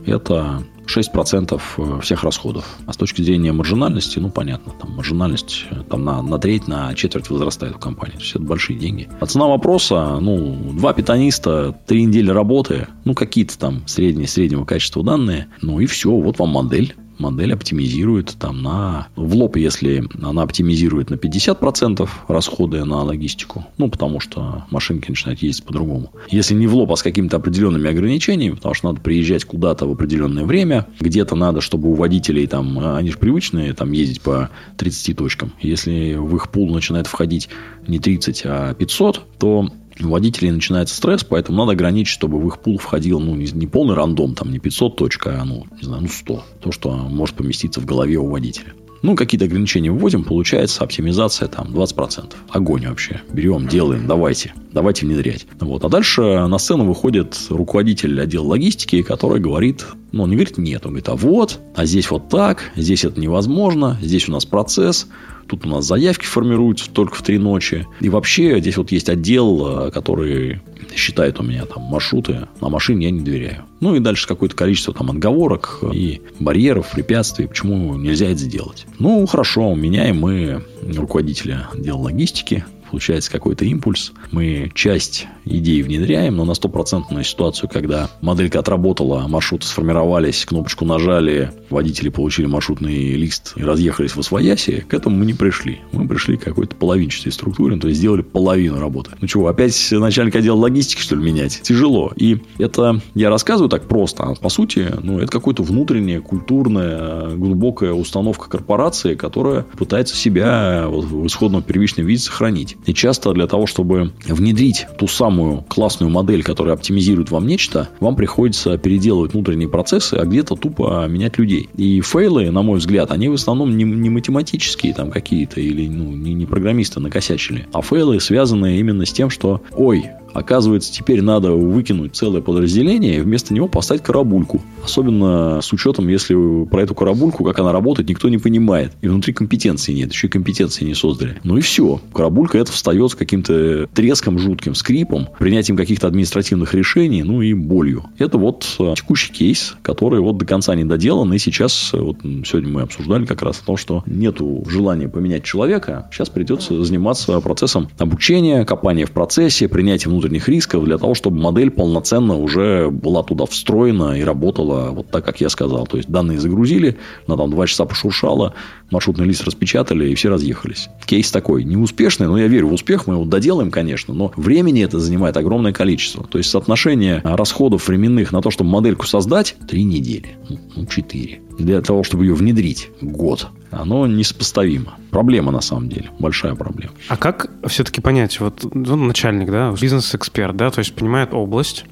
это 0.06 0.63
6% 0.95 1.62
э, 1.77 1.99
всех 2.01 2.23
расходов. 2.23 2.65
А 2.86 2.93
с 2.93 2.97
точки 2.97 3.21
зрения 3.21 3.51
маржинальности, 3.51 4.19
ну, 4.19 4.30
понятно, 4.30 4.73
там 4.80 4.91
маржинальность 4.91 5.65
э, 5.69 5.84
там, 5.89 6.04
на, 6.04 6.21
на 6.21 6.38
треть, 6.38 6.67
на 6.67 6.93
четверть 6.95 7.30
возрастает 7.30 7.75
у 7.75 7.80
компании. 7.80 8.15
То 8.15 8.21
есть, 8.21 8.32
это 8.32 8.43
большие 8.43 8.77
деньги. 8.77 9.10
А 9.19 9.25
цена 9.25 9.47
вопроса, 9.47 10.19
ну, 10.19 10.73
два 10.73 10.93
питаниста, 10.93 11.77
три 11.88 12.04
недели 12.06 12.30
работы, 12.30 12.88
ну, 13.06 13.13
какие-то 13.13 13.58
там 13.58 13.88
средние, 13.88 14.27
среднего 14.27 14.65
качества 14.65 15.04
данные, 15.04 15.47
ну, 15.62 15.80
и 15.80 15.86
все, 15.86 16.12
вот 16.12 16.39
вам 16.39 16.49
модель 16.49 16.95
модель 17.21 17.53
оптимизирует 17.53 18.36
там 18.39 18.62
на... 18.62 19.07
В 19.15 19.36
лоб, 19.36 19.55
если 19.55 20.03
она 20.21 20.43
оптимизирует 20.43 21.10
на 21.10 21.15
50% 21.15 22.10
расходы 22.27 22.84
на 22.84 23.03
логистику, 23.03 23.65
ну, 23.77 23.89
потому 23.89 24.19
что 24.19 24.65
машинки 24.69 25.10
начинают 25.10 25.41
ездить 25.41 25.63
по-другому. 25.63 26.12
Если 26.29 26.53
не 26.55 26.67
в 26.67 26.75
лоб, 26.75 26.91
а 26.91 26.95
с 26.95 27.03
какими-то 27.03 27.38
определенными 27.38 27.89
ограничениями, 27.89 28.55
потому 28.55 28.75
что 28.75 28.88
надо 28.88 29.01
приезжать 29.01 29.45
куда-то 29.45 29.86
в 29.86 29.91
определенное 29.91 30.45
время, 30.45 30.88
где-то 30.99 31.36
надо, 31.36 31.62
чтобы 31.62 31.89
у 31.89 31.93
водителей 31.93 32.47
там, 32.47 32.79
они 32.95 33.12
же 33.12 33.17
привычные, 33.17 33.73
там, 33.73 33.91
ездить 33.91 34.21
по 34.21 34.49
30 34.77 35.17
точкам. 35.17 35.53
Если 35.62 36.15
в 36.15 36.36
их 36.36 36.49
пул 36.49 36.73
начинает 36.73 37.07
входить 37.07 37.49
не 37.88 37.99
30, 37.99 38.41
а 38.45 38.73
500, 38.73 39.21
то 39.39 39.69
водителей 39.99 40.51
начинается 40.51 40.95
стресс, 40.95 41.23
поэтому 41.23 41.60
надо 41.60 41.73
ограничить, 41.73 42.13
чтобы 42.13 42.39
в 42.39 42.47
их 42.47 42.60
пул 42.60 42.77
входил 42.77 43.19
ну, 43.19 43.36
не, 43.36 43.45
не 43.51 43.67
полный 43.67 43.95
рандом, 43.95 44.36
там 44.36 44.51
не 44.51 44.60
500 44.60 44.95
точек, 44.95 45.27
а 45.27 45.43
ну, 45.43 45.65
не 45.80 45.84
знаю, 45.84 46.04
ну 46.04 46.08
100. 46.08 46.43
То, 46.62 46.71
что 46.71 46.91
может 46.91 47.36
поместиться 47.36 47.82
в 47.82 47.86
голове 47.86 48.17
у 48.17 48.27
водителя. 48.27 48.73
Ну, 49.01 49.15
какие-то 49.15 49.45
ограничения 49.45 49.91
вводим, 49.91 50.23
получается 50.23 50.83
оптимизация 50.83 51.47
там 51.47 51.67
20%. 51.67 52.33
Огонь 52.49 52.87
вообще. 52.87 53.21
Берем, 53.31 53.67
делаем, 53.67 54.05
давайте. 54.07 54.53
Давайте 54.71 55.05
внедрять. 55.05 55.47
Вот. 55.59 55.83
А 55.83 55.89
дальше 55.89 56.21
на 56.21 56.57
сцену 56.57 56.85
выходит 56.85 57.37
руководитель 57.49 58.21
отдела 58.21 58.45
логистики, 58.45 59.01
который 59.01 59.39
говорит, 59.39 59.85
ну, 60.11 60.23
он 60.23 60.29
не 60.29 60.35
говорит 60.35 60.57
нет, 60.57 60.85
он 60.85 60.91
говорит, 60.91 61.09
а 61.09 61.15
вот, 61.15 61.59
а 61.75 61.85
здесь 61.85 62.11
вот 62.11 62.29
так, 62.29 62.71
здесь 62.75 63.03
это 63.03 63.19
невозможно, 63.19 63.97
здесь 64.01 64.29
у 64.29 64.31
нас 64.31 64.45
процесс, 64.45 65.07
Тут 65.51 65.65
у 65.65 65.69
нас 65.69 65.85
заявки 65.85 66.23
формируются 66.23 66.89
только 66.89 67.15
в 67.15 67.23
три 67.23 67.37
ночи. 67.37 67.85
И 67.99 68.07
вообще 68.07 68.61
здесь 68.61 68.77
вот 68.77 68.93
есть 68.93 69.09
отдел, 69.09 69.87
э, 69.87 69.91
который 69.91 70.61
считает 70.95 71.39
у 71.39 71.43
меня 71.43 71.65
там 71.65 71.84
маршруты, 71.84 72.47
на 72.60 72.69
машине 72.69 73.06
я 73.06 73.12
не 73.12 73.21
доверяю. 73.21 73.65
Ну 73.80 73.95
и 73.95 73.99
дальше 73.99 74.27
какое-то 74.27 74.56
количество 74.56 74.93
там 74.93 75.10
отговорок 75.10 75.80
и 75.93 76.21
барьеров, 76.39 76.91
препятствий, 76.91 77.47
почему 77.47 77.95
нельзя 77.95 78.27
это 78.27 78.39
сделать. 78.39 78.86
Ну, 78.99 79.25
хорошо, 79.25 79.73
меняем 79.75 80.19
мы 80.19 80.63
руководителя 80.82 81.67
отдела 81.73 81.97
логистики, 81.97 82.65
получается 82.91 83.32
какой-то 83.32 83.65
импульс. 83.65 84.12
Мы 84.32 84.69
часть 84.75 85.27
идей 85.45 85.82
внедряем, 85.82 86.36
но 86.36 86.45
на 86.45 86.54
стопроцентную 86.54 87.23
ситуацию, 87.23 87.69
когда 87.69 88.10
моделька 88.21 88.60
отработала, 88.60 89.27
маршруты 89.27 89.65
сформировались, 89.65 90.45
кнопочку 90.45 90.86
нажали, 90.86 91.51
водители 91.69 92.10
получили 92.10 92.45
маршрутный 92.45 93.13
лист 93.13 93.54
и 93.56 93.63
разъехались 93.63 94.12
в 94.12 94.19
освояси, 94.19 94.86
к 94.88 94.93
этому 94.93 95.15
мы 95.15 95.25
не 95.25 95.34
пришли. 95.34 95.80
Мы 95.93 96.08
пришли 96.08 96.38
к 96.38 96.43
какой-то 96.43 96.75
половинчатой 96.75 97.32
структуре, 97.32 97.77
то 97.77 97.88
есть 97.88 97.99
сделали 97.99 98.21
половину 98.21 98.80
работы. 98.80 99.12
Ну 99.19 99.27
чего, 99.27 99.47
опять 99.47 99.88
начальник 99.91 100.36
отдела 100.36 100.58
логистики, 100.58 100.99
что 100.99 101.15
ли, 101.15 101.23
менять? 101.23 101.62
Тяжело. 101.63 102.12
И 102.15 102.39
это 102.58 103.01
я 103.15 103.30
рассказываю 103.30 103.69
так 103.69 103.88
просто, 103.88 104.23
а 104.23 104.36
по 104.36 104.49
сути, 104.49 104.88
ну, 105.01 105.19
это 105.19 105.32
какое-то 105.32 105.63
внутренняя, 105.63 106.19
культурная, 106.19 107.36
глубокая 107.36 107.93
установка 107.93 108.49
корпорации, 108.49 109.15
которая 109.15 109.63
пытается 109.77 110.15
себя 110.15 110.88
в 110.88 111.25
исходном 111.25 111.63
первичном 111.63 112.06
виде 112.06 112.21
сохранить. 112.21 112.77
И 112.86 112.94
часто 112.94 113.34
для 113.34 113.48
того, 113.48 113.67
чтобы 113.67 114.12
внедрить 114.26 114.88
ту 114.98 115.08
самую 115.08 115.63
классную 115.67 116.12
модель, 116.12 116.44
которая 116.44 116.76
оптимизирует 116.76 117.32
вам 117.32 117.48
нечто, 117.48 117.89
вам 118.00 118.15
приходится 118.15 118.78
переделывать 118.78 119.34
внутренние 119.34 119.70
процессы, 119.70 120.15
а 120.15 120.26
где-то 120.26 120.56
тупо 120.56 121.06
менять 121.08 121.38
людей. 121.38 121.70
И 121.78 122.02
фейлы, 122.02 122.50
на 122.52 122.62
мой 122.62 122.80
взгляд, 122.80 123.12
они 123.12 123.30
в 123.30 123.34
основном 123.34 123.76
не, 123.78 123.84
не 123.84 124.10
математические 124.10 124.94
там 124.94 125.12
какие-то 125.12 125.60
или 125.60 125.88
ну, 125.88 126.12
не, 126.12 126.34
не 126.34 126.46
программисты 126.46 127.00
накосячили, 127.00 127.67
а 127.74 127.82
фейлы 127.82 128.20
связаны 128.20 128.78
именно 128.80 129.06
с 129.06 129.12
тем, 129.12 129.30
что 129.30 129.62
ой, 129.72 130.06
Оказывается, 130.34 130.91
теперь 130.91 131.22
надо 131.22 131.52
выкинуть 131.52 132.15
целое 132.15 132.41
подразделение 132.41 133.17
и 133.17 133.22
вместо 133.22 133.54
него 133.54 133.67
поставить 133.67 134.04
карабульку. 134.04 134.62
Особенно 134.84 135.60
с 135.62 135.72
учетом, 135.74 136.08
если 136.08 136.65
про 136.65 136.84
эту 136.84 136.96
карабульку, 136.96 137.44
как 137.44 137.60
она 137.60 137.72
работает, 137.72 138.10
никто 138.10 138.30
не 138.30 138.38
понимает. 138.38 138.94
И 139.02 139.08
внутри 139.08 139.34
компетенции 139.34 139.94
нет, 139.94 140.12
еще 140.12 140.28
и 140.28 140.30
компетенции 140.30 140.86
не 140.86 140.94
создали. 140.94 141.39
Ну 141.44 141.58
и 141.58 141.62
все. 141.62 142.02
Карабулька 142.13 142.58
это 142.58 142.72
встает 142.72 143.12
с 143.12 143.15
каким-то 143.15 143.88
треском, 143.94 144.39
жутким 144.39 144.76
скрипом, 144.76 145.30
принятием 145.39 145.78
каких-то 145.78 146.08
административных 146.08 146.74
решений, 146.74 147.24
ну 147.24 147.41
и 147.41 147.54
болью. 147.54 148.06
Это 148.17 148.38
вот 148.38 148.65
э, 148.80 148.94
текущий 148.96 149.32
кейс, 149.32 149.76
который 149.82 150.20
вот 150.20 150.38
до 150.38 150.46
конца 150.46 150.76
не 150.76 150.84
доделан. 150.84 151.34
И 151.34 151.38
сейчас, 151.38 151.91
э, 151.94 152.00
вот 152.00 152.17
сегодня 152.22 152.70
мы 152.70 152.82
обсуждали 152.82 153.26
как 153.26 153.41
раз 153.41 153.60
о 153.60 153.65
том, 153.65 153.78
что 153.78 154.04
нету 154.06 154.63
желания 154.67 155.08
поменять 155.08 155.44
человека. 155.44 156.10
Сейчас 156.12 156.30
придется 156.30 156.84
заниматься 156.84 157.39
процессом 157.41 157.89
обучения, 157.98 158.65
копания 158.65 159.06
в 159.06 159.12
процессе, 159.12 159.67
принятия 159.67 160.10
внутренних 160.21 160.47
рисков 160.47 160.86
для 160.86 160.97
того, 160.97 161.15
чтобы 161.15 161.41
модель 161.41 161.71
полноценно 161.71 162.38
уже 162.38 162.89
была 162.89 163.23
туда 163.23 163.45
встроена 163.45 164.19
и 164.19 164.23
работала 164.23 164.91
вот 164.91 165.10
так, 165.10 165.25
как 165.25 165.41
я 165.41 165.49
сказал. 165.49 165.88
То 165.88 165.97
есть, 165.97 166.10
данные 166.10 166.39
загрузили, 166.39 166.97
на 167.27 167.38
там 167.38 167.49
два 167.49 167.65
часа 167.67 167.86
пошуршало, 167.86 168.53
маршрутный 168.91 169.25
лист 169.25 169.43
распечатали, 169.43 170.10
и 170.10 170.15
все 170.15 170.29
разъехались. 170.29 170.89
Кейс 171.05 171.31
такой, 171.31 171.63
неуспешный, 171.63 172.27
но 172.27 172.38
я 172.38 172.47
верю 172.47 172.67
в 172.67 172.73
успех, 172.73 173.07
мы 173.07 173.15
его 173.15 173.25
доделаем, 173.25 173.71
конечно, 173.71 174.13
но 174.13 174.31
времени 174.36 174.84
это 174.84 174.99
занимает 174.99 175.38
огромное 175.38 175.73
количество. 175.73 176.23
То 176.23 176.38
есть, 176.38 176.49
соотношение 176.49 177.21
расходов 177.23 177.88
временных 177.88 178.31
на 178.31 178.41
то, 178.41 178.51
чтобы 178.51 178.69
модельку 178.69 179.07
создать, 179.07 179.55
три 179.67 179.84
недели, 179.84 180.38
ну, 180.75 180.86
четыре. 180.86 181.41
Для 181.57 181.81
того, 181.81 182.03
чтобы 182.03 182.25
ее 182.25 182.33
внедрить 182.33 182.89
год, 183.01 183.49
оно 183.71 184.05
несопоставимо. 184.07 184.95
Проблема, 185.11 185.51
на 185.51 185.61
самом 185.61 185.89
деле, 185.89 186.09
большая 186.19 186.55
проблема. 186.55 186.93
А 187.07 187.17
как 187.17 187.49
все-таки 187.67 188.01
понять, 188.01 188.39
вот 188.39 188.63
ну, 188.73 188.95
начальник, 188.95 189.49
да, 189.49 189.73
бизнес-эксперт, 189.79 190.55
да, 190.55 190.69
то 190.71 190.79
есть 190.79 190.93
понимает 190.93 191.33
область, 191.33 191.85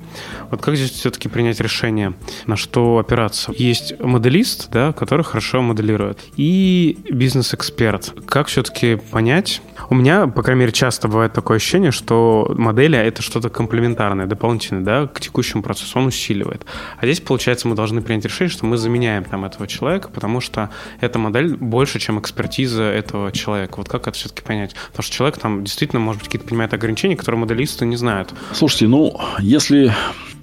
вот 0.52 0.62
как 0.62 0.76
здесь 0.76 0.92
все-таки 0.92 1.30
принять 1.30 1.60
решение, 1.60 2.14
на 2.48 2.56
что 2.56 2.98
опираться? 2.98 3.54
Есть 3.56 4.00
моделист, 4.00 4.70
да, 4.72 4.94
который 4.94 5.24
хорошо 5.24 5.62
моделирует, 5.62 6.20
и 6.36 6.98
бизнес-эксперт. 7.10 8.14
Как 8.26 8.48
все-таки 8.48 8.96
понять? 9.12 9.62
У 9.90 9.96
меня, 9.96 10.28
по 10.28 10.44
крайней 10.44 10.62
мере, 10.62 10.72
часто 10.72 11.08
бывает 11.08 11.34
такое 11.34 11.58
ощущение, 11.58 11.92
что 11.92 12.54
модели— 12.58 12.98
это 12.98 13.22
что-то 13.22 13.50
комплементарное, 13.50 14.26
дополнительное, 14.28 14.84
да, 14.84 15.08
к 15.08 15.20
текущему 15.20 15.64
процессу, 15.64 16.00
он 16.00 16.08
усиливает. 16.08 16.66
А 16.98 17.06
здесь, 17.06 17.22
получается, 17.22 17.68
мы 17.68 17.76
должны 17.76 18.02
принять 18.02 18.26
решение, 18.26 18.52
что 18.52 18.66
мы 18.66 18.78
заменяем 18.78 19.24
там 19.24 19.46
этого 19.50 19.68
человека, 19.68 20.10
потому 20.14 20.42
что 20.42 20.70
эта 21.02 21.20
модель 21.20 21.56
больше, 21.56 22.00
чем 22.00 22.20
экспертиза 22.20 22.84
этого 22.84 23.32
человека. 23.32 23.76
Вот 23.78 23.90
как 23.90 24.08
это 24.08 24.18
все-таки 24.18 24.42
понять? 24.42 24.76
Потому 24.92 25.04
что 25.04 25.16
человек 25.16 25.38
там 25.38 25.64
действительно, 25.64 26.00
может 26.00 26.22
быть, 26.22 26.28
какие-то 26.28 26.48
понимает 26.48 26.74
ограничения, 26.74 27.16
которые 27.16 27.40
моделисты 27.40 27.86
не 27.86 27.96
знают. 27.96 28.34
Слушайте, 28.54 28.88
ну, 28.88 29.20
если 29.40 29.94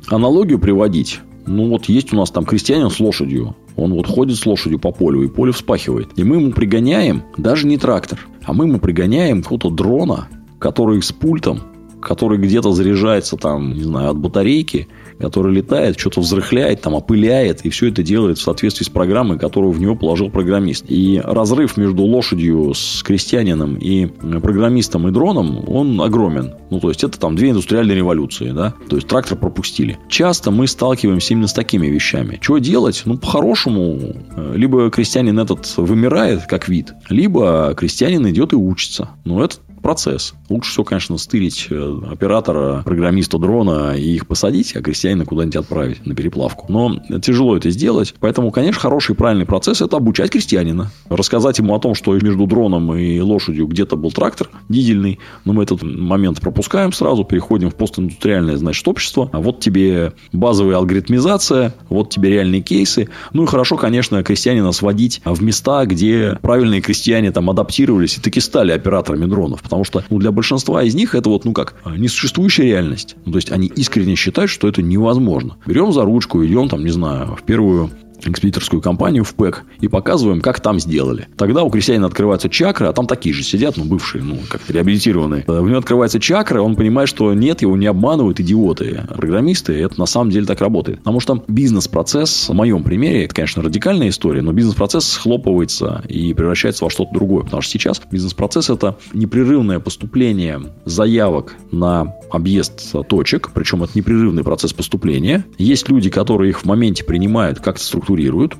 аналогию 0.08 0.58
приводить, 0.58 1.20
ну 1.46 1.68
вот 1.68 1.84
есть 1.86 2.12
у 2.12 2.16
нас 2.16 2.30
там 2.30 2.44
крестьянин 2.44 2.90
с 2.90 2.98
лошадью. 3.00 3.56
Он 3.76 3.92
вот 3.94 4.06
ходит 4.06 4.36
с 4.36 4.46
лошадью 4.46 4.78
по 4.78 4.90
полю, 4.90 5.22
и 5.22 5.28
поле 5.28 5.52
вспахивает. 5.52 6.10
И 6.16 6.24
мы 6.24 6.36
ему 6.36 6.52
пригоняем 6.52 7.22
даже 7.36 7.66
не 7.66 7.78
трактор, 7.78 8.18
а 8.44 8.52
мы 8.52 8.66
ему 8.66 8.80
пригоняем 8.80 9.42
какого-то 9.42 9.70
дрона, 9.70 10.28
который 10.58 11.00
с 11.02 11.12
пультом, 11.12 11.60
который 12.00 12.38
где-то 12.38 12.72
заряжается 12.72 13.36
там, 13.36 13.74
не 13.74 13.82
знаю, 13.82 14.10
от 14.10 14.18
батарейки, 14.18 14.88
который 15.18 15.54
летает, 15.54 15.98
что-то 15.98 16.20
взрыхляет, 16.20 16.80
там, 16.82 16.94
опыляет, 16.94 17.64
и 17.64 17.70
все 17.70 17.88
это 17.88 18.02
делает 18.02 18.38
в 18.38 18.42
соответствии 18.42 18.84
с 18.84 18.88
программой, 18.88 19.38
которую 19.38 19.72
в 19.72 19.80
него 19.80 19.96
положил 19.96 20.30
программист. 20.30 20.84
И 20.88 21.20
разрыв 21.22 21.76
между 21.76 22.02
лошадью 22.02 22.74
с 22.74 23.02
крестьянином 23.02 23.76
и 23.76 24.06
программистом 24.06 25.08
и 25.08 25.10
дроном, 25.10 25.64
он 25.68 26.00
огромен. 26.00 26.54
Ну, 26.70 26.80
то 26.80 26.88
есть, 26.88 27.04
это 27.04 27.18
там 27.18 27.36
две 27.36 27.50
индустриальные 27.50 27.96
революции, 27.96 28.50
да? 28.50 28.74
То 28.88 28.96
есть, 28.96 29.08
трактор 29.08 29.38
пропустили. 29.38 29.98
Часто 30.08 30.50
мы 30.50 30.66
сталкиваемся 30.66 31.34
именно 31.34 31.48
с 31.48 31.52
такими 31.52 31.86
вещами. 31.86 32.38
Что 32.40 32.58
делать? 32.58 33.02
Ну, 33.04 33.18
по-хорошему, 33.18 33.98
э, 34.36 34.52
либо 34.56 34.90
крестьянин 34.90 35.38
этот 35.38 35.76
вымирает 35.76 36.46
как 36.46 36.68
вид, 36.68 36.92
либо 37.08 37.74
крестьянин 37.76 38.28
идет 38.28 38.52
и 38.52 38.56
учится. 38.56 39.10
Но 39.24 39.44
это 39.44 39.56
процесс. 39.82 40.34
Лучше 40.48 40.70
всего, 40.70 40.84
конечно, 40.84 41.16
стырить 41.18 41.66
э, 41.70 41.98
оператора, 42.10 42.82
программиста 42.84 43.38
дрона 43.38 43.94
и 43.96 44.14
их 44.14 44.26
посадить, 44.26 44.74
а 44.76 44.82
крестьянина 44.82 45.24
куда-нибудь 45.24 45.56
отправить 45.56 46.06
на 46.06 46.14
переплавку. 46.14 46.66
Но 46.68 46.96
тяжело 47.20 47.56
это 47.56 47.70
сделать. 47.70 48.14
Поэтому, 48.20 48.50
конечно, 48.50 48.80
хороший 48.80 49.12
и 49.12 49.14
правильный 49.14 49.46
процесс– 49.46 49.80
это 49.82 49.96
обучать 49.96 50.30
крестьянина. 50.30 50.90
Рассказать 51.08 51.58
ему 51.58 51.74
о 51.74 51.78
том, 51.78 51.94
что 51.94 52.14
между 52.14 52.46
дроном 52.46 52.94
и 52.94 53.20
лошадью 53.20 53.66
где-то 53.66 53.96
был 53.96 54.10
трактор 54.10 54.48
дизельный. 54.68 55.18
Но 55.44 55.52
мы 55.52 55.62
этот 55.62 55.82
момент 55.82 56.40
пропускаем 56.40 56.92
сразу, 56.92 57.24
переходим 57.24 57.70
в 57.70 57.74
постиндустриальное, 57.74 58.56
значит, 58.56 58.86
общество. 58.88 59.30
А 59.32 59.40
вот 59.40 59.60
тебе 59.60 60.12
базовая 60.32 60.76
алгоритмизация, 60.76 61.74
вот 61.88 62.10
тебе 62.10 62.30
реальные 62.30 62.62
кейсы. 62.62 63.08
Ну 63.32 63.44
и 63.44 63.46
хорошо, 63.46 63.76
конечно, 63.76 64.22
крестьянина 64.22 64.72
сводить 64.72 65.20
в 65.24 65.42
места, 65.42 65.84
где 65.86 66.38
правильные 66.42 66.80
крестьяне 66.80 67.32
там 67.32 67.50
адаптировались 67.50 68.18
и 68.18 68.20
таки 68.20 68.40
стали 68.40 68.72
операторами 68.72 69.26
дронов. 69.26 69.62
Потому 69.62 69.75
что 69.84 70.02
ну, 70.10 70.18
для 70.18 70.32
большинства 70.32 70.82
из 70.82 70.94
них 70.94 71.14
это 71.14 71.28
вот, 71.28 71.44
ну 71.44 71.52
как, 71.52 71.74
несуществующая 71.84 72.66
реальность. 72.66 73.16
Ну, 73.24 73.32
то 73.32 73.38
есть, 73.38 73.50
они 73.50 73.68
искренне 73.68 74.14
считают, 74.16 74.50
что 74.50 74.68
это 74.68 74.82
невозможно. 74.82 75.56
Берем 75.66 75.92
за 75.92 76.04
ручку, 76.04 76.44
идем 76.44 76.68
там, 76.68 76.84
не 76.84 76.90
знаю, 76.90 77.36
в 77.36 77.42
первую 77.42 77.90
экспедиторскую 78.24 78.80
компанию 78.82 79.24
в 79.24 79.34
ПЭК 79.34 79.64
и 79.80 79.88
показываем, 79.88 80.40
как 80.40 80.60
там 80.60 80.80
сделали. 80.80 81.28
Тогда 81.36 81.62
у 81.62 81.70
крестьянина 81.70 82.06
открываются 82.06 82.48
чакры, 82.48 82.86
а 82.86 82.92
там 82.92 83.06
такие 83.06 83.34
же 83.34 83.42
сидят, 83.42 83.76
ну, 83.76 83.84
бывшие, 83.84 84.22
ну, 84.22 84.38
как 84.48 84.62
реабилитированные. 84.68 85.44
У 85.46 85.66
него 85.66 85.78
открываются 85.78 86.20
чакры, 86.20 86.60
он 86.60 86.76
понимает, 86.76 87.08
что 87.08 87.32
нет, 87.34 87.62
его 87.62 87.76
не 87.76 87.86
обманывают 87.86 88.40
идиоты, 88.40 89.02
программисты, 89.16 89.74
это 89.74 89.98
на 89.98 90.06
самом 90.06 90.30
деле 90.30 90.46
так 90.46 90.60
работает. 90.60 90.98
Потому 90.98 91.20
что 91.20 91.42
бизнес-процесс, 91.48 92.48
в 92.48 92.54
моем 92.54 92.82
примере, 92.82 93.24
это, 93.24 93.34
конечно, 93.34 93.62
радикальная 93.62 94.08
история, 94.08 94.42
но 94.42 94.52
бизнес-процесс 94.52 95.06
схлопывается 95.06 96.02
и 96.08 96.34
превращается 96.34 96.84
во 96.84 96.90
что-то 96.90 97.12
другое. 97.12 97.44
Потому 97.44 97.62
что 97.62 97.72
сейчас 97.72 98.00
бизнес-процесс– 98.10 98.70
это 98.70 98.96
непрерывное 99.12 99.78
поступление 99.78 100.60
заявок 100.84 101.54
на 101.70 102.14
объезд 102.30 102.94
точек, 103.08 103.50
причем 103.54 103.82
это 103.82 103.92
непрерывный 103.94 104.44
процесс 104.44 104.72
поступления. 104.72 105.44
Есть 105.58 105.88
люди, 105.88 106.10
которые 106.10 106.50
их 106.50 106.60
в 106.60 106.64
моменте 106.64 107.04
принимают, 107.04 107.60
как-то 107.60 107.82
структурируют, 108.06 108.56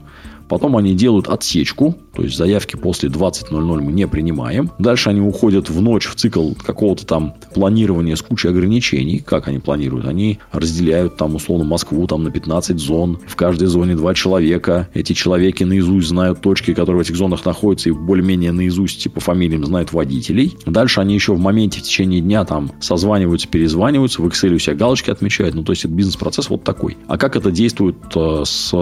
Потом 0.49 0.77
они 0.77 0.95
делают 0.95 1.29
отсечку, 1.29 1.97
то 2.15 2.23
есть 2.23 2.37
заявки 2.37 2.77
после 2.77 3.09
20.00 3.09 3.81
мы 3.81 3.93
не 3.93 4.07
принимаем. 4.07 4.71
Дальше 4.79 5.11
они 5.11 5.21
уходят 5.21 5.69
в 5.69 5.81
ночь 5.81 6.07
в 6.07 6.15
цикл 6.15 6.53
какого-то 6.55 7.07
там 7.07 7.35
планирования 7.53 8.17
с 8.17 8.23
кучей 8.23 8.49
ограничений. 8.49 9.19
Как 9.19 9.49
они 9.49 9.59
планируют? 9.59 10.07
Они 10.07 10.39
разделяют 10.53 11.17
там 11.17 11.35
условно 11.35 11.65
Москву 11.65 12.07
там 12.07 12.23
на 12.23 12.31
15 12.31 12.79
зон. 12.79 13.19
В 13.27 13.37
каждой 13.37 13.67
зоне 13.67 13.97
два 13.97 14.15
человека. 14.15 14.89
Эти 14.95 15.13
человеки 15.15 15.65
наизусть 15.65 16.09
знают 16.09 16.41
точки, 16.41 16.75
которые 16.75 17.03
в 17.03 17.07
этих 17.07 17.17
зонах 17.17 17.45
находятся 17.45 17.89
и 17.89 17.93
более-менее 17.93 18.53
наизусть 18.53 19.03
типа, 19.03 19.21
фамилиям 19.21 19.65
знают 19.65 19.93
водителей. 19.93 20.57
Дальше 20.65 21.01
они 21.01 21.15
еще 21.15 21.35
в 21.35 21.41
моменте 21.41 21.81
в 21.81 21.83
течение 21.83 22.21
дня 22.21 22.45
там 22.45 22.71
созваниваются, 22.81 23.49
перезваниваются, 23.49 24.23
в 24.23 24.27
Excel 24.27 24.55
у 24.55 24.59
себя 24.59 24.77
галочки 24.77 25.11
отмечают. 25.11 25.55
Ну, 25.55 25.65
то 25.65 25.73
есть, 25.73 25.85
это 25.85 25.93
бизнес-процесс 25.93 26.51
вот 26.51 26.63
такой. 26.65 26.97
А 27.09 27.19
как 27.19 27.37
это 27.37 27.51
действует 27.51 27.97
э, 28.15 28.43
с 28.45 28.73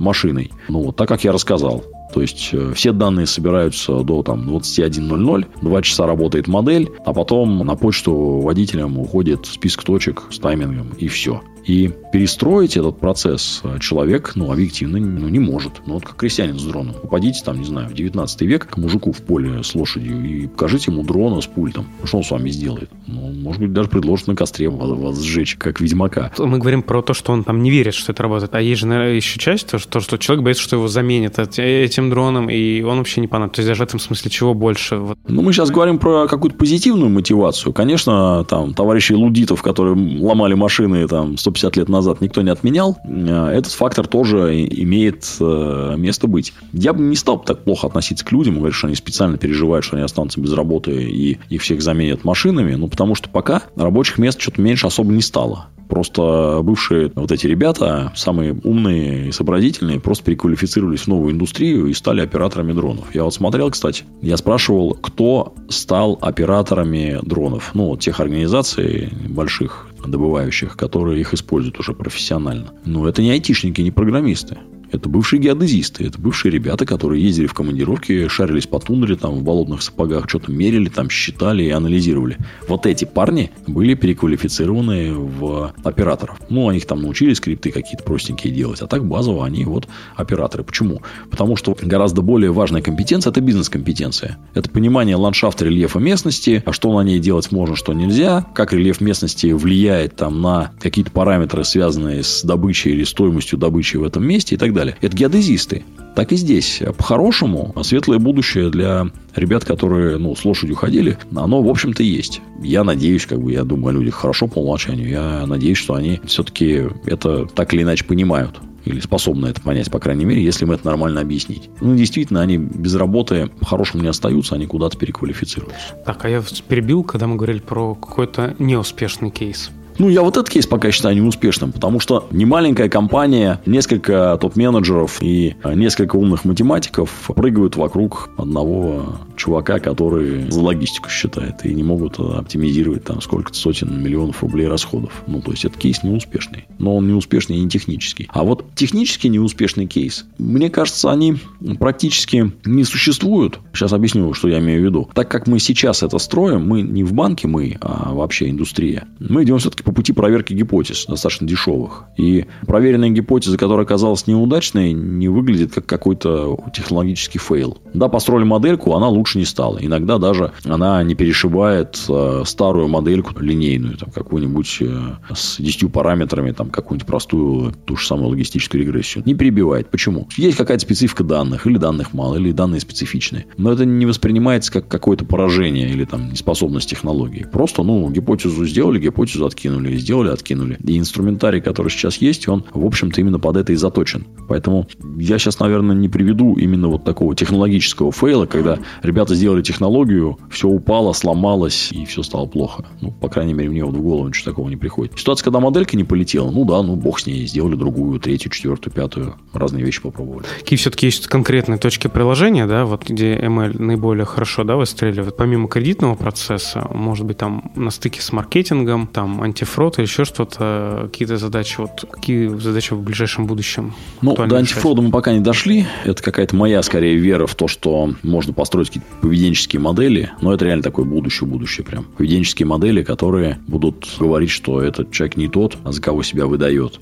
машиной. 0.00 0.52
Ну, 0.68 0.82
вот 0.84 0.96
так, 0.96 1.08
как 1.08 1.24
я 1.24 1.32
рассказал. 1.32 1.84
То 2.12 2.20
есть, 2.20 2.50
э, 2.52 2.72
все 2.74 2.92
данные 2.92 3.26
собираются 3.26 4.00
до 4.00 4.22
там, 4.22 4.48
21.00, 4.48 5.46
2 5.60 5.82
часа 5.82 6.06
работает 6.06 6.46
модель, 6.46 6.90
а 7.04 7.12
потом 7.12 7.58
на 7.58 7.74
почту 7.74 8.40
водителям 8.40 8.98
уходит 8.98 9.46
список 9.46 9.84
точек 9.84 10.22
с 10.30 10.38
таймингом, 10.38 10.90
и 10.98 11.08
все. 11.08 11.42
И 11.66 11.90
перестроить 12.12 12.76
этот 12.76 13.00
процесс 13.00 13.62
человек, 13.80 14.32
ну, 14.34 14.52
объективно, 14.52 14.98
ну, 14.98 15.28
не 15.28 15.38
может. 15.38 15.82
Ну, 15.86 15.94
вот 15.94 16.04
как 16.04 16.16
крестьянин 16.16 16.58
с 16.58 16.64
дроном. 16.64 16.94
Попадите 16.94 17.42
там, 17.44 17.58
не 17.58 17.64
знаю, 17.64 17.88
в 17.88 17.94
19 17.94 18.42
век 18.42 18.66
к 18.66 18.76
мужику 18.76 19.12
в 19.12 19.22
поле 19.22 19.62
с 19.62 19.74
лошадью 19.74 20.24
и 20.24 20.46
покажите 20.46 20.90
ему 20.90 21.02
дрона 21.02 21.40
с 21.40 21.46
пультом. 21.46 21.86
Что 22.04 22.18
он 22.18 22.24
с 22.24 22.30
вами 22.30 22.50
сделает? 22.50 22.90
Ну, 23.06 23.32
может 23.32 23.60
быть, 23.60 23.72
даже 23.72 23.88
предложит 23.88 24.26
на 24.26 24.36
костре 24.36 24.68
вас, 24.68 24.90
вас 24.90 25.22
сжечь, 25.22 25.56
как 25.56 25.80
ведьмака. 25.80 26.32
Мы 26.38 26.58
говорим 26.58 26.82
про 26.82 27.02
то, 27.02 27.14
что 27.14 27.32
он 27.32 27.44
там 27.44 27.62
не 27.62 27.70
верит, 27.70 27.94
что 27.94 28.12
это 28.12 28.22
работает. 28.22 28.54
А 28.54 28.60
есть 28.60 28.80
же, 28.80 28.86
наверное, 28.86 29.14
еще 29.14 29.38
часть, 29.38 29.68
то, 29.68 29.78
что, 29.78 30.00
что 30.00 30.18
человек 30.18 30.44
боится, 30.44 30.62
что 30.62 30.76
его 30.76 30.88
заменят 30.88 31.38
этим 31.38 32.10
дроном, 32.10 32.50
и 32.50 32.82
он 32.82 32.98
вообще 32.98 33.20
не 33.20 33.26
понадобится. 33.26 33.56
То 33.56 33.60
есть, 33.62 33.68
даже 33.68 33.84
в 33.84 33.88
этом 33.88 34.00
смысле 34.00 34.30
чего 34.30 34.54
больше? 34.54 34.96
Вот. 34.96 35.18
Ну, 35.26 35.42
мы 35.42 35.52
сейчас 35.52 35.70
говорим 35.70 35.98
про 35.98 36.28
какую-то 36.28 36.58
позитивную 36.58 37.08
мотивацию. 37.08 37.72
Конечно, 37.72 38.44
там, 38.44 38.74
товарищи 38.74 39.12
лудитов, 39.12 39.62
которые 39.62 39.96
ломали 40.20 40.54
машины 40.54 41.08
там 41.08 41.38
100 41.38 41.53
150 41.54 41.76
лет 41.76 41.88
назад 41.88 42.20
никто 42.20 42.42
не 42.42 42.50
отменял, 42.50 42.98
э, 43.04 43.48
этот 43.48 43.72
фактор 43.72 44.06
тоже 44.06 44.64
имеет 44.64 45.24
э, 45.40 45.94
место 45.96 46.26
быть. 46.26 46.52
Я 46.72 46.92
бы 46.92 47.02
не 47.02 47.16
стал 47.16 47.38
так 47.38 47.64
плохо 47.64 47.86
относиться 47.86 48.24
к 48.24 48.32
людям, 48.32 48.56
говорить, 48.56 48.76
что 48.76 48.88
они 48.88 48.96
специально 48.96 49.38
переживают, 49.38 49.84
что 49.84 49.96
они 49.96 50.04
останутся 50.04 50.40
без 50.40 50.52
работы 50.52 50.92
и 50.92 51.38
их 51.48 51.62
всех 51.62 51.82
заменят 51.82 52.24
машинами, 52.24 52.74
ну, 52.74 52.88
потому 52.88 53.14
что 53.14 53.28
пока 53.28 53.62
рабочих 53.76 54.18
мест 54.18 54.40
что-то 54.40 54.60
меньше 54.60 54.86
особо 54.86 55.12
не 55.12 55.22
стало. 55.22 55.66
Просто 55.88 56.60
бывшие 56.62 57.12
вот 57.14 57.30
эти 57.30 57.46
ребята, 57.46 58.12
самые 58.16 58.54
умные 58.64 59.28
и 59.28 59.32
сообразительные, 59.32 60.00
просто 60.00 60.24
переквалифицировались 60.24 61.02
в 61.02 61.08
новую 61.08 61.32
индустрию 61.32 61.86
и 61.86 61.94
стали 61.94 62.22
операторами 62.22 62.72
дронов. 62.72 63.14
Я 63.14 63.24
вот 63.24 63.34
смотрел, 63.34 63.70
кстати, 63.70 64.04
я 64.22 64.36
спрашивал, 64.36 64.94
кто 64.94 65.54
стал 65.68 66.18
операторами 66.20 67.20
дронов. 67.22 67.72
Ну, 67.74 67.96
тех 67.96 68.18
организаций 68.20 69.12
больших, 69.28 69.88
добывающих, 70.08 70.76
которые 70.76 71.20
их 71.20 71.34
используют 71.34 71.78
уже 71.78 71.92
профессионально. 71.92 72.72
Ну, 72.84 73.06
это 73.06 73.22
не 73.22 73.30
айтишники, 73.30 73.80
не 73.80 73.90
программисты. 73.90 74.58
Это 74.94 75.08
бывшие 75.08 75.40
геодезисты, 75.40 76.06
это 76.06 76.20
бывшие 76.20 76.52
ребята, 76.52 76.86
которые 76.86 77.20
ездили 77.20 77.48
в 77.48 77.52
командировки, 77.52 78.28
шарились 78.28 78.68
по 78.68 78.78
тундре, 78.78 79.16
там, 79.16 79.34
в 79.34 79.42
болотных 79.42 79.82
сапогах, 79.82 80.28
что-то 80.28 80.52
мерили, 80.52 80.88
там, 80.88 81.10
считали 81.10 81.64
и 81.64 81.70
анализировали. 81.70 82.38
Вот 82.68 82.86
эти 82.86 83.04
парни 83.04 83.50
были 83.66 83.94
переквалифицированы 83.94 85.12
в 85.14 85.74
операторов. 85.82 86.38
Ну, 86.48 86.68
они 86.68 86.78
их 86.78 86.86
там 86.86 87.02
научились 87.02 87.38
скрипты 87.38 87.72
какие-то 87.72 88.04
простенькие 88.04 88.54
делать, 88.54 88.82
а 88.82 88.86
так 88.86 89.04
базово 89.04 89.44
они 89.44 89.64
вот 89.64 89.88
операторы. 90.14 90.62
Почему? 90.62 91.02
Потому 91.28 91.56
что 91.56 91.76
гораздо 91.82 92.22
более 92.22 92.52
важная 92.52 92.80
компетенция– 92.80 93.30
это 93.32 93.40
бизнес-компетенция. 93.40 94.38
Это 94.54 94.70
понимание 94.70 95.16
ландшафта, 95.16 95.64
рельефа 95.64 95.98
местности, 95.98 96.62
а 96.64 96.72
что 96.72 96.92
на 96.96 97.04
ней 97.04 97.18
делать 97.18 97.50
можно, 97.50 97.74
что 97.74 97.94
нельзя, 97.94 98.46
как 98.54 98.72
рельеф 98.72 99.00
местности 99.00 99.48
влияет 99.48 100.14
там 100.14 100.40
на 100.40 100.70
какие-то 100.78 101.10
параметры, 101.10 101.64
связанные 101.64 102.22
с 102.22 102.44
добычей 102.44 102.92
или 102.92 103.02
стоимостью 103.02 103.58
добычи 103.58 103.96
в 103.96 104.04
этом 104.04 104.24
месте 104.24 104.54
и 104.54 104.58
так 104.58 104.72
далее 104.72 104.83
далее. 104.84 104.96
Это 105.00 105.16
геодезисты. 105.16 105.84
Так 106.14 106.30
и 106.30 106.36
здесь. 106.36 106.80
По-хорошему, 106.96 107.74
светлое 107.82 108.18
будущее 108.18 108.70
для 108.70 109.08
ребят, 109.34 109.64
которые 109.64 110.16
ну, 110.18 110.36
с 110.36 110.44
лошадью 110.44 110.76
ходили, 110.76 111.18
оно, 111.34 111.60
в 111.60 111.68
общем-то, 111.68 112.04
есть. 112.04 112.40
Я 112.62 112.84
надеюсь, 112.84 113.26
как 113.26 113.40
бы, 113.42 113.52
я 113.52 113.64
думаю 113.64 113.96
о 113.96 113.98
людях 113.98 114.14
хорошо 114.14 114.46
по 114.46 114.58
умолчанию. 114.60 115.08
Я 115.08 115.44
надеюсь, 115.46 115.78
что 115.78 115.94
они 115.94 116.20
все-таки 116.24 116.84
это 117.06 117.46
так 117.46 117.74
или 117.74 117.82
иначе 117.82 118.04
понимают. 118.04 118.60
или 118.84 119.00
способны 119.00 119.46
это 119.48 119.60
понять, 119.60 119.90
по 119.90 119.98
крайней 119.98 120.24
мере, 120.24 120.44
если 120.44 120.64
мы 120.66 120.74
это 120.74 120.86
нормально 120.86 121.20
объяснить. 121.20 121.70
Ну, 121.80 121.96
действительно, 121.96 122.42
они 122.42 122.58
без 122.58 122.94
работы 122.94 123.50
по-хорошему 123.58 124.02
не 124.02 124.08
остаются, 124.08 124.54
они 124.54 124.66
куда-то 124.66 124.98
переквалифицируются. 124.98 125.94
Так, 126.04 126.24
а 126.24 126.28
я 126.28 126.42
перебил, 126.68 127.02
когда 127.02 127.26
мы 127.26 127.36
говорили 127.36 127.60
про 127.60 127.94
какой-то 127.94 128.54
неуспешный 128.58 129.30
кейс. 129.30 129.70
Ну, 129.98 130.08
я 130.08 130.22
вот 130.22 130.36
этот 130.36 130.50
кейс 130.50 130.66
пока 130.66 130.90
считаю 130.90 131.16
неуспешным, 131.16 131.72
потому 131.72 132.00
что 132.00 132.26
не 132.30 132.44
маленькая 132.44 132.88
компания, 132.88 133.60
несколько 133.66 134.36
топ-менеджеров 134.40 135.18
и 135.22 135.54
несколько 135.64 136.16
умных 136.16 136.44
математиков 136.44 137.30
прыгают 137.34 137.76
вокруг 137.76 138.30
одного 138.36 139.16
чувака, 139.36 139.78
который 139.78 140.50
за 140.50 140.60
логистику 140.60 141.08
считает, 141.08 141.64
и 141.64 141.72
не 141.74 141.82
могут 141.82 142.18
оптимизировать 142.18 143.04
там 143.04 143.20
сколько-то 143.20 143.56
сотен 143.56 144.02
миллионов 144.02 144.42
рублей 144.42 144.66
расходов. 144.66 145.22
Ну, 145.26 145.40
то 145.40 145.52
есть, 145.52 145.64
это 145.64 145.78
кейс 145.78 146.02
неуспешный. 146.02 146.66
Но 146.78 146.96
он 146.96 147.06
неуспешный 147.06 147.56
и 147.56 147.60
не 147.60 147.68
технический. 147.68 148.28
А 148.32 148.42
вот 148.42 148.64
технически 148.74 149.28
неуспешный 149.28 149.86
кейс, 149.86 150.26
мне 150.38 150.70
кажется, 150.70 151.10
они 151.10 151.36
практически 151.78 152.52
не 152.64 152.84
существуют. 152.84 153.60
Сейчас 153.72 153.92
объясню, 153.92 154.32
что 154.34 154.48
я 154.48 154.58
имею 154.58 154.80
в 154.80 154.84
виду. 154.84 155.10
Так 155.14 155.30
как 155.30 155.46
мы 155.46 155.58
сейчас 155.58 156.02
это 156.02 156.18
строим, 156.18 156.66
мы 156.66 156.82
не 156.82 157.04
в 157.04 157.12
банке 157.12 157.46
мы, 157.46 157.76
а 157.80 158.12
вообще 158.12 158.50
индустрия. 158.50 159.06
Мы 159.20 159.44
идем 159.44 159.58
все-таки 159.58 159.83
по 159.84 159.92
пути 159.92 160.12
проверки 160.12 160.52
гипотез, 160.52 161.06
достаточно 161.06 161.46
дешевых. 161.46 162.04
И 162.16 162.46
проверенная 162.66 163.10
гипотеза, 163.10 163.58
которая 163.58 163.84
оказалась 163.84 164.26
неудачной, 164.26 164.92
не 164.92 165.28
выглядит 165.28 165.72
как 165.72 165.86
какой-то 165.86 166.58
технологический 166.74 167.38
фейл. 167.38 167.78
Да, 167.92 168.08
построили 168.08 168.44
модельку, 168.44 168.94
она 168.94 169.08
лучше 169.08 169.38
не 169.38 169.44
стала. 169.44 169.78
Иногда 169.80 170.18
даже 170.18 170.52
она 170.64 171.02
не 171.02 171.14
перешибает 171.14 172.02
э, 172.08 172.42
старую 172.46 172.88
модельку 172.88 173.38
линейную, 173.40 173.96
там, 173.96 174.10
какую-нибудь 174.10 174.78
э, 174.80 175.00
с 175.34 175.56
10 175.58 175.92
параметрами, 175.92 176.52
там, 176.52 176.70
какую-нибудь 176.70 177.06
простую, 177.06 177.74
ту 177.84 177.96
же 177.96 178.06
самую 178.06 178.30
логистическую 178.30 178.82
регрессию. 178.82 179.22
Не 179.26 179.34
перебивает. 179.34 179.90
Почему? 179.90 180.28
Есть 180.36 180.56
какая-то 180.56 180.82
специфика 180.82 181.24
данных, 181.24 181.66
или 181.66 181.76
данных 181.76 182.12
мало, 182.14 182.36
или 182.36 182.52
данные 182.52 182.80
специфичные. 182.80 183.46
Но 183.58 183.72
это 183.72 183.84
не 183.84 184.06
воспринимается 184.06 184.72
как 184.72 184.88
какое-то 184.88 185.24
поражение 185.24 185.88
или 185.90 186.04
там 186.04 186.30
неспособность 186.30 186.88
технологии. 186.88 187.46
Просто, 187.50 187.82
ну, 187.82 188.10
гипотезу 188.10 188.64
сделали, 188.64 188.98
гипотезу 188.98 189.46
откинули 189.46 189.73
откинули, 189.74 189.96
сделали, 189.96 190.28
откинули. 190.30 190.78
И 190.86 190.98
инструментарий, 190.98 191.60
который 191.60 191.88
сейчас 191.88 192.18
есть, 192.18 192.48
он, 192.48 192.64
в 192.72 192.84
общем-то, 192.84 193.20
именно 193.20 193.38
под 193.38 193.56
это 193.56 193.72
и 193.72 193.76
заточен. 193.76 194.26
Поэтому 194.48 194.86
я 195.16 195.38
сейчас, 195.38 195.58
наверное, 195.60 195.96
не 195.96 196.08
приведу 196.08 196.54
именно 196.54 196.88
вот 196.88 197.04
такого 197.04 197.34
технологического 197.34 198.12
фейла, 198.12 198.46
когда 198.46 198.78
ребята 199.02 199.34
сделали 199.34 199.62
технологию, 199.62 200.38
все 200.50 200.68
упало, 200.68 201.12
сломалось, 201.12 201.90
и 201.92 202.04
все 202.04 202.22
стало 202.22 202.46
плохо. 202.46 202.84
Ну, 203.00 203.10
по 203.10 203.28
крайней 203.28 203.54
мере, 203.54 203.70
мне 203.70 203.84
вот 203.84 203.94
в 203.94 204.02
голову 204.02 204.28
ничего 204.28 204.50
такого 204.50 204.68
не 204.68 204.76
приходит. 204.76 205.18
Ситуация, 205.18 205.44
когда 205.44 205.60
моделька 205.60 205.96
не 205.96 206.04
полетела, 206.04 206.50
ну 206.50 206.64
да, 206.64 206.82
ну 206.82 206.96
бог 206.96 207.20
с 207.20 207.26
ней, 207.26 207.46
сделали 207.46 207.74
другую, 207.76 208.20
третью, 208.20 208.50
четвертую, 208.50 208.92
пятую, 208.92 209.34
разные 209.52 209.84
вещи 209.84 210.00
попробовали. 210.00 210.46
Какие 210.58 210.78
все-таки 210.78 211.06
есть 211.06 211.26
конкретные 211.26 211.78
точки 211.78 212.08
приложения, 212.08 212.66
да, 212.66 212.84
вот 212.84 213.08
где 213.08 213.36
ML 213.36 213.80
наиболее 213.80 214.24
хорошо, 214.24 214.64
да, 214.64 214.76
выстреливает, 214.76 215.36
помимо 215.36 215.68
кредитного 215.68 216.14
процесса, 216.14 216.86
может 216.92 217.26
быть, 217.26 217.38
там 217.38 217.72
на 217.74 217.90
стыке 217.90 218.20
с 218.20 218.32
маркетингом, 218.32 219.06
там 219.06 219.42
анти 219.42 219.63
антифрод 219.64 219.98
или 219.98 220.04
еще 220.04 220.24
что-то, 220.24 221.08
какие-то 221.10 221.38
задачи, 221.38 221.76
вот 221.78 222.04
какие 222.10 222.48
задачи 222.58 222.92
в 222.92 223.02
ближайшем 223.02 223.46
будущем? 223.46 223.94
Ну, 224.22 224.36
до 224.36 224.56
антифрода 224.56 225.02
мы 225.02 225.10
пока 225.10 225.32
не 225.32 225.40
дошли. 225.40 225.86
Это 226.04 226.22
какая-то 226.22 226.54
моя, 226.54 226.82
скорее, 226.82 227.16
вера 227.16 227.46
в 227.46 227.54
то, 227.54 227.66
что 227.66 228.14
можно 228.22 228.52
построить 228.52 228.88
какие-то 228.88 229.08
поведенческие 229.22 229.80
модели, 229.80 230.30
но 230.40 230.52
это 230.52 230.64
реально 230.66 230.82
такое 230.82 231.04
будущее-будущее 231.04 231.84
прям. 231.84 232.04
Поведенческие 232.16 232.66
модели, 232.66 233.02
которые 233.02 233.58
будут 233.66 234.08
говорить, 234.18 234.50
что 234.50 234.82
этот 234.82 235.10
человек 235.10 235.36
не 235.36 235.48
тот, 235.48 235.76
а 235.84 235.92
за 235.92 236.02
кого 236.02 236.22
себя 236.22 236.46
выдает 236.46 237.00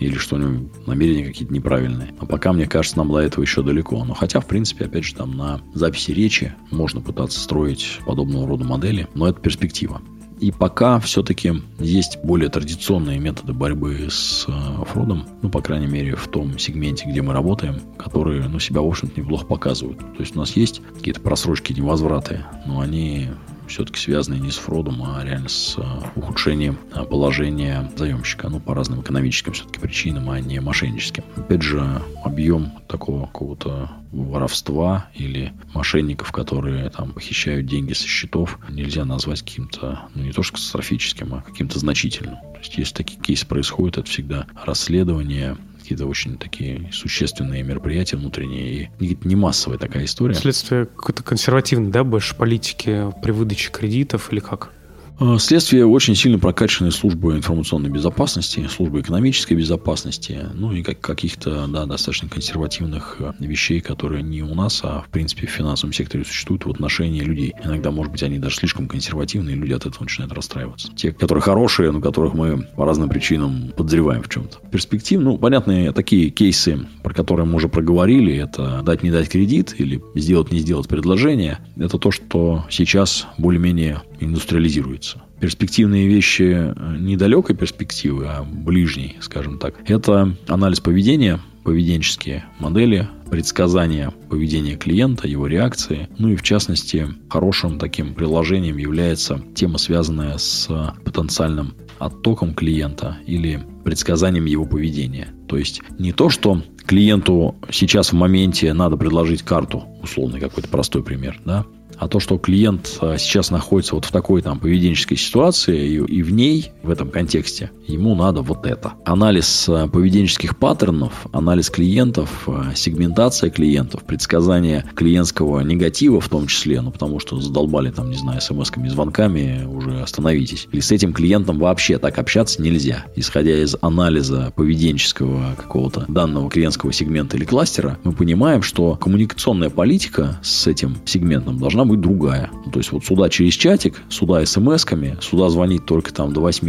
или 0.00 0.16
что 0.16 0.36
у 0.36 0.38
него 0.38 0.64
намерения 0.86 1.26
какие-то 1.26 1.52
неправильные. 1.52 2.14
А 2.18 2.24
пока, 2.24 2.54
мне 2.54 2.66
кажется, 2.66 2.96
нам 2.96 3.10
до 3.10 3.18
этого 3.18 3.44
еще 3.44 3.62
далеко. 3.62 4.02
Но 4.02 4.14
хотя, 4.14 4.40
в 4.40 4.46
принципе, 4.46 4.86
опять 4.86 5.04
же, 5.04 5.14
там 5.14 5.36
на 5.36 5.60
записи 5.74 6.12
речи 6.12 6.54
можно 6.70 7.02
пытаться 7.02 7.38
строить 7.38 8.00
подобного 8.06 8.48
рода 8.48 8.64
модели, 8.64 9.08
но 9.12 9.28
это 9.28 9.38
перспектива. 9.40 10.00
И 10.40 10.52
пока 10.52 10.98
все-таки 11.00 11.52
есть 11.78 12.18
более 12.24 12.48
традиционные 12.48 13.18
методы 13.18 13.52
борьбы 13.52 14.08
с 14.10 14.46
э, 14.48 14.84
фродом, 14.86 15.26
ну, 15.42 15.50
по 15.50 15.60
крайней 15.60 15.86
мере, 15.86 16.16
в 16.16 16.28
том 16.28 16.58
сегменте, 16.58 17.06
где 17.06 17.20
мы 17.20 17.34
работаем, 17.34 17.80
которые, 17.98 18.48
ну, 18.48 18.58
себя, 18.58 18.80
в 18.80 18.86
общем-то, 18.86 19.20
неплохо 19.20 19.44
показывают. 19.44 19.98
То 19.98 20.20
есть 20.20 20.34
у 20.34 20.38
нас 20.38 20.56
есть 20.56 20.80
какие-то 20.94 21.20
просрочки, 21.20 21.74
невозвраты, 21.74 22.46
но 22.64 22.80
они 22.80 23.28
все-таки 23.70 23.98
связаны 23.98 24.34
не 24.34 24.50
с 24.50 24.56
фродом, 24.56 25.02
а 25.02 25.24
реально 25.24 25.48
с 25.48 25.76
э, 25.78 25.82
ухудшением 26.16 26.78
э, 26.92 27.04
положения 27.04 27.90
заемщика. 27.96 28.48
Ну, 28.48 28.60
по 28.60 28.74
разным 28.74 29.00
экономическим 29.00 29.52
все-таки 29.52 29.80
причинам, 29.80 30.28
а 30.28 30.40
не 30.40 30.60
мошенническим. 30.60 31.24
Опять 31.36 31.62
же, 31.62 32.02
объем 32.24 32.72
такого 32.88 33.26
какого-то 33.26 33.90
воровства 34.12 35.08
или 35.14 35.52
мошенников, 35.72 36.32
которые 36.32 36.90
там 36.90 37.12
похищают 37.12 37.66
деньги 37.66 37.92
со 37.92 38.06
счетов, 38.06 38.58
нельзя 38.68 39.04
назвать 39.04 39.42
каким-то, 39.42 40.00
ну, 40.14 40.24
не 40.24 40.32
то 40.32 40.42
что 40.42 40.54
катастрофическим, 40.54 41.34
а 41.34 41.42
каким-то 41.42 41.78
значительным. 41.78 42.36
То 42.36 42.58
есть, 42.58 42.76
если 42.76 42.94
такие 42.94 43.20
кейсы 43.20 43.46
происходят, 43.46 43.98
это 43.98 44.10
всегда 44.10 44.46
расследование, 44.64 45.56
какие-то 45.90 46.06
очень 46.06 46.38
такие 46.38 46.88
существенные 46.92 47.64
мероприятия 47.64 48.16
внутренние. 48.16 48.92
И 49.00 49.18
не 49.24 49.34
массовая 49.34 49.76
такая 49.76 50.04
история. 50.04 50.34
Следствие 50.34 50.86
какой-то 50.86 51.24
консервативной, 51.24 51.90
да, 51.90 52.04
больше 52.04 52.36
политики 52.36 53.12
при 53.20 53.32
выдаче 53.32 53.72
кредитов 53.72 54.32
или 54.32 54.38
как? 54.38 54.72
Э, 55.20 55.36
следствие 55.38 55.86
очень 55.86 56.14
сильно 56.14 56.38
прокачаны 56.38 56.90
службы 56.90 57.36
информационной 57.36 57.90
безопасности, 57.90 58.66
службы 58.68 59.00
экономической 59.00 59.52
безопасности, 59.52 60.38
ну 60.54 60.72
и 60.72 60.82
как, 60.82 61.00
каких-то 61.00 61.66
да, 61.66 61.84
достаточно 61.84 62.28
консервативных 62.28 63.16
э, 63.18 63.32
вещей, 63.40 63.80
которые 63.80 64.22
не 64.22 64.42
у 64.42 64.54
нас, 64.54 64.80
а 64.82 65.02
в 65.02 65.10
принципе 65.10 65.46
в 65.46 65.50
финансовом 65.50 65.92
секторе 65.92 66.24
существуют 66.24 66.64
в 66.64 66.70
отношении 66.70 67.20
людей. 67.20 67.52
Иногда, 67.62 67.90
может 67.90 68.12
быть, 68.12 68.22
они 68.22 68.38
даже 68.38 68.56
слишком 68.56 68.88
консервативные, 68.88 69.56
и 69.56 69.58
люди 69.58 69.74
от 69.74 69.84
этого 69.84 70.04
начинают 70.04 70.32
расстраиваться. 70.32 70.90
Те, 70.96 71.12
которые 71.12 71.42
хорошие, 71.42 71.90
но 71.90 72.00
которых 72.00 72.32
мы 72.32 72.62
по 72.76 72.86
разным 72.86 73.10
причинам 73.10 73.72
подозреваем 73.76 74.22
в 74.22 74.28
чем-то. 74.30 74.58
Перспектив, 74.70 75.20
ну, 75.20 75.36
понятные 75.36 75.92
такие 75.92 76.30
кейсы, 76.30 76.86
про 77.02 77.12
которые 77.12 77.44
мы 77.44 77.56
уже 77.56 77.68
проговорили, 77.68 78.34
это 78.34 78.80
дать 78.82 79.02
не 79.02 79.10
дать 79.10 79.28
кредит 79.28 79.74
или 79.76 80.02
сделать 80.14 80.50
не 80.50 80.60
сделать 80.60 80.88
предложение, 80.88 81.58
это 81.76 81.98
то, 81.98 82.10
что 82.10 82.64
сейчас 82.70 83.26
более-менее 83.36 84.02
индустриализируется. 84.20 85.09
Перспективные 85.40 86.06
вещи 86.06 86.42
э, 86.42 86.96
недалекой 86.98 87.56
перспективы, 87.56 88.26
а 88.26 88.42
ближней, 88.42 89.16
скажем 89.20 89.58
так, 89.58 89.74
это 89.86 90.36
анализ 90.48 90.80
поведения, 90.80 91.40
поведенческие 91.64 92.44
модели, 92.58 93.08
предсказания 93.30 94.12
поведения 94.28 94.76
клиента, 94.76 95.28
его 95.28 95.46
реакции. 95.46 96.08
Ну 96.18 96.28
и 96.28 96.36
в 96.36 96.42
частности, 96.42 97.08
хорошим 97.28 97.78
таким 97.78 98.14
приложением 98.14 98.76
является 98.76 99.40
тема, 99.54 99.78
связанная 99.78 100.36
с 100.38 100.68
потенциальным 101.04 101.74
оттоком 101.98 102.54
клиента 102.54 103.18
или 103.26 103.60
предсказанием 103.84 104.46
его 104.46 104.64
поведения. 104.64 105.28
То 105.48 105.56
есть 105.56 105.82
не 105.98 106.12
то, 106.12 106.28
что 106.28 106.62
клиенту 106.86 107.56
сейчас 107.70 108.12
в 108.12 108.14
моменте 108.14 108.72
надо 108.72 108.96
предложить 108.96 109.42
карту, 109.42 109.84
условный 110.02 110.40
какой-то 110.40 110.68
простой 110.68 111.02
пример, 111.02 111.40
да, 111.44 111.66
а 112.00 112.08
то, 112.08 112.18
что 112.18 112.38
клиент 112.38 112.98
а, 113.02 113.18
сейчас 113.18 113.50
находится 113.50 113.94
вот 113.94 114.06
в 114.06 114.10
такой 114.10 114.40
там 114.40 114.58
поведенческой 114.58 115.18
ситуации, 115.18 115.86
и, 115.86 115.96
и 115.96 116.22
в 116.22 116.32
ней, 116.32 116.72
в 116.82 116.90
этом 116.90 117.10
контексте, 117.10 117.70
ему 117.86 118.14
надо 118.14 118.40
вот 118.40 118.64
это. 118.64 118.94
Анализ 119.04 119.68
а, 119.68 119.86
поведенческих 119.86 120.56
паттернов, 120.56 121.26
анализ 121.32 121.68
клиентов, 121.68 122.48
а, 122.48 122.72
сегментация 122.74 123.50
клиентов, 123.50 124.04
предсказание 124.04 124.86
клиентского 124.96 125.60
негатива 125.60 126.22
в 126.22 126.28
том 126.30 126.46
числе, 126.46 126.80
ну, 126.80 126.90
потому 126.90 127.20
что 127.20 127.38
задолбали 127.38 127.90
там, 127.90 128.08
не 128.08 128.16
знаю, 128.16 128.40
смс-ками, 128.40 128.88
звонками, 128.88 129.66
уже 129.66 130.00
остановитесь. 130.00 130.68
Или 130.72 130.80
с 130.80 130.90
этим 130.92 131.12
клиентом 131.12 131.58
вообще 131.58 131.98
так 131.98 132.18
общаться 132.18 132.62
нельзя. 132.62 133.04
Исходя 133.14 133.62
из 133.62 133.76
анализа 133.82 134.54
поведенческого 134.56 135.54
какого-то 135.58 136.06
данного 136.08 136.48
клиентского 136.48 136.94
сегмента 136.94 137.36
или 137.36 137.44
кластера, 137.44 137.98
мы 138.04 138.12
понимаем, 138.12 138.62
что 138.62 138.94
коммуникационная 138.96 139.68
политика 139.68 140.40
с 140.42 140.66
этим 140.66 140.96
сегментом 141.04 141.58
должна 141.58 141.84
быть 141.84 141.89
другая. 141.96 142.50
Ну, 142.64 142.70
то 142.70 142.78
есть 142.78 142.92
вот 142.92 143.04
сюда 143.04 143.28
через 143.28 143.54
чатик, 143.54 144.02
сюда 144.08 144.44
смс-ками, 144.44 145.18
сюда 145.20 145.48
звонить 145.48 145.86
только 145.86 146.12
там 146.12 146.32
до 146.32 146.40
8 146.40 146.66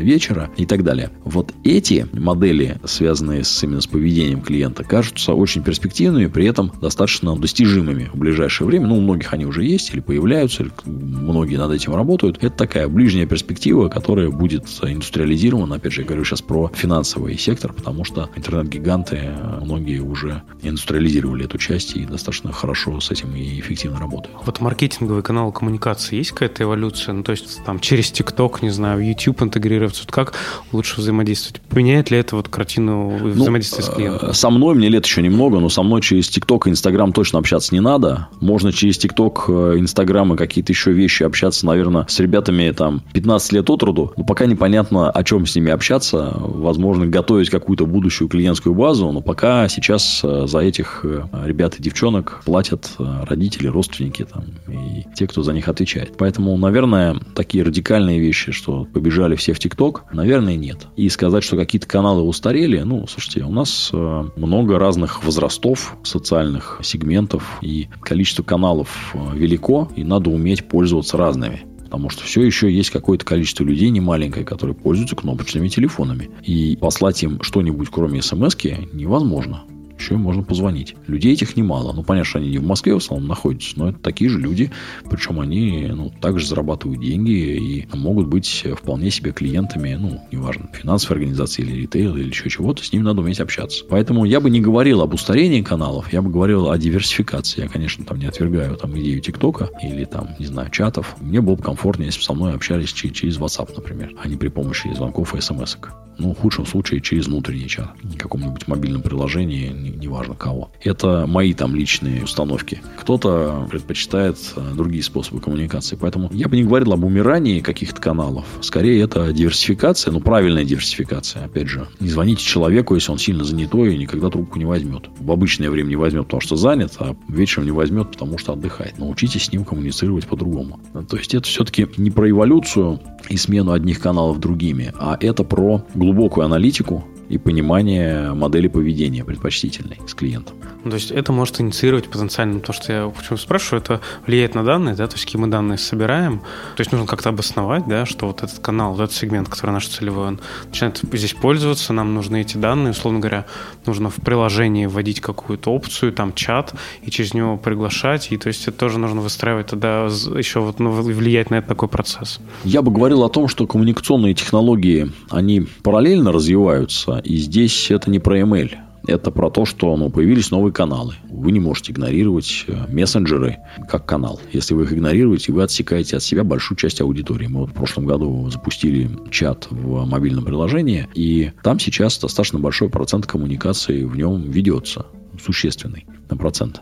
вечера 0.00 0.50
и 0.56 0.66
так 0.66 0.84
далее. 0.84 1.10
Вот 1.24 1.52
эти 1.64 2.06
модели, 2.12 2.78
связанные 2.84 3.44
с, 3.44 3.62
именно 3.62 3.80
с 3.80 3.86
поведением 3.86 4.40
клиента, 4.40 4.84
кажутся 4.84 5.34
очень 5.34 5.62
перспективными, 5.62 6.26
при 6.26 6.46
этом 6.46 6.72
достаточно 6.80 7.36
достижимыми 7.36 8.10
в 8.12 8.18
ближайшее 8.18 8.66
время. 8.66 8.86
Ну, 8.86 8.98
у 8.98 9.00
многих 9.00 9.32
они 9.32 9.46
уже 9.46 9.64
есть 9.64 9.92
или 9.92 10.00
появляются, 10.00 10.62
или 10.62 10.72
многие 10.84 11.56
над 11.56 11.72
этим 11.72 11.94
работают. 11.94 12.38
Это 12.42 12.56
такая 12.56 12.88
ближняя 12.88 13.26
перспектива, 13.26 13.88
которая 13.88 14.30
будет 14.30 14.64
индустриализирована. 14.82 15.76
Опять 15.76 15.92
же, 15.92 16.02
я 16.02 16.06
говорю 16.06 16.24
сейчас 16.24 16.42
про 16.42 16.70
финансовый 16.74 17.38
сектор, 17.38 17.72
потому 17.72 18.04
что 18.04 18.28
интернет-гиганты, 18.34 19.30
многие 19.62 20.00
уже 20.00 20.42
индустриализировали 20.62 21.44
эту 21.44 21.58
часть 21.58 21.96
и 21.96 22.04
достаточно 22.04 22.52
хорошо 22.52 23.00
с 23.00 23.10
этим 23.10 23.34
и 23.34 23.60
эффективно 23.60 23.98
работают. 23.98 24.36
Вот 24.44 24.60
маркетинговый 24.64 25.22
канал 25.22 25.52
коммуникации 25.52 26.16
есть 26.16 26.30
какая-то 26.30 26.64
эволюция? 26.64 27.12
Ну, 27.12 27.22
то 27.22 27.32
есть 27.32 27.62
там 27.64 27.78
через 27.80 28.10
ТикТок, 28.10 28.62
не 28.62 28.70
знаю, 28.70 29.06
YouTube 29.06 29.42
интегрироваться, 29.42 30.04
вот 30.04 30.12
как 30.12 30.32
лучше 30.72 31.00
взаимодействовать? 31.00 31.60
Поменяет 31.60 32.10
ли 32.10 32.18
это 32.18 32.34
вот 32.34 32.48
картину 32.48 33.18
ну, 33.20 33.28
взаимодействия 33.28 33.84
ну, 33.84 33.92
с 33.92 33.94
клиентом? 33.94 34.34
Со 34.34 34.48
мной 34.48 34.74
мне 34.74 34.88
лет 34.88 35.04
еще 35.04 35.20
немного, 35.20 35.60
но 35.60 35.68
со 35.68 35.82
мной 35.82 36.00
через 36.00 36.28
ТикТок 36.28 36.66
и 36.66 36.70
Инстаграм 36.70 37.12
точно 37.12 37.40
общаться 37.40 37.74
не 37.74 37.80
надо. 37.80 38.28
Можно 38.40 38.72
через 38.72 38.96
ТикТок, 38.96 39.44
э, 39.48 39.74
Инстаграм 39.76 40.32
и 40.32 40.36
какие-то 40.36 40.72
еще 40.72 40.92
вещи 40.92 41.24
общаться, 41.24 41.66
наверное, 41.66 42.06
с 42.08 42.18
ребятами 42.18 42.70
там 42.70 43.02
15 43.12 43.52
лет 43.52 43.68
от 43.68 43.82
роду, 43.82 44.14
но 44.16 44.24
пока 44.24 44.46
непонятно, 44.46 45.10
о 45.10 45.24
чем 45.24 45.46
с 45.46 45.54
ними 45.54 45.72
общаться. 45.72 46.32
Возможно, 46.38 47.06
готовить 47.06 47.50
какую-то 47.50 47.84
будущую 47.84 48.28
клиентскую 48.28 48.74
базу, 48.74 49.12
но 49.12 49.20
пока 49.20 49.68
сейчас 49.68 50.22
э, 50.24 50.46
за 50.46 50.60
этих 50.60 51.00
э, 51.04 51.24
ребят 51.44 51.76
и 51.78 51.82
девчонок 51.82 52.40
платят 52.46 52.92
родители, 52.98 53.66
родственники 53.66 54.24
там, 54.24 54.44
и 54.68 55.04
те, 55.14 55.26
кто 55.26 55.42
за 55.42 55.52
них 55.52 55.68
отвечает. 55.68 56.16
Поэтому, 56.16 56.56
наверное, 56.56 57.16
такие 57.34 57.64
радикальные 57.64 58.20
вещи, 58.20 58.52
что 58.52 58.84
побежали 58.84 59.36
все 59.36 59.52
в 59.52 59.58
ТикТок, 59.58 60.04
наверное, 60.12 60.56
нет. 60.56 60.86
И 60.96 61.08
сказать, 61.08 61.44
что 61.44 61.56
какие-то 61.56 61.86
каналы 61.86 62.22
устарели, 62.22 62.80
ну, 62.80 63.06
слушайте, 63.06 63.44
у 63.44 63.50
нас 63.50 63.90
много 63.92 64.78
разных 64.78 65.24
возрастов, 65.24 65.96
социальных 66.02 66.80
сегментов, 66.82 67.58
и 67.62 67.88
количество 68.00 68.42
каналов 68.42 69.14
велико, 69.34 69.90
и 69.96 70.04
надо 70.04 70.30
уметь 70.30 70.68
пользоваться 70.68 71.16
разными. 71.16 71.62
Потому 71.84 72.10
что 72.10 72.24
все 72.24 72.42
еще 72.42 72.72
есть 72.72 72.90
какое-то 72.90 73.24
количество 73.24 73.62
людей 73.62 73.90
немаленькое, 73.90 74.44
которые 74.44 74.74
пользуются 74.74 75.14
кнопочными 75.14 75.68
телефонами. 75.68 76.30
И 76.42 76.76
послать 76.76 77.22
им 77.22 77.40
что-нибудь, 77.42 77.88
кроме 77.90 78.20
смс 78.20 78.56
невозможно 78.92 79.62
еще 79.98 80.16
можно 80.16 80.42
позвонить. 80.42 80.96
Людей 81.06 81.32
этих 81.32 81.56
немало. 81.56 81.92
Ну, 81.92 82.02
понятно, 82.02 82.28
что 82.28 82.38
они 82.38 82.50
не 82.50 82.58
в 82.58 82.64
Москве 82.64 82.94
в 82.94 82.98
основном 82.98 83.28
находятся, 83.28 83.78
но 83.78 83.90
это 83.90 83.98
такие 83.98 84.30
же 84.30 84.40
люди, 84.40 84.70
причем 85.08 85.40
они 85.40 85.88
ну, 85.88 86.12
также 86.20 86.46
зарабатывают 86.46 87.00
деньги 87.00 87.30
и 87.30 87.88
могут 87.96 88.26
быть 88.26 88.66
вполне 88.76 89.10
себе 89.10 89.32
клиентами, 89.32 89.94
ну, 89.94 90.20
неважно, 90.30 90.68
финансовой 90.72 91.18
организации 91.18 91.62
или 91.62 91.82
ритейл 91.82 92.16
или 92.16 92.28
еще 92.28 92.48
чего-то, 92.48 92.84
с 92.84 92.92
ними 92.92 93.02
надо 93.02 93.20
уметь 93.22 93.40
общаться. 93.40 93.84
Поэтому 93.88 94.24
я 94.24 94.40
бы 94.40 94.50
не 94.50 94.60
говорил 94.60 95.00
об 95.02 95.14
устарении 95.14 95.62
каналов, 95.62 96.12
я 96.12 96.22
бы 96.22 96.30
говорил 96.30 96.70
о 96.70 96.78
диверсификации. 96.78 97.62
Я, 97.62 97.68
конечно, 97.68 98.04
там 98.04 98.18
не 98.18 98.26
отвергаю 98.26 98.76
там 98.76 98.98
идею 98.98 99.20
ТикТока 99.20 99.70
или 99.82 100.04
там, 100.04 100.30
не 100.38 100.46
знаю, 100.46 100.70
чатов. 100.70 101.16
Мне 101.20 101.40
было 101.40 101.56
бы 101.56 101.62
комфортнее, 101.62 102.06
если 102.06 102.20
бы 102.20 102.24
со 102.24 102.34
мной 102.34 102.54
общались 102.54 102.92
через 102.92 103.38
WhatsApp, 103.38 103.72
например, 103.76 104.12
а 104.22 104.28
не 104.28 104.36
при 104.36 104.48
помощи 104.48 104.92
звонков 104.94 105.34
и 105.34 105.40
смс 105.40 105.76
-ок. 105.76 106.03
Ну, 106.18 106.34
в 106.34 106.38
худшем 106.38 106.66
случае 106.66 107.00
через 107.00 107.26
внутренний 107.26 107.68
чат. 107.68 107.90
Каком-нибудь 108.18 108.68
мобильном 108.68 109.02
приложении, 109.02 109.68
неважно 109.68 110.34
кого. 110.34 110.70
Это 110.82 111.26
мои 111.26 111.54
там 111.54 111.74
личные 111.74 112.24
установки. 112.24 112.80
Кто-то 112.98 113.66
предпочитает 113.70 114.36
э, 114.56 114.72
другие 114.74 115.02
способы 115.02 115.40
коммуникации. 115.40 115.96
Поэтому 116.00 116.30
я 116.32 116.48
бы 116.48 116.56
не 116.56 116.64
говорил 116.64 116.92
об 116.92 117.04
умирании 117.04 117.60
каких-то 117.60 118.00
каналов. 118.00 118.44
Скорее, 118.60 119.00
это 119.02 119.32
диверсификация, 119.32 120.12
ну, 120.12 120.20
правильная 120.20 120.64
диверсификация. 120.64 121.44
Опять 121.44 121.68
же, 121.68 121.88
не 122.00 122.08
звоните 122.08 122.44
человеку, 122.44 122.94
если 122.94 123.12
он 123.12 123.18
сильно 123.18 123.44
занятой 123.44 123.94
и 123.94 123.98
никогда 123.98 124.30
трубку 124.30 124.58
не 124.58 124.64
возьмет. 124.64 125.04
В 125.18 125.30
обычное 125.30 125.70
время 125.70 125.88
не 125.88 125.96
возьмет, 125.96 126.24
потому 126.24 126.40
что 126.40 126.56
занят, 126.56 126.94
а 126.98 127.16
вечером 127.28 127.66
не 127.66 127.72
возьмет, 127.72 128.12
потому 128.12 128.38
что 128.38 128.52
отдыхает. 128.52 128.98
Научитесь 128.98 129.44
с 129.44 129.52
ним 129.52 129.64
коммуницировать 129.64 130.26
по-другому. 130.26 130.80
То 131.08 131.16
есть, 131.16 131.34
это 131.34 131.46
все-таки 131.46 131.86
не 131.96 132.10
про 132.10 132.30
эволюцию 132.30 133.00
и 133.28 133.36
смену 133.36 133.72
одних 133.72 134.00
каналов 134.00 134.38
другими, 134.38 134.92
а 134.98 135.16
это 135.20 135.44
про 135.44 135.84
глубокую 136.04 136.44
аналитику, 136.44 137.04
и 137.28 137.38
понимание 137.38 138.32
модели 138.34 138.68
поведения 138.68 139.24
предпочтительной 139.24 139.98
с 140.06 140.14
клиентом. 140.14 140.56
Ну, 140.84 140.90
то 140.90 140.96
есть 140.96 141.10
это 141.10 141.32
может 141.32 141.60
инициировать 141.60 142.08
потенциально, 142.08 142.60
то, 142.60 142.72
что 142.72 142.92
я 142.92 143.08
почему 143.08 143.38
спрашиваю, 143.38 143.80
это 143.80 144.00
влияет 144.26 144.54
на 144.54 144.64
данные, 144.64 144.94
да, 144.94 145.06
то 145.06 145.14
есть 145.14 145.24
какие 145.24 145.40
мы 145.40 145.48
данные 145.48 145.78
собираем, 145.78 146.40
то 146.40 146.80
есть 146.80 146.92
нужно 146.92 147.06
как-то 147.06 147.30
обосновать, 147.30 147.86
да, 147.88 148.04
что 148.04 148.26
вот 148.26 148.42
этот 148.42 148.58
канал, 148.58 148.92
вот 148.92 149.02
этот 149.02 149.16
сегмент, 149.16 149.48
который 149.48 149.70
наш 149.70 149.88
целевой, 149.88 150.28
он 150.28 150.40
начинает 150.66 151.00
здесь 151.12 151.32
пользоваться, 151.32 151.92
нам 151.92 152.14
нужны 152.14 152.42
эти 152.42 152.58
данные, 152.58 152.90
условно 152.90 153.20
говоря, 153.20 153.46
нужно 153.86 154.10
в 154.10 154.16
приложении 154.16 154.86
вводить 154.86 155.20
какую-то 155.20 155.70
опцию, 155.70 156.12
там 156.12 156.34
чат, 156.34 156.74
и 157.02 157.10
через 157.10 157.32
него 157.32 157.56
приглашать, 157.56 158.30
и 158.30 158.36
то 158.36 158.48
есть 158.48 158.68
это 158.68 158.76
тоже 158.76 158.98
нужно 158.98 159.20
выстраивать 159.22 159.68
тогда 159.68 160.04
еще 160.04 160.60
вот 160.60 160.80
ну, 160.80 160.90
влиять 160.90 161.50
на 161.50 161.56
этот 161.56 161.68
такой 161.68 161.88
процесс. 161.88 162.40
Я 162.64 162.82
бы 162.82 162.92
говорил 162.92 163.22
о 163.24 163.30
том, 163.30 163.48
что 163.48 163.66
коммуникационные 163.66 164.34
технологии, 164.34 165.10
они 165.30 165.66
параллельно 165.82 166.30
развиваются, 166.30 167.13
и 167.18 167.36
здесь 167.36 167.90
это 167.90 168.10
не 168.10 168.18
про 168.18 168.40
ML. 168.40 168.72
Это 169.06 169.30
про 169.30 169.50
то, 169.50 169.66
что 169.66 169.94
ну, 169.96 170.08
появились 170.08 170.50
новые 170.50 170.72
каналы. 170.72 171.14
Вы 171.28 171.52
не 171.52 171.60
можете 171.60 171.92
игнорировать 171.92 172.64
э, 172.66 172.86
мессенджеры 172.90 173.58
как 173.86 174.06
канал. 174.06 174.40
Если 174.52 174.72
вы 174.72 174.84
их 174.84 174.94
игнорируете, 174.94 175.52
вы 175.52 175.62
отсекаете 175.62 176.16
от 176.16 176.22
себя 176.22 176.42
большую 176.42 176.78
часть 176.78 177.02
аудитории. 177.02 177.46
Мы 177.46 177.60
вот 177.60 177.70
в 177.70 177.74
прошлом 177.74 178.06
году 178.06 178.48
запустили 178.50 179.10
чат 179.30 179.66
в 179.70 180.06
мобильном 180.06 180.44
приложении, 180.44 181.06
и 181.14 181.52
там 181.62 181.78
сейчас 181.78 182.18
достаточно 182.18 182.58
большой 182.58 182.88
процент 182.88 183.26
коммуникации 183.26 184.04
в 184.04 184.16
нем 184.16 184.50
ведется. 184.50 185.06
Существенный 185.38 186.06
на 186.30 186.38
процент. 186.38 186.80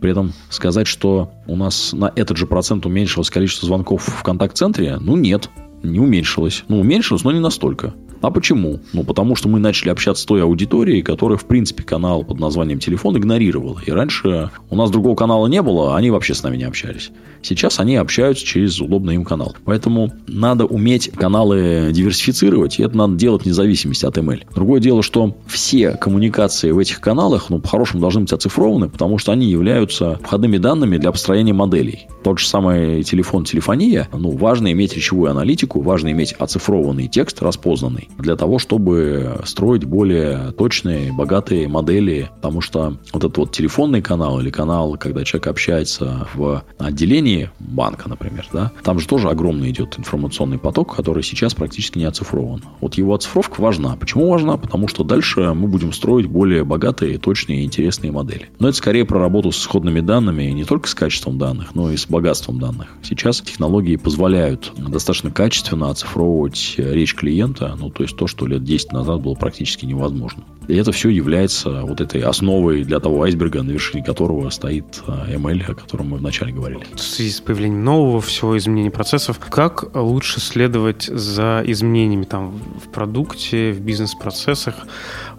При 0.00 0.12
этом 0.12 0.32
сказать, 0.50 0.86
что 0.86 1.32
у 1.46 1.56
нас 1.56 1.92
на 1.92 2.12
этот 2.14 2.36
же 2.36 2.46
процент 2.46 2.86
уменьшилось 2.86 3.30
количество 3.30 3.66
звонков 3.66 4.06
в 4.06 4.22
контакт-центре, 4.22 4.98
ну 5.00 5.16
нет, 5.16 5.50
не 5.82 5.98
уменьшилось. 6.00 6.64
Ну, 6.68 6.80
уменьшилось, 6.80 7.24
но 7.24 7.32
не 7.32 7.40
настолько. 7.40 7.94
А 8.20 8.30
почему? 8.30 8.80
Ну, 8.92 9.04
потому 9.04 9.36
что 9.36 9.48
мы 9.48 9.58
начали 9.58 9.90
общаться 9.90 10.22
с 10.22 10.26
той 10.26 10.42
аудиторией, 10.42 11.02
которая, 11.02 11.38
в 11.38 11.44
принципе, 11.44 11.82
канал 11.82 12.24
под 12.24 12.40
названием 12.40 12.78
телефон 12.78 13.16
игнорировала. 13.16 13.80
И 13.86 13.90
раньше 13.90 14.50
у 14.70 14.76
нас 14.76 14.90
другого 14.90 15.14
канала 15.14 15.46
не 15.46 15.62
было, 15.62 15.96
они 15.96 16.10
вообще 16.10 16.34
с 16.34 16.42
нами 16.42 16.56
не 16.56 16.64
общались. 16.64 17.10
Сейчас 17.42 17.78
они 17.78 17.96
общаются 17.96 18.44
через 18.44 18.80
удобный 18.80 19.14
им 19.14 19.24
канал. 19.24 19.54
Поэтому 19.64 20.12
надо 20.26 20.64
уметь 20.64 21.10
каналы 21.10 21.90
диверсифицировать, 21.92 22.78
и 22.78 22.82
это 22.82 22.96
надо 22.96 23.14
делать 23.14 23.44
вне 23.44 23.54
зависимости 23.54 24.04
от 24.04 24.18
ML. 24.18 24.42
Другое 24.54 24.80
дело, 24.80 25.02
что 25.02 25.36
все 25.46 25.92
коммуникации 25.92 26.70
в 26.72 26.78
этих 26.78 27.00
каналах, 27.00 27.50
ну, 27.50 27.60
по-хорошему, 27.60 28.00
должны 28.00 28.22
быть 28.22 28.32
оцифрованы, 28.32 28.88
потому 28.88 29.18
что 29.18 29.32
они 29.32 29.46
являются 29.46 30.18
входными 30.22 30.58
данными 30.58 30.98
для 30.98 31.12
построения 31.12 31.52
моделей. 31.52 32.06
Тот 32.24 32.38
же 32.38 32.46
самый 32.46 33.02
телефон, 33.04 33.44
телефония, 33.44 34.08
ну, 34.12 34.30
важно 34.30 34.72
иметь 34.72 34.94
речевую 34.94 35.30
аналитику, 35.30 35.80
важно 35.80 36.10
иметь 36.12 36.32
оцифрованный 36.32 37.08
текст, 37.08 37.40
распознанный, 37.42 38.07
для 38.16 38.36
того, 38.36 38.58
чтобы 38.58 39.40
строить 39.44 39.84
более 39.84 40.52
точные, 40.52 41.12
богатые 41.12 41.68
модели, 41.68 42.30
потому 42.36 42.60
что 42.60 42.96
вот 43.12 43.24
этот 43.24 43.38
вот 43.38 43.52
телефонный 43.52 44.02
канал 44.02 44.40
или 44.40 44.50
канал, 44.50 44.96
когда 44.98 45.24
человек 45.24 45.48
общается 45.48 46.26
в 46.34 46.62
отделении 46.78 47.50
банка, 47.58 48.08
например, 48.08 48.46
да, 48.52 48.72
там 48.82 48.98
же 48.98 49.06
тоже 49.06 49.28
огромный 49.28 49.70
идет 49.70 49.98
информационный 49.98 50.58
поток, 50.58 50.96
который 50.96 51.22
сейчас 51.22 51.54
практически 51.54 51.98
не 51.98 52.04
оцифрован. 52.04 52.62
Вот 52.80 52.94
его 52.94 53.14
оцифровка 53.14 53.60
важна. 53.60 53.96
Почему 53.96 54.30
важна? 54.30 54.56
Потому 54.56 54.88
что 54.88 55.04
дальше 55.04 55.52
мы 55.54 55.68
будем 55.68 55.92
строить 55.92 56.26
более 56.26 56.64
богатые, 56.64 57.18
точные 57.18 57.62
и 57.62 57.64
интересные 57.64 58.12
модели. 58.12 58.50
Но 58.58 58.68
это 58.68 58.76
скорее 58.76 59.04
про 59.04 59.20
работу 59.20 59.52
с 59.52 59.60
исходными 59.60 60.00
данными, 60.00 60.44
не 60.44 60.64
только 60.64 60.88
с 60.88 60.94
качеством 60.94 61.38
данных, 61.38 61.74
но 61.74 61.90
и 61.90 61.96
с 61.96 62.06
богатством 62.06 62.58
данных. 62.58 62.88
Сейчас 63.02 63.40
технологии 63.40 63.96
позволяют 63.96 64.72
достаточно 64.76 65.30
качественно 65.30 65.90
оцифровывать 65.90 66.74
речь 66.76 67.14
клиента, 67.14 67.76
ну, 67.78 67.90
то 67.98 68.04
есть 68.04 68.16
то, 68.16 68.28
что 68.28 68.46
лет 68.46 68.62
10 68.62 68.92
назад 68.92 69.20
было 69.20 69.34
практически 69.34 69.84
невозможно. 69.84 70.44
И 70.68 70.76
это 70.76 70.92
все 70.92 71.08
является 71.08 71.82
вот 71.82 72.00
этой 72.00 72.20
основой 72.20 72.84
для 72.84 73.00
того 73.00 73.24
айсберга, 73.24 73.64
на 73.64 73.72
вершине 73.72 74.04
которого 74.04 74.48
стоит 74.50 75.02
а, 75.08 75.26
ML, 75.28 75.72
о 75.72 75.74
котором 75.74 76.10
мы 76.10 76.18
вначале 76.18 76.52
говорили. 76.52 76.86
В 76.94 77.00
связи 77.00 77.32
с 77.32 77.40
появлением 77.40 77.82
нового 77.82 78.20
всего 78.20 78.56
изменения 78.56 78.92
процессов, 78.92 79.40
как 79.40 79.96
лучше 79.96 80.38
следовать 80.38 81.06
за 81.06 81.64
изменениями 81.66 82.22
там 82.22 82.60
в 82.84 82.88
продукте, 82.92 83.72
в 83.72 83.80
бизнес-процессах? 83.80 84.76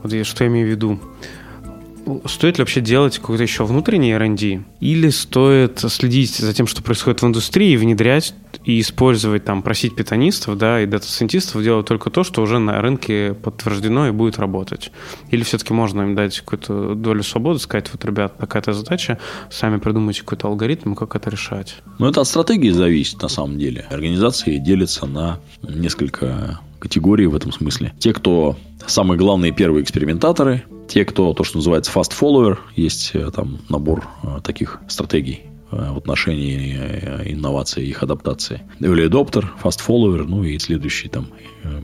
Вот 0.03 0.11
я, 0.11 0.25
что 0.25 0.43
я 0.43 0.49
имею 0.49 0.67
в 0.67 0.69
виду? 0.69 0.99
Стоит 2.25 2.57
ли 2.57 2.61
вообще 2.61 2.81
делать 2.81 3.17
какой-то 3.17 3.43
еще 3.43 3.65
внутренний 3.65 4.11
R&D? 4.11 4.63
Или 4.79 5.09
стоит 5.09 5.79
следить 5.79 6.35
за 6.37 6.53
тем, 6.53 6.67
что 6.67 6.81
происходит 6.83 7.21
в 7.21 7.27
индустрии, 7.27 7.75
внедрять 7.75 8.33
и 8.65 8.79
использовать, 8.79 9.45
там, 9.45 9.61
просить 9.61 9.95
питанистов, 9.95 10.57
да, 10.57 10.81
и 10.81 10.85
дата-сайентистов 10.85 11.63
делать 11.63 11.85
только 11.85 12.09
то, 12.09 12.23
что 12.23 12.41
уже 12.41 12.59
на 12.59 12.81
рынке 12.81 13.33
подтверждено 13.33 14.07
и 14.07 14.11
будет 14.11 14.39
работать? 14.39 14.91
Или 15.29 15.43
все-таки 15.43 15.73
можно 15.73 16.01
им 16.01 16.15
дать 16.15 16.39
какую-то 16.39 16.95
долю 16.95 17.23
свободы, 17.23 17.59
сказать, 17.59 17.89
вот, 17.91 18.03
ребят, 18.05 18.37
такая-то 18.37 18.73
задача, 18.73 19.19
сами 19.49 19.77
придумайте 19.77 20.21
какой-то 20.21 20.47
алгоритм, 20.47 20.95
как 20.95 21.15
это 21.15 21.29
решать? 21.29 21.77
Ну, 21.99 22.07
это 22.07 22.21
от 22.21 22.27
стратегии 22.27 22.69
зависит, 22.69 23.21
на 23.21 23.29
самом 23.29 23.57
деле. 23.57 23.85
Организации 23.89 24.57
делятся 24.57 25.05
на 25.05 25.39
несколько 25.61 26.59
категорий 26.79 27.27
в 27.27 27.35
этом 27.35 27.51
смысле. 27.51 27.93
Те, 27.99 28.13
кто 28.13 28.55
самые 28.85 29.17
главные 29.17 29.51
первые 29.51 29.83
экспериментаторы, 29.83 30.63
те, 30.87 31.05
кто 31.05 31.33
то, 31.33 31.43
что 31.43 31.57
называется 31.57 31.91
fast 31.91 32.11
follower, 32.19 32.57
есть 32.75 33.11
э, 33.13 33.29
там 33.31 33.59
набор 33.69 34.07
э, 34.23 34.39
таких 34.43 34.79
стратегий 34.87 35.41
в 35.71 35.97
отношении 35.97 36.73
инноваций 37.31 37.85
и 37.85 37.89
их 37.89 38.01
адаптации. 38.01 38.63
Early 38.79 39.07
adopter, 39.07 39.45
fast 39.61 39.81
follower, 39.87 40.25
ну 40.27 40.43
и 40.43 40.57
следующие 40.57 41.11
там 41.11 41.27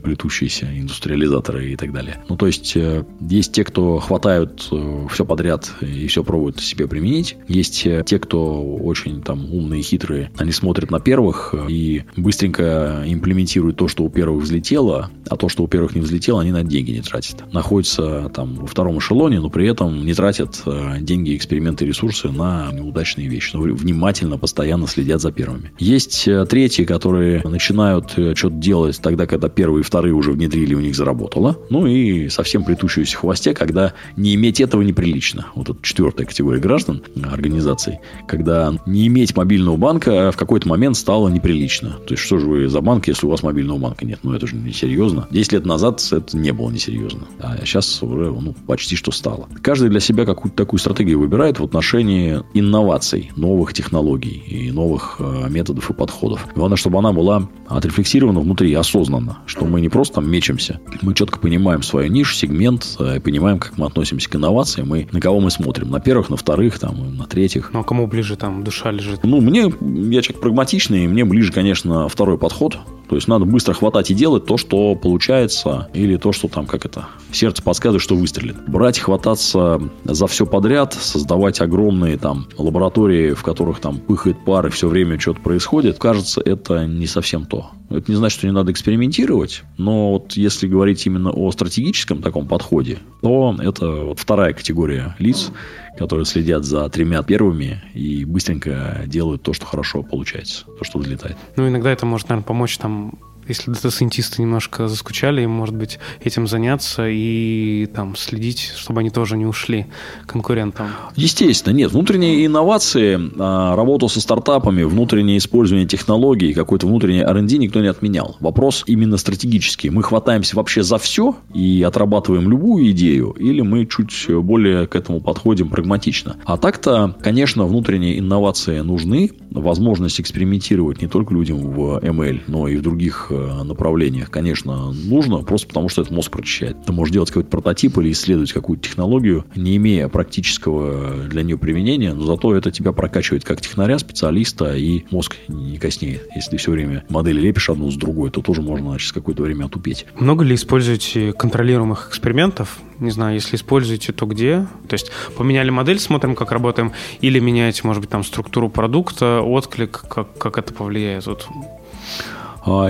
плетущиеся 0.02 0.66
индустриализаторы 0.66 1.72
и 1.72 1.76
так 1.76 1.92
далее. 1.92 2.22
Ну, 2.28 2.36
то 2.36 2.46
есть, 2.46 2.76
есть 3.20 3.52
те, 3.52 3.64
кто 3.64 3.98
хватают 3.98 4.70
все 5.10 5.24
подряд 5.24 5.72
и 5.80 6.06
все 6.06 6.24
пробуют 6.24 6.60
себе 6.60 6.86
применить. 6.86 7.36
Есть 7.48 7.82
те, 7.82 8.18
кто 8.18 8.62
очень 8.62 9.22
там 9.22 9.52
умные, 9.52 9.82
хитрые. 9.82 10.30
Они 10.36 10.52
смотрят 10.52 10.90
на 10.90 11.00
первых 11.00 11.54
и 11.68 12.04
быстренько 12.16 13.04
имплементируют 13.06 13.76
то, 13.76 13.88
что 13.88 14.04
у 14.04 14.10
первых 14.10 14.44
взлетело, 14.44 15.10
а 15.28 15.36
то, 15.36 15.48
что 15.48 15.64
у 15.64 15.68
первых 15.68 15.94
не 15.94 16.00
взлетело, 16.00 16.40
они 16.40 16.52
на 16.52 16.64
деньги 16.64 16.92
не 16.92 17.02
тратят. 17.02 17.52
Находятся 17.52 18.30
там 18.34 18.54
во 18.54 18.66
втором 18.66 18.98
эшелоне, 18.98 19.40
но 19.40 19.50
при 19.50 19.68
этом 19.68 20.04
не 20.04 20.14
тратят 20.14 20.62
э, 20.66 20.96
деньги, 21.00 21.36
эксперименты, 21.36 21.86
ресурсы 21.86 22.28
на 22.28 22.70
неудачные 22.72 23.28
вещи. 23.28 23.50
Но 23.54 23.62
внимательно, 23.62 24.38
постоянно 24.38 24.86
следят 24.86 25.20
за 25.20 25.32
первыми. 25.32 25.72
Есть 25.78 26.26
э, 26.28 26.46
третьи, 26.46 26.84
которые 26.84 27.42
начинают 27.42 28.12
э, 28.16 28.34
что-то 28.34 28.56
делать 28.56 29.00
тогда, 29.00 29.26
когда 29.26 29.48
первые 29.48 29.65
и 29.78 29.82
вторые 29.82 30.14
уже 30.14 30.32
внедрили, 30.32 30.74
у 30.74 30.80
них 30.80 30.94
заработало. 30.94 31.58
Ну 31.70 31.86
и 31.86 32.28
совсем 32.28 32.64
притушиваясь 32.64 33.14
в 33.14 33.18
хвосте, 33.18 33.54
когда 33.54 33.92
не 34.16 34.34
иметь 34.34 34.60
этого 34.60 34.82
неприлично. 34.82 35.46
Вот 35.54 35.68
это 35.68 35.78
четвертая 35.82 36.26
категория 36.26 36.60
граждан, 36.60 37.02
организаций, 37.22 38.00
когда 38.26 38.74
не 38.86 39.06
иметь 39.08 39.36
мобильного 39.36 39.76
банка 39.76 40.32
в 40.32 40.36
какой-то 40.36 40.68
момент 40.68 40.96
стало 40.96 41.28
неприлично. 41.28 41.96
То 42.06 42.14
есть, 42.14 42.22
что 42.22 42.38
же 42.38 42.46
вы 42.46 42.68
за 42.68 42.80
банк, 42.80 43.08
если 43.08 43.26
у 43.26 43.30
вас 43.30 43.42
мобильного 43.42 43.78
банка 43.78 44.06
нет? 44.06 44.20
Ну, 44.22 44.32
это 44.32 44.46
же 44.46 44.56
не 44.56 44.72
серьезно. 44.72 45.26
Десять 45.30 45.52
лет 45.52 45.66
назад 45.66 46.02
это 46.10 46.36
не 46.36 46.52
было 46.52 46.70
несерьезно. 46.70 47.26
А 47.38 47.58
сейчас 47.64 48.02
уже 48.02 48.30
ну, 48.30 48.54
почти 48.66 48.96
что 48.96 49.10
стало. 49.10 49.48
Каждый 49.62 49.90
для 49.90 50.00
себя 50.00 50.24
какую-то 50.24 50.56
такую 50.56 50.80
стратегию 50.80 51.18
выбирает 51.18 51.58
в 51.58 51.64
отношении 51.64 52.42
инноваций, 52.54 53.32
новых 53.36 53.72
технологий 53.72 54.42
и 54.46 54.70
новых 54.70 55.16
э, 55.18 55.48
методов 55.48 55.90
и 55.90 55.92
подходов. 55.92 56.46
Главное, 56.54 56.76
чтобы 56.76 56.98
она 56.98 57.12
была 57.12 57.48
отрефлексирована 57.68 58.40
внутри, 58.40 58.72
осознанно. 58.74 59.38
Что 59.56 59.64
мы 59.64 59.80
не 59.80 59.88
просто 59.88 60.16
там 60.16 60.30
мечемся. 60.30 60.80
Мы 61.00 61.14
четко 61.14 61.38
понимаем 61.38 61.82
свою 61.82 62.10
нишу, 62.10 62.34
сегмент, 62.34 62.96
э, 62.98 63.20
понимаем, 63.20 63.58
как 63.58 63.78
мы 63.78 63.86
относимся 63.86 64.28
к 64.28 64.36
инновациям 64.36 64.94
и 64.94 65.06
на 65.10 65.20
кого 65.20 65.40
мы 65.40 65.50
смотрим. 65.50 65.90
На 65.90 65.98
первых, 65.98 66.28
на 66.28 66.36
вторых, 66.36 66.78
там, 66.78 67.16
на 67.16 67.24
третьих. 67.26 67.70
Ну, 67.72 67.80
а 67.80 67.84
кому 67.84 68.06
ближе 68.06 68.36
там 68.36 68.64
душа 68.64 68.90
лежит? 68.90 69.20
Ну, 69.22 69.40
мне, 69.40 69.60
я 69.60 70.22
человек 70.22 70.40
прагматичный, 70.40 71.06
мне 71.06 71.24
ближе, 71.24 71.52
конечно, 71.52 72.06
второй 72.08 72.36
подход. 72.36 72.78
То 73.08 73.14
есть 73.14 73.28
надо 73.28 73.44
быстро 73.44 73.74
хватать 73.74 74.10
и 74.10 74.14
делать 74.14 74.46
то, 74.46 74.56
что 74.56 74.94
получается, 74.94 75.88
или 75.94 76.16
то, 76.16 76.32
что 76.32 76.48
там, 76.48 76.66
как 76.66 76.84
это, 76.84 77.06
сердце 77.32 77.62
подсказывает, 77.62 78.02
что 78.02 78.16
выстрелит. 78.16 78.56
Брать, 78.66 78.98
хвататься 78.98 79.80
за 80.04 80.26
все 80.26 80.46
подряд, 80.46 80.94
создавать 80.94 81.60
огромные 81.60 82.18
там 82.18 82.46
лаборатории, 82.58 83.34
в 83.34 83.42
которых 83.42 83.80
там 83.80 83.98
пыхает 83.98 84.44
пар 84.44 84.66
и 84.66 84.70
все 84.70 84.88
время 84.88 85.18
что-то 85.18 85.40
происходит, 85.40 85.98
кажется, 85.98 86.40
это 86.44 86.86
не 86.86 87.06
совсем 87.06 87.46
то. 87.46 87.70
Это 87.88 88.10
не 88.10 88.16
значит, 88.16 88.38
что 88.38 88.46
не 88.48 88.52
надо 88.52 88.72
экспериментировать, 88.72 89.62
но 89.78 90.12
вот 90.12 90.32
если 90.32 90.66
говорить 90.66 91.06
именно 91.06 91.30
о 91.30 91.52
стратегическом 91.52 92.20
таком 92.20 92.48
подходе, 92.48 92.98
то 93.22 93.54
это 93.60 93.88
вот 93.88 94.18
вторая 94.18 94.52
категория 94.52 95.14
лиц, 95.20 95.52
которые 95.96 96.26
следят 96.26 96.64
за 96.64 96.88
тремя 96.88 97.22
первыми 97.22 97.82
и 97.94 98.24
быстренько 98.24 99.02
делают 99.06 99.42
то, 99.42 99.52
что 99.52 99.66
хорошо 99.66 100.02
получается, 100.02 100.64
то, 100.78 100.84
что 100.84 100.98
взлетает. 100.98 101.36
Ну, 101.56 101.68
иногда 101.68 101.90
это 101.90 102.06
может, 102.06 102.28
наверное, 102.28 102.46
помочь 102.46 102.76
там 102.78 103.18
если 103.48 103.70
дата-сайентисты 103.70 104.42
немножко 104.42 104.88
заскучали, 104.88 105.42
им, 105.42 105.50
может 105.50 105.74
быть, 105.74 105.98
этим 106.22 106.46
заняться 106.46 107.06
и 107.08 107.86
там 107.94 108.16
следить, 108.16 108.72
чтобы 108.76 109.00
они 109.00 109.10
тоже 109.10 109.36
не 109.36 109.46
ушли 109.46 109.86
конкурентам. 110.26 110.88
Естественно, 111.14 111.74
нет. 111.74 111.92
Внутренние 111.92 112.46
инновации, 112.46 113.18
а, 113.38 113.76
работу 113.76 114.08
со 114.08 114.20
стартапами, 114.20 114.82
внутреннее 114.82 115.38
использование 115.38 115.86
технологий, 115.86 116.54
какой-то 116.54 116.86
внутренний 116.86 117.20
R&D 117.20 117.58
никто 117.58 117.80
не 117.80 117.88
отменял. 117.88 118.36
Вопрос 118.40 118.84
именно 118.86 119.16
стратегический. 119.16 119.90
Мы 119.90 120.02
хватаемся 120.02 120.56
вообще 120.56 120.82
за 120.82 120.98
все 120.98 121.36
и 121.54 121.82
отрабатываем 121.82 122.50
любую 122.50 122.90
идею, 122.90 123.30
или 123.38 123.60
мы 123.60 123.86
чуть 123.86 124.26
более 124.28 124.86
к 124.86 124.96
этому 124.96 125.20
подходим 125.20 125.68
прагматично. 125.68 126.36
А 126.44 126.56
так-то, 126.56 127.16
конечно, 127.20 127.66
внутренние 127.66 128.18
инновации 128.18 128.80
нужны, 128.80 129.30
возможность 129.50 130.20
экспериментировать 130.20 131.02
не 131.02 131.08
только 131.08 131.34
людям 131.34 131.58
в 131.58 131.98
ML, 131.98 132.42
но 132.46 132.68
и 132.68 132.76
в 132.76 132.82
других 132.82 133.30
направлениях, 133.64 134.30
конечно, 134.30 134.92
нужно, 134.92 135.38
просто 135.38 135.68
потому 135.68 135.88
что 135.88 136.02
это 136.02 136.12
мозг 136.12 136.30
прочищает. 136.30 136.76
Ты 136.84 136.92
можешь 136.92 137.12
делать 137.12 137.30
какой-то 137.30 137.48
прототип 137.48 137.98
или 137.98 138.12
исследовать 138.12 138.52
какую-то 138.52 138.84
технологию, 138.84 139.44
не 139.54 139.76
имея 139.76 140.08
практического 140.08 141.24
для 141.28 141.42
нее 141.42 141.58
применения, 141.58 142.12
но 142.12 142.24
зато 142.24 142.54
это 142.54 142.70
тебя 142.70 142.92
прокачивает 142.92 143.44
как 143.44 143.60
технаря, 143.60 143.98
специалиста, 143.98 144.76
и 144.76 145.04
мозг 145.10 145.36
не 145.48 145.78
коснеет. 145.78 146.26
Если 146.34 146.52
ты 146.52 146.56
все 146.56 146.70
время 146.70 147.04
модели 147.08 147.40
лепишь 147.40 147.70
одну 147.70 147.90
с 147.90 147.96
другой, 147.96 148.30
то 148.30 148.40
тоже 148.40 148.62
можно 148.62 148.90
значит, 148.90 149.12
какое-то 149.12 149.42
время 149.42 149.66
отупеть. 149.66 150.06
Много 150.18 150.44
ли 150.44 150.54
используете 150.54 151.32
контролируемых 151.32 152.08
экспериментов? 152.10 152.78
Не 152.98 153.10
знаю, 153.10 153.34
если 153.34 153.56
используете, 153.56 154.12
то 154.12 154.26
где? 154.26 154.66
То 154.88 154.94
есть 154.94 155.10
поменяли 155.36 155.70
модель, 155.70 155.98
смотрим, 155.98 156.34
как 156.34 156.52
работаем, 156.52 156.92
или 157.20 157.38
меняете, 157.38 157.82
может 157.84 158.00
быть, 158.00 158.10
там 158.10 158.24
структуру 158.24 158.70
продукта, 158.70 159.40
отклик, 159.42 160.04
как, 160.08 160.36
как 160.38 160.58
это 160.58 160.72
повлияет? 160.72 161.26
Вот 161.26 161.48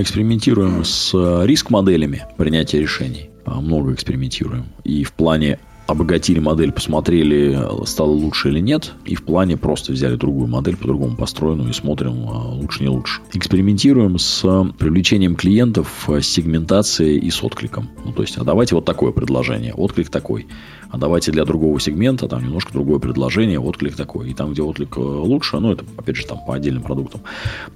экспериментируем 0.00 0.84
с 0.84 1.12
э, 1.14 1.46
риск-моделями 1.46 2.24
принятия 2.38 2.80
решений. 2.80 3.28
А, 3.44 3.60
много 3.60 3.92
экспериментируем. 3.92 4.64
И 4.84 5.04
в 5.04 5.12
плане 5.12 5.58
обогатили 5.86 6.40
модель, 6.40 6.72
посмотрели, 6.72 7.60
стало 7.84 8.10
лучше 8.10 8.48
или 8.48 8.60
нет. 8.60 8.94
И 9.04 9.14
в 9.14 9.22
плане 9.22 9.56
просто 9.58 9.92
взяли 9.92 10.16
другую 10.16 10.48
модель, 10.48 10.76
по-другому 10.76 11.14
построенную 11.14 11.70
и 11.70 11.72
смотрим, 11.74 12.26
а, 12.28 12.54
лучше 12.54 12.82
не 12.82 12.88
лучше. 12.88 13.20
Экспериментируем 13.34 14.18
с 14.18 14.40
привлечением 14.78 15.36
клиентов, 15.36 16.08
с 16.08 16.26
сегментацией 16.26 17.18
и 17.18 17.30
с 17.30 17.44
откликом. 17.44 17.90
Ну, 18.02 18.12
то 18.12 18.22
есть, 18.22 18.38
а 18.38 18.44
давайте 18.44 18.74
вот 18.74 18.86
такое 18.86 19.12
предложение, 19.12 19.74
отклик 19.74 20.08
такой 20.08 20.46
а 20.90 20.98
давайте 20.98 21.32
для 21.32 21.44
другого 21.44 21.78
сегмента 21.80 22.28
там 22.28 22.42
немножко 22.42 22.72
другое 22.72 22.98
предложение, 22.98 23.60
отклик 23.60 23.96
такой. 23.96 24.30
И 24.30 24.34
там, 24.34 24.52
где 24.52 24.62
отклик 24.62 24.96
э, 24.96 25.00
лучше, 25.00 25.58
ну, 25.58 25.72
это, 25.72 25.84
опять 25.96 26.16
же, 26.16 26.26
там 26.26 26.38
по 26.46 26.54
отдельным 26.54 26.82
продуктам, 26.82 27.22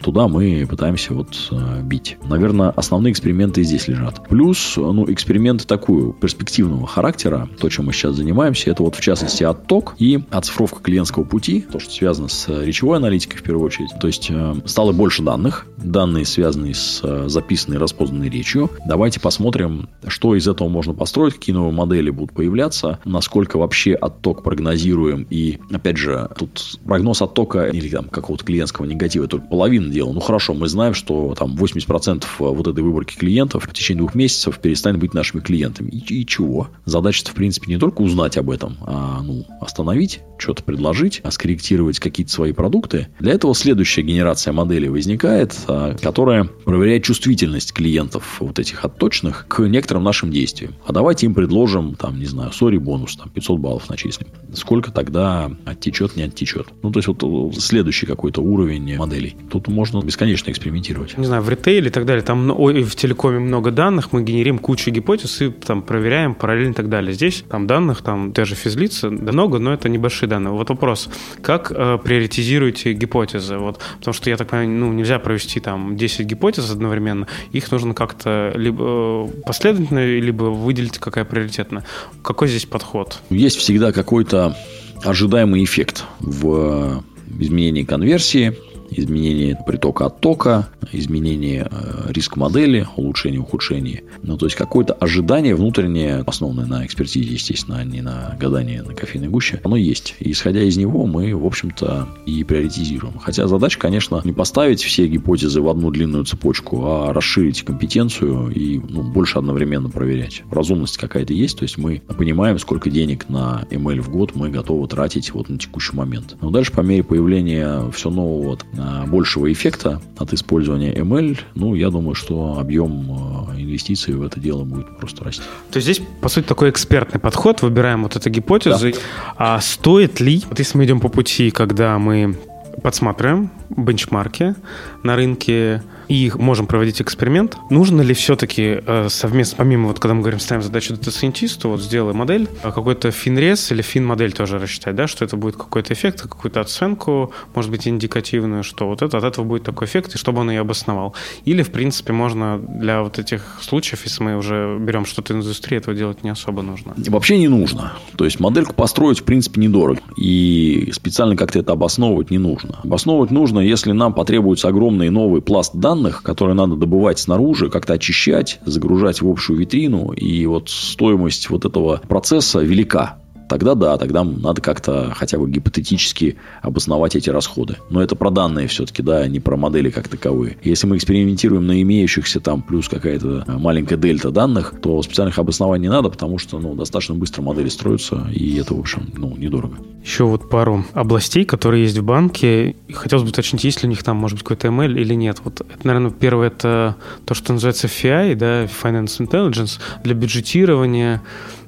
туда 0.01 0.29
мы 0.29 0.67
пытаемся 0.69 1.15
вот 1.15 1.49
э, 1.51 1.83
бить. 1.83 2.17
Наверное, 2.25 2.71
основные 2.71 3.13
эксперименты 3.13 3.63
здесь 3.63 3.89
лежат. 3.89 4.29
Плюс, 4.29 4.75
ну, 4.77 5.11
эксперименты 5.11 5.67
такую 5.67 6.13
перспективного 6.13 6.87
характера, 6.87 7.49
то, 7.59 7.69
чем 7.69 7.87
мы 7.87 7.93
сейчас 7.93 8.17
занимаемся, 8.17 8.71
это 8.71 8.83
вот, 8.83 8.95
в 8.95 9.01
частности, 9.01 9.45
отток 9.45 9.95
и 9.99 10.23
оцифровка 10.31 10.81
клиентского 10.81 11.25
пути, 11.25 11.61
то, 11.61 11.79
что 11.79 11.93
связано 11.93 12.29
с 12.29 12.49
речевой 12.49 12.99
аналитикой 12.99 13.39
в 13.39 13.43
первую 13.43 13.67
очередь. 13.67 13.91
То 14.01 14.07
есть, 14.07 14.29
э, 14.31 14.55
стало 14.67 14.93
больше 14.93 15.23
данных, 15.23 15.67
данные, 15.77 16.25
связанные 16.25 16.75
с 16.75 17.29
записанной 17.29 17.79
распознанной 17.79 18.29
речью. 18.29 18.71
Давайте 18.87 19.21
посмотрим, 19.21 19.89
что 20.07 20.35
из 20.35 20.47
этого 20.47 20.69
можно 20.69 20.95
построить, 20.95 21.35
какие 21.35 21.55
новые 21.55 21.73
модели 21.73 22.11
будут 22.11 22.33
появляться, 22.33 23.00
насколько 23.05 23.59
вообще 23.59 23.95
отток 23.95 24.43
прогнозируем. 24.43 25.27
И, 25.31 25.59
опять 25.71 25.97
же, 25.97 26.29
тут 26.37 26.79
прогноз 26.85 27.23
оттока 27.23 27.67
или 27.69 27.89
там 27.89 28.05
какого-то 28.07 28.45
клиентского 28.45 28.87
негатива 28.87 29.27
только 29.27 29.47
половина 29.47 29.91
дела. 29.91 30.13
Ну, 30.13 30.21
хорошо, 30.21 30.55
мы 30.55 30.69
знаем, 30.69 30.95
что 30.95 31.35
там 31.39 31.57
80% 31.57 32.25
вот 32.39 32.67
этой 32.67 32.83
выборки 32.83 33.17
клиентов 33.17 33.65
в 33.65 33.73
течение 33.73 34.01
двух 34.01 34.15
месяцев 34.15 34.59
перестанет 34.59 35.01
быть 35.01 35.15
нашими 35.15 35.41
клиентами. 35.41 35.91
И, 35.91 36.21
и 36.21 36.27
чего? 36.27 36.69
Задача-то, 36.85 37.31
в 37.31 37.35
принципе, 37.35 37.73
не 37.73 37.79
только 37.79 38.03
узнать 38.03 38.37
об 38.37 38.51
этом, 38.51 38.77
а, 38.83 39.21
ну, 39.23 39.47
остановить, 39.61 40.21
что-то 40.39 40.63
предложить, 40.63 41.21
а 41.23 41.31
скорректировать 41.31 41.99
какие-то 41.99 42.33
свои 42.33 42.53
продукты. 42.53 43.09
Для 43.19 43.33
этого 43.33 43.55
следующая 43.55 44.03
генерация 44.03 44.53
моделей 44.53 44.89
возникает, 44.89 45.57
а, 45.67 45.95
которая 45.97 46.45
проверяет 46.45 47.05
чувствительность 47.05 47.73
клиентов 47.73 48.37
вот 48.41 48.59
этих 48.59 48.85
отточных 48.85 49.47
к 49.49 49.61
некоторым 49.61 50.05
нашим 50.05 50.31
действиям. 50.31 50.75
А 50.87 50.93
давайте 50.93 51.27
им 51.27 51.35
предложим, 51.35 51.95
там, 51.95 52.19
не 52.19 52.27
знаю, 52.27 52.53
сори 52.53 52.79
бонус, 52.91 53.17
там, 53.17 53.29
500 53.29 53.61
баллов 53.61 53.89
начислим. 53.89 54.27
Сколько 54.53 54.91
тогда 54.91 55.51
оттечет, 55.65 56.17
не 56.17 56.25
оттечет? 56.25 56.67
Ну, 56.83 56.91
то 56.91 56.99
есть, 56.99 57.09
вот 57.09 57.23
э, 57.23 57.61
следующий 57.61 58.07
какой-то 58.07 58.43
уровень 58.43 58.97
моделей. 58.97 59.37
Тут 59.51 59.69
можно 59.69 60.03
бесконечно 60.03 60.51
экспериментировать. 60.51 61.17
Не 61.17 61.27
знаю, 61.27 61.43
в 61.43 61.49
ритейле 61.49 61.89
и 61.89 61.91
так 61.91 62.05
далее, 62.05 62.23
там 62.23 62.51
ой, 62.51 62.83
в 62.83 62.97
телекоме 62.97 63.39
много 63.39 63.71
данных, 63.71 64.13
мы 64.13 64.25
генерим 64.25 64.59
кучу 64.59 64.91
гипотез 64.91 65.41
и 65.43 65.51
там 65.51 65.83
проверяем 65.83 66.35
параллельно 66.35 66.73
и 66.73 66.75
так 66.75 66.89
далее. 66.89 67.13
Здесь 67.13 67.45
там 67.49 67.67
данных, 67.67 68.03
там 68.03 68.33
даже 68.33 68.57
физлица, 68.57 69.11
да 69.11 69.33
много, 69.33 69.59
но 69.59 69.73
это 69.73 69.89
небольшие 69.89 70.29
данные. 70.29 70.53
Вот 70.53 70.69
вопрос, 70.69 71.09
как 71.43 71.71
э, 71.71 71.99
приоритизируете 72.03 72.93
гипотезы? 72.93 73.57
Вот, 73.59 73.79
потому 73.99 74.15
что, 74.15 74.31
я 74.31 74.37
так 74.37 74.49
понимаю, 74.49 74.71
ну, 74.71 74.93
нельзя 74.93 75.19
провести 75.21 75.61
там 75.61 75.97
10 75.97 76.27
гипотез 76.27 76.71
одновременно, 76.71 77.29
их 77.53 77.71
нужно 77.71 77.95
как-то 77.95 78.53
либо 78.57 78.85
э, 78.85 79.43
последовательно, 79.47 80.05
либо 80.05 80.45
выделить, 80.45 80.99
какая 80.99 81.25
приоритетная. 81.25 81.85
Какой 82.23 82.49
здесь 82.49 82.67
подход? 82.67 82.80
Подход? 82.81 83.21
Есть 83.31 83.59
всегда 83.59 83.93
какой-то 83.93 84.57
ожидаемый 85.05 85.63
эффект 85.65 86.05
в 86.19 87.05
изменении 87.39 87.85
конверсии, 87.85 88.57
изменение 88.91 89.59
притока 89.67 90.07
оттока, 90.07 90.69
изменение 90.93 91.69
э, 91.71 92.13
риск 92.13 92.37
модели, 92.37 92.87
улучшение, 92.97 93.41
ухудшение. 93.41 94.05
Ну, 94.23 94.37
то 94.37 94.47
есть, 94.47 94.57
какое-то 94.57 94.95
ожидание 94.95 95.55
внутреннее, 95.55 96.25
основанное 96.27 96.67
на 96.67 96.87
экспертизе, 96.87 97.33
естественно, 97.33 97.79
а 97.79 97.85
не 97.85 98.03
на 98.03 98.37
гадании 98.39 98.79
на 98.79 98.95
кофейной 98.95 99.29
гуще, 99.29 99.61
оно 99.65 99.77
есть. 99.77 100.15
И 100.21 100.33
исходя 100.33 100.63
из 100.63 100.77
него, 100.77 101.07
мы, 101.07 101.35
в 101.35 101.47
общем-то, 101.47 102.09
и 102.27 102.45
приоритизируем. 102.45 103.19
Хотя 103.19 103.47
задача, 103.47 103.79
конечно, 103.79 104.21
не 104.25 104.33
поставить 104.33 104.83
все 104.83 105.07
гипотезы 105.07 105.61
в 105.61 105.69
одну 105.69 105.91
длинную 105.91 106.25
цепочку, 106.25 106.85
а 106.87 107.13
расширить 107.13 107.63
компетенцию 107.63 108.51
и 108.51 108.79
ну, 108.79 109.03
больше 109.03 109.39
одновременно 109.39 109.89
проверять. 109.89 110.43
Разумность 110.51 110.97
какая-то 110.97 111.33
есть, 111.33 111.59
то 111.59 111.63
есть 111.65 111.79
мы 111.79 112.03
понимаем, 112.17 112.59
сколько 112.59 112.91
денег 112.91 113.29
на 113.29 113.65
ML 113.71 114.01
в 114.01 114.11
год 114.11 114.35
мы 114.35 114.51
готовы 114.51 114.87
тратить 114.89 115.33
вот 115.33 115.49
на 115.49 115.59
текущий 115.59 115.97
момент. 115.97 116.37
Но 116.41 116.51
дальше 116.51 116.73
по 116.73 116.81
мере 116.81 117.03
появления 117.03 117.91
все 117.91 118.11
нового, 118.11 118.59
большего 119.07 119.53
эффекта 119.53 120.01
от 120.19 120.33
использования 120.33 120.95
ML, 120.95 121.39
ну, 121.55 121.75
я 121.75 121.91
думаю, 121.91 122.15
что 122.15 122.59
объем 122.59 123.11
а, 123.11 123.55
инвестиций 123.57 124.15
в 124.15 124.23
это 124.23 124.41
дело 124.41 124.65
будет 124.65 124.97
просто 124.99 125.25
расти. 125.25 125.43
То 125.71 125.79
есть 125.79 125.87
здесь, 125.87 126.07
по 126.21 126.29
сути, 126.29 126.47
такой 126.47 126.71
экспертный 126.71 127.21
подход, 127.21 127.63
выбираем 127.63 128.03
вот 128.03 128.17
эту 128.17 128.31
гипотезу. 128.31 128.93
Да. 128.93 128.99
А 129.37 129.61
стоит 129.61 130.21
ли, 130.21 130.43
вот 130.49 130.59
если 130.59 130.79
мы 130.79 130.85
идем 130.85 131.01
по 131.01 131.09
пути, 131.09 131.51
когда 131.51 131.99
мы 131.99 132.37
подсматриваем 132.83 133.51
бенчмарки 133.69 134.55
на 135.03 135.17
рынке, 135.17 135.83
и 136.11 136.33
можем 136.35 136.67
проводить 136.67 137.01
эксперимент. 137.01 137.57
Нужно 137.71 138.03
ли 138.03 138.15
все-таки 138.15 138.83
э, 138.85 139.07
совместно, 139.09 139.59
помимо 139.59 139.89
вот 139.89 140.01
когда 140.01 140.15
мы 140.15 140.23
говорим, 140.23 140.41
ставим 140.41 140.61
задачу 140.61 140.95
дата-сайентисту, 140.95 141.69
вот 141.69 141.81
сделай 141.81 142.13
модель, 142.13 142.49
а 142.65 142.73
какой-то 142.73 143.13
финрез 143.13 143.71
или 143.71 143.81
фин-модель 143.81 144.33
тоже 144.33 144.59
рассчитать, 144.59 144.97
да, 144.97 145.07
что 145.07 145.25
это 145.25 145.37
будет 145.37 145.55
какой-то 145.57 145.95
эффект, 145.95 146.23
какую-то 146.23 146.61
оценку, 146.61 147.33
может 147.55 147.71
быть, 147.71 147.87
индикативную, 147.87 148.65
что 148.65 148.89
вот 148.89 149.03
это, 149.03 149.19
от 149.19 149.25
этого 149.25 149.45
будет 149.45 149.63
такой 149.63 149.87
эффект, 149.87 150.17
и 150.17 150.19
чтобы 150.19 150.41
он 150.41 150.51
ее 150.51 150.63
обосновал. 150.63 151.15
Или, 151.45 151.63
в 151.63 151.71
принципе, 151.71 152.13
можно 152.13 152.59
для 152.59 153.03
вот 153.03 153.21
этих 153.21 153.59
случаев, 153.61 154.05
если 154.05 154.25
мы 154.25 154.37
уже 154.37 154.79
берем 154.81 155.07
что-то 155.07 155.33
из 155.33 155.37
индустрии, 155.37 155.79
этого 155.79 155.97
делать 155.97 156.25
не 156.25 156.31
особо 156.31 156.63
нужно. 156.63 156.95
Вообще 156.97 157.39
не 157.39 157.47
нужно. 157.47 157.93
То 158.17 158.25
есть 158.25 158.41
модельку 158.41 158.75
построить, 158.75 159.21
в 159.21 159.25
принципе, 159.25 159.61
недорого. 159.61 160.01
И 160.17 160.91
специально 160.93 161.37
как-то 161.37 161.61
это 161.61 161.71
обосновывать 161.71 162.33
не 162.33 162.39
нужно. 162.39 162.81
Обосновывать 162.83 163.31
нужно, 163.31 163.61
если 163.61 163.93
нам 163.93 164.13
потребуется 164.13 164.67
огромный 164.67 165.09
новый 165.11 165.41
пласт 165.41 165.73
данных, 165.77 166.00
данных, 166.01 166.23
которые 166.23 166.55
надо 166.55 166.77
добывать 166.77 167.19
снаружи, 167.19 167.71
как-то 167.71 167.95
очищать, 167.95 168.61
загружать 168.65 169.23
в 169.23 169.29
общую 169.29 169.59
витрину. 169.59 170.13
И 170.13 170.47
вот 170.47 170.71
стоимость 170.71 171.51
вот 171.51 171.65
этого 171.65 172.01
процесса 172.09 172.61
велика 172.61 173.19
тогда 173.51 173.75
да, 173.75 173.99
тогда 173.99 174.23
надо 174.25 174.63
как-то 174.63 175.13
хотя 175.15 175.37
бы 175.37 175.51
гипотетически 175.51 176.37
обосновать 176.63 177.17
эти 177.17 177.29
расходы. 177.31 177.77
Но 177.91 178.01
это 178.01 178.15
про 178.15 178.31
данные 178.31 178.69
все-таки, 178.69 179.03
да, 179.03 179.27
не 179.27 179.41
про 179.41 179.57
модели 179.57 179.91
как 179.91 180.09
таковые. 180.09 180.57
Если 180.63 180.87
мы 180.87 180.97
экспериментируем 180.97 181.67
на 181.67 181.83
имеющихся 181.83 182.41
там 182.41 182.63
плюс 182.63 182.89
какая-то 182.89 183.45
маленькая 183.49 183.97
дельта 183.97 184.31
данных, 184.31 184.75
то 184.81 185.03
специальных 185.03 185.39
обоснований 185.39 185.83
не 185.83 185.91
надо, 185.91 186.11
потому 186.11 186.39
что 186.39 186.61
ну, 186.61 186.75
достаточно 186.75 187.17
быстро 187.17 187.43
модели 187.43 187.69
строятся, 187.69 188.29
и 188.33 188.57
это, 188.57 188.75
в 188.75 188.79
общем, 188.79 189.11
ну, 189.17 189.37
недорого. 189.37 189.75
Еще 190.05 190.25
вот 190.25 190.49
пару 190.49 190.85
областей, 190.93 191.45
которые 191.45 191.83
есть 191.83 191.99
в 191.99 192.05
банке. 192.05 192.77
Хотелось 192.93 193.25
бы 193.25 193.31
уточнить, 193.31 193.65
есть 193.65 193.83
ли 193.83 193.89
у 193.89 193.91
них 193.91 194.05
там, 194.05 194.17
может 194.17 194.39
быть, 194.39 194.45
какой-то 194.45 194.69
ML 194.69 194.97
или 194.97 195.15
нет. 195.15 195.39
Вот 195.43 195.61
это, 195.61 195.87
наверное, 195.87 196.13
первое, 196.13 196.49
это 196.49 196.97
то, 197.25 197.35
что 197.35 197.53
называется 197.53 197.89
FI, 197.89 198.37
да, 198.37 198.65
Finance 198.67 199.19
Intelligence, 199.19 199.81
для 200.05 200.15
бюджетирования, 200.15 201.21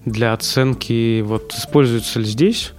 для 0.05 0.33
оценки, 0.33 1.21
вот 1.23 1.55
используется 1.55 2.19
ли 2.19 2.25
здесь 2.25 2.73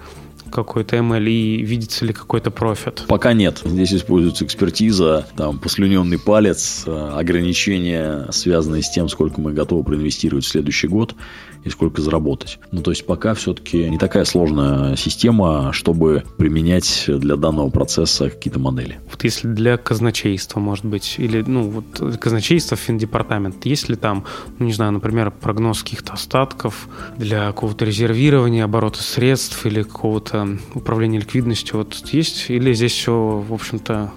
какой-то 0.51 0.97
ML 0.97 1.27
и 1.27 1.63
видится 1.63 2.05
ли 2.05 2.13
какой-то 2.13 2.51
профит? 2.51 3.05
Пока 3.07 3.33
нет. 3.33 3.61
Здесь 3.65 3.93
используется 3.93 4.45
экспертиза, 4.45 5.25
там, 5.35 5.57
послюненный 5.57 6.19
палец, 6.19 6.83
э, 6.85 6.91
ограничения, 6.91 8.27
связанные 8.31 8.83
с 8.83 8.89
тем, 8.89 9.09
сколько 9.09 9.41
мы 9.41 9.53
готовы 9.53 9.83
проинвестировать 9.83 10.45
в 10.45 10.49
следующий 10.49 10.87
год 10.87 11.15
и 11.63 11.69
сколько 11.69 12.01
заработать. 12.01 12.59
Ну, 12.71 12.81
то 12.81 12.91
есть, 12.91 13.05
пока 13.05 13.33
все-таки 13.33 13.89
не 13.89 13.97
такая 13.97 14.25
сложная 14.25 14.95
система, 14.95 15.71
чтобы 15.73 16.23
применять 16.37 17.05
для 17.07 17.35
данного 17.35 17.69
процесса 17.69 18.29
какие-то 18.29 18.59
модели. 18.59 18.99
Вот 19.09 19.23
если 19.23 19.47
для 19.47 19.77
казначейства, 19.77 20.59
может 20.59 20.85
быть, 20.85 21.15
или, 21.17 21.43
ну, 21.45 21.69
вот 21.69 22.17
казначейство, 22.19 22.77
финдепартамент, 22.77 23.65
есть 23.65 23.89
ли 23.89 23.95
там, 23.95 24.25
ну, 24.59 24.65
не 24.65 24.73
знаю, 24.73 24.91
например, 24.91 25.31
прогноз 25.31 25.83
каких-то 25.83 26.13
остатков 26.13 26.87
для 27.17 27.47
какого-то 27.47 27.85
резервирования, 27.85 28.63
оборота 28.65 29.01
средств 29.01 29.65
или 29.65 29.83
какого-то 29.83 30.57
управления 30.73 31.19
ликвидностью, 31.19 31.77
вот 31.77 31.93
есть? 32.11 32.49
Или 32.49 32.73
здесь 32.73 32.93
все, 32.93 33.43
в 33.47 33.53
общем-то, 33.53 34.11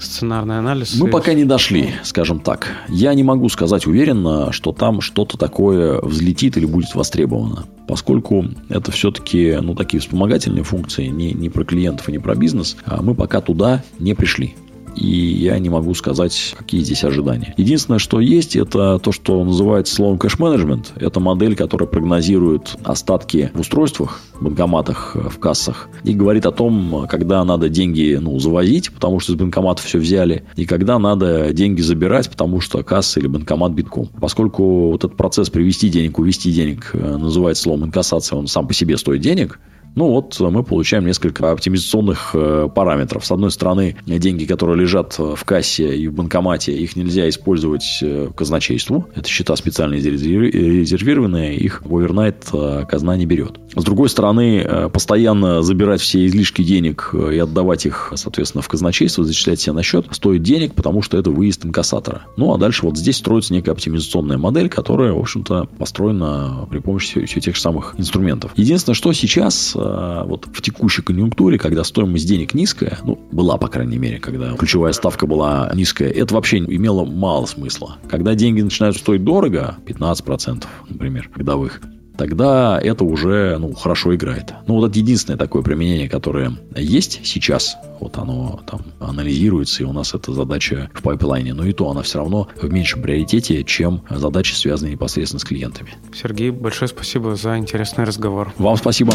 сценарный 0.00 0.58
анализ? 0.58 0.98
Мы 0.98 1.08
пока 1.08 1.32
не 1.34 1.44
дошли, 1.44 1.90
скажем 2.04 2.40
так. 2.40 2.68
Я 2.88 3.14
не 3.14 3.22
могу 3.22 3.48
сказать 3.48 3.86
уверенно, 3.86 4.52
что 4.52 4.72
там 4.72 5.00
что-то 5.00 5.36
такое 5.38 6.00
взлетит 6.00 6.56
или 6.56 6.66
будет 6.66 6.94
востребовано. 6.94 7.64
Поскольку 7.86 8.44
это 8.68 8.92
все-таки 8.92 9.58
ну, 9.60 9.74
такие 9.74 10.00
вспомогательные 10.00 10.64
функции, 10.64 11.06
не, 11.06 11.32
не 11.32 11.48
про 11.48 11.64
клиентов 11.64 12.08
и 12.08 12.12
не 12.12 12.18
про 12.18 12.34
бизнес, 12.34 12.76
а 12.84 13.02
мы 13.02 13.14
пока 13.14 13.40
туда 13.40 13.82
не 13.98 14.14
пришли 14.14 14.54
и 14.96 15.06
я 15.06 15.58
не 15.58 15.68
могу 15.68 15.94
сказать, 15.94 16.54
какие 16.56 16.82
здесь 16.82 17.04
ожидания. 17.04 17.54
Единственное, 17.56 17.98
что 17.98 18.20
есть, 18.20 18.56
это 18.56 18.98
то, 18.98 19.12
что 19.12 19.44
называется 19.44 19.94
словом 19.94 20.18
кэш-менеджмент. 20.18 20.92
Это 20.96 21.20
модель, 21.20 21.56
которая 21.56 21.88
прогнозирует 21.88 22.76
остатки 22.84 23.50
в 23.54 23.60
устройствах, 23.60 24.20
банкоматах, 24.40 25.12
э, 25.14 25.28
в 25.28 25.38
кассах, 25.38 25.88
и 26.04 26.14
говорит 26.14 26.46
о 26.46 26.52
том, 26.52 27.06
когда 27.08 27.44
надо 27.44 27.68
деньги 27.68 28.18
ну, 28.20 28.38
завозить, 28.38 28.92
потому 28.92 29.20
что 29.20 29.32
из 29.32 29.36
банкомата 29.36 29.82
все 29.82 29.98
взяли, 29.98 30.44
и 30.56 30.64
когда 30.64 30.98
надо 30.98 31.52
деньги 31.52 31.80
забирать, 31.80 32.30
потому 32.30 32.60
что 32.60 32.82
касса 32.82 33.20
или 33.20 33.26
банкомат 33.26 33.72
битком. 33.72 34.08
Поскольку 34.20 34.90
вот 34.90 35.04
этот 35.04 35.16
процесс 35.16 35.50
привести 35.50 35.88
денег, 35.88 36.18
увести 36.18 36.52
денег 36.52 36.90
э, 36.92 37.16
называется 37.16 37.64
словом 37.64 37.86
инкассация, 37.86 38.38
он 38.38 38.46
сам 38.46 38.66
по 38.66 38.74
себе 38.74 38.96
стоит 38.96 39.20
денег, 39.20 39.58
ну 39.94 40.08
вот 40.08 40.38
мы 40.40 40.62
получаем 40.62 41.06
несколько 41.06 41.50
оптимизационных 41.50 42.30
э, 42.34 42.68
параметров. 42.74 43.24
С 43.24 43.32
одной 43.32 43.50
стороны, 43.50 43.96
деньги, 44.06 44.44
которые 44.44 44.78
лежат 44.80 45.18
в 45.18 45.42
кассе 45.44 45.96
и 45.96 46.08
в 46.08 46.14
банкомате, 46.14 46.72
их 46.72 46.96
нельзя 46.96 47.28
использовать 47.28 47.98
э, 48.02 48.28
казначейству. 48.36 49.08
Это 49.14 49.28
счета 49.28 49.56
специально 49.56 49.94
резервированные, 49.94 51.56
их 51.56 51.82
овернайт 51.88 52.46
э, 52.52 52.84
казна 52.88 53.16
не 53.16 53.26
берет. 53.26 53.58
С 53.74 53.84
другой 53.84 54.08
стороны, 54.08 54.88
постоянно 54.92 55.62
забирать 55.62 56.00
все 56.00 56.26
излишки 56.26 56.62
денег 56.62 57.14
и 57.14 57.38
отдавать 57.38 57.86
их, 57.86 58.12
соответственно, 58.16 58.62
в 58.62 58.68
казначейство, 58.68 59.24
зачислять 59.24 59.60
себе 59.60 59.72
на 59.72 59.82
счет, 59.82 60.06
стоит 60.10 60.42
денег, 60.42 60.74
потому 60.74 61.02
что 61.02 61.16
это 61.18 61.30
выезд 61.30 61.64
инкассатора. 61.64 62.22
Ну, 62.36 62.52
а 62.52 62.58
дальше 62.58 62.86
вот 62.86 62.96
здесь 62.96 63.16
строится 63.16 63.52
некая 63.52 63.72
оптимизационная 63.72 64.38
модель, 64.38 64.68
которая, 64.68 65.12
в 65.12 65.18
общем-то, 65.18 65.68
построена 65.78 66.66
при 66.70 66.78
помощи 66.78 67.24
все 67.26 67.40
тех 67.40 67.54
же 67.54 67.60
самых 67.60 67.94
инструментов. 67.98 68.52
Единственное, 68.56 68.94
что 68.94 69.12
сейчас 69.12 69.76
Э, 69.77 69.77
вот 69.78 70.46
в 70.52 70.62
текущей 70.62 71.02
конъюнктуре, 71.02 71.58
когда 71.58 71.84
стоимость 71.84 72.26
денег 72.26 72.54
низкая, 72.54 72.98
ну, 73.04 73.18
была, 73.32 73.56
по 73.56 73.68
крайней 73.68 73.98
мере, 73.98 74.18
когда 74.18 74.54
ключевая 74.56 74.92
ставка 74.92 75.26
была 75.26 75.70
низкая, 75.74 76.10
это 76.10 76.34
вообще 76.34 76.58
имело 76.58 77.04
мало 77.04 77.46
смысла. 77.46 77.98
Когда 78.08 78.34
деньги 78.34 78.60
начинают 78.60 78.96
стоить 78.96 79.24
дорого, 79.24 79.76
15%, 79.86 80.64
например, 80.88 81.30
годовых, 81.34 81.80
тогда 82.18 82.78
это 82.82 83.04
уже 83.04 83.56
ну, 83.58 83.72
хорошо 83.72 84.14
играет. 84.14 84.52
Ну, 84.66 84.74
вот 84.74 84.90
это 84.90 84.98
единственное 84.98 85.38
такое 85.38 85.62
применение, 85.62 86.08
которое 86.08 86.52
есть 86.76 87.20
сейчас. 87.24 87.76
Вот 88.00 88.18
оно 88.18 88.60
там 88.66 88.82
анализируется, 89.00 89.82
и 89.82 89.86
у 89.86 89.92
нас 89.92 90.14
эта 90.14 90.32
задача 90.32 90.90
в 90.92 91.02
пайплайне. 91.02 91.54
Но 91.54 91.64
и 91.64 91.72
то 91.72 91.90
она 91.90 92.02
все 92.02 92.18
равно 92.18 92.48
в 92.60 92.70
меньшем 92.70 93.02
приоритете, 93.02 93.64
чем 93.64 94.02
задачи, 94.10 94.54
связанные 94.54 94.92
непосредственно 94.92 95.40
с 95.40 95.44
клиентами. 95.44 95.94
Сергей, 96.14 96.50
большое 96.50 96.88
спасибо 96.88 97.36
за 97.36 97.56
интересный 97.56 98.04
разговор. 98.04 98.52
Вам 98.58 98.76
спасибо. 98.76 99.14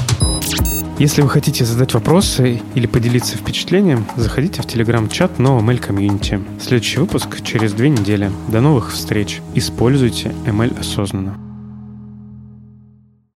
Если 1.00 1.22
вы 1.22 1.30
хотите 1.30 1.66
задать 1.66 1.94
вопросы 1.94 2.62
или 2.76 2.88
поделиться 2.88 3.36
впечатлением, 3.36 4.06
заходите 4.16 4.62
в 4.62 4.68
телеграм-чат 4.68 5.40
No 5.40 5.60
ML 5.60 5.86
Community. 5.86 6.42
Следующий 6.62 7.00
выпуск 7.00 7.44
через 7.44 7.74
две 7.74 7.90
недели. 7.90 8.32
До 8.48 8.62
новых 8.62 8.94
встреч. 8.94 9.42
Используйте 9.56 10.34
ML 10.46 10.80
осознанно. 10.80 11.53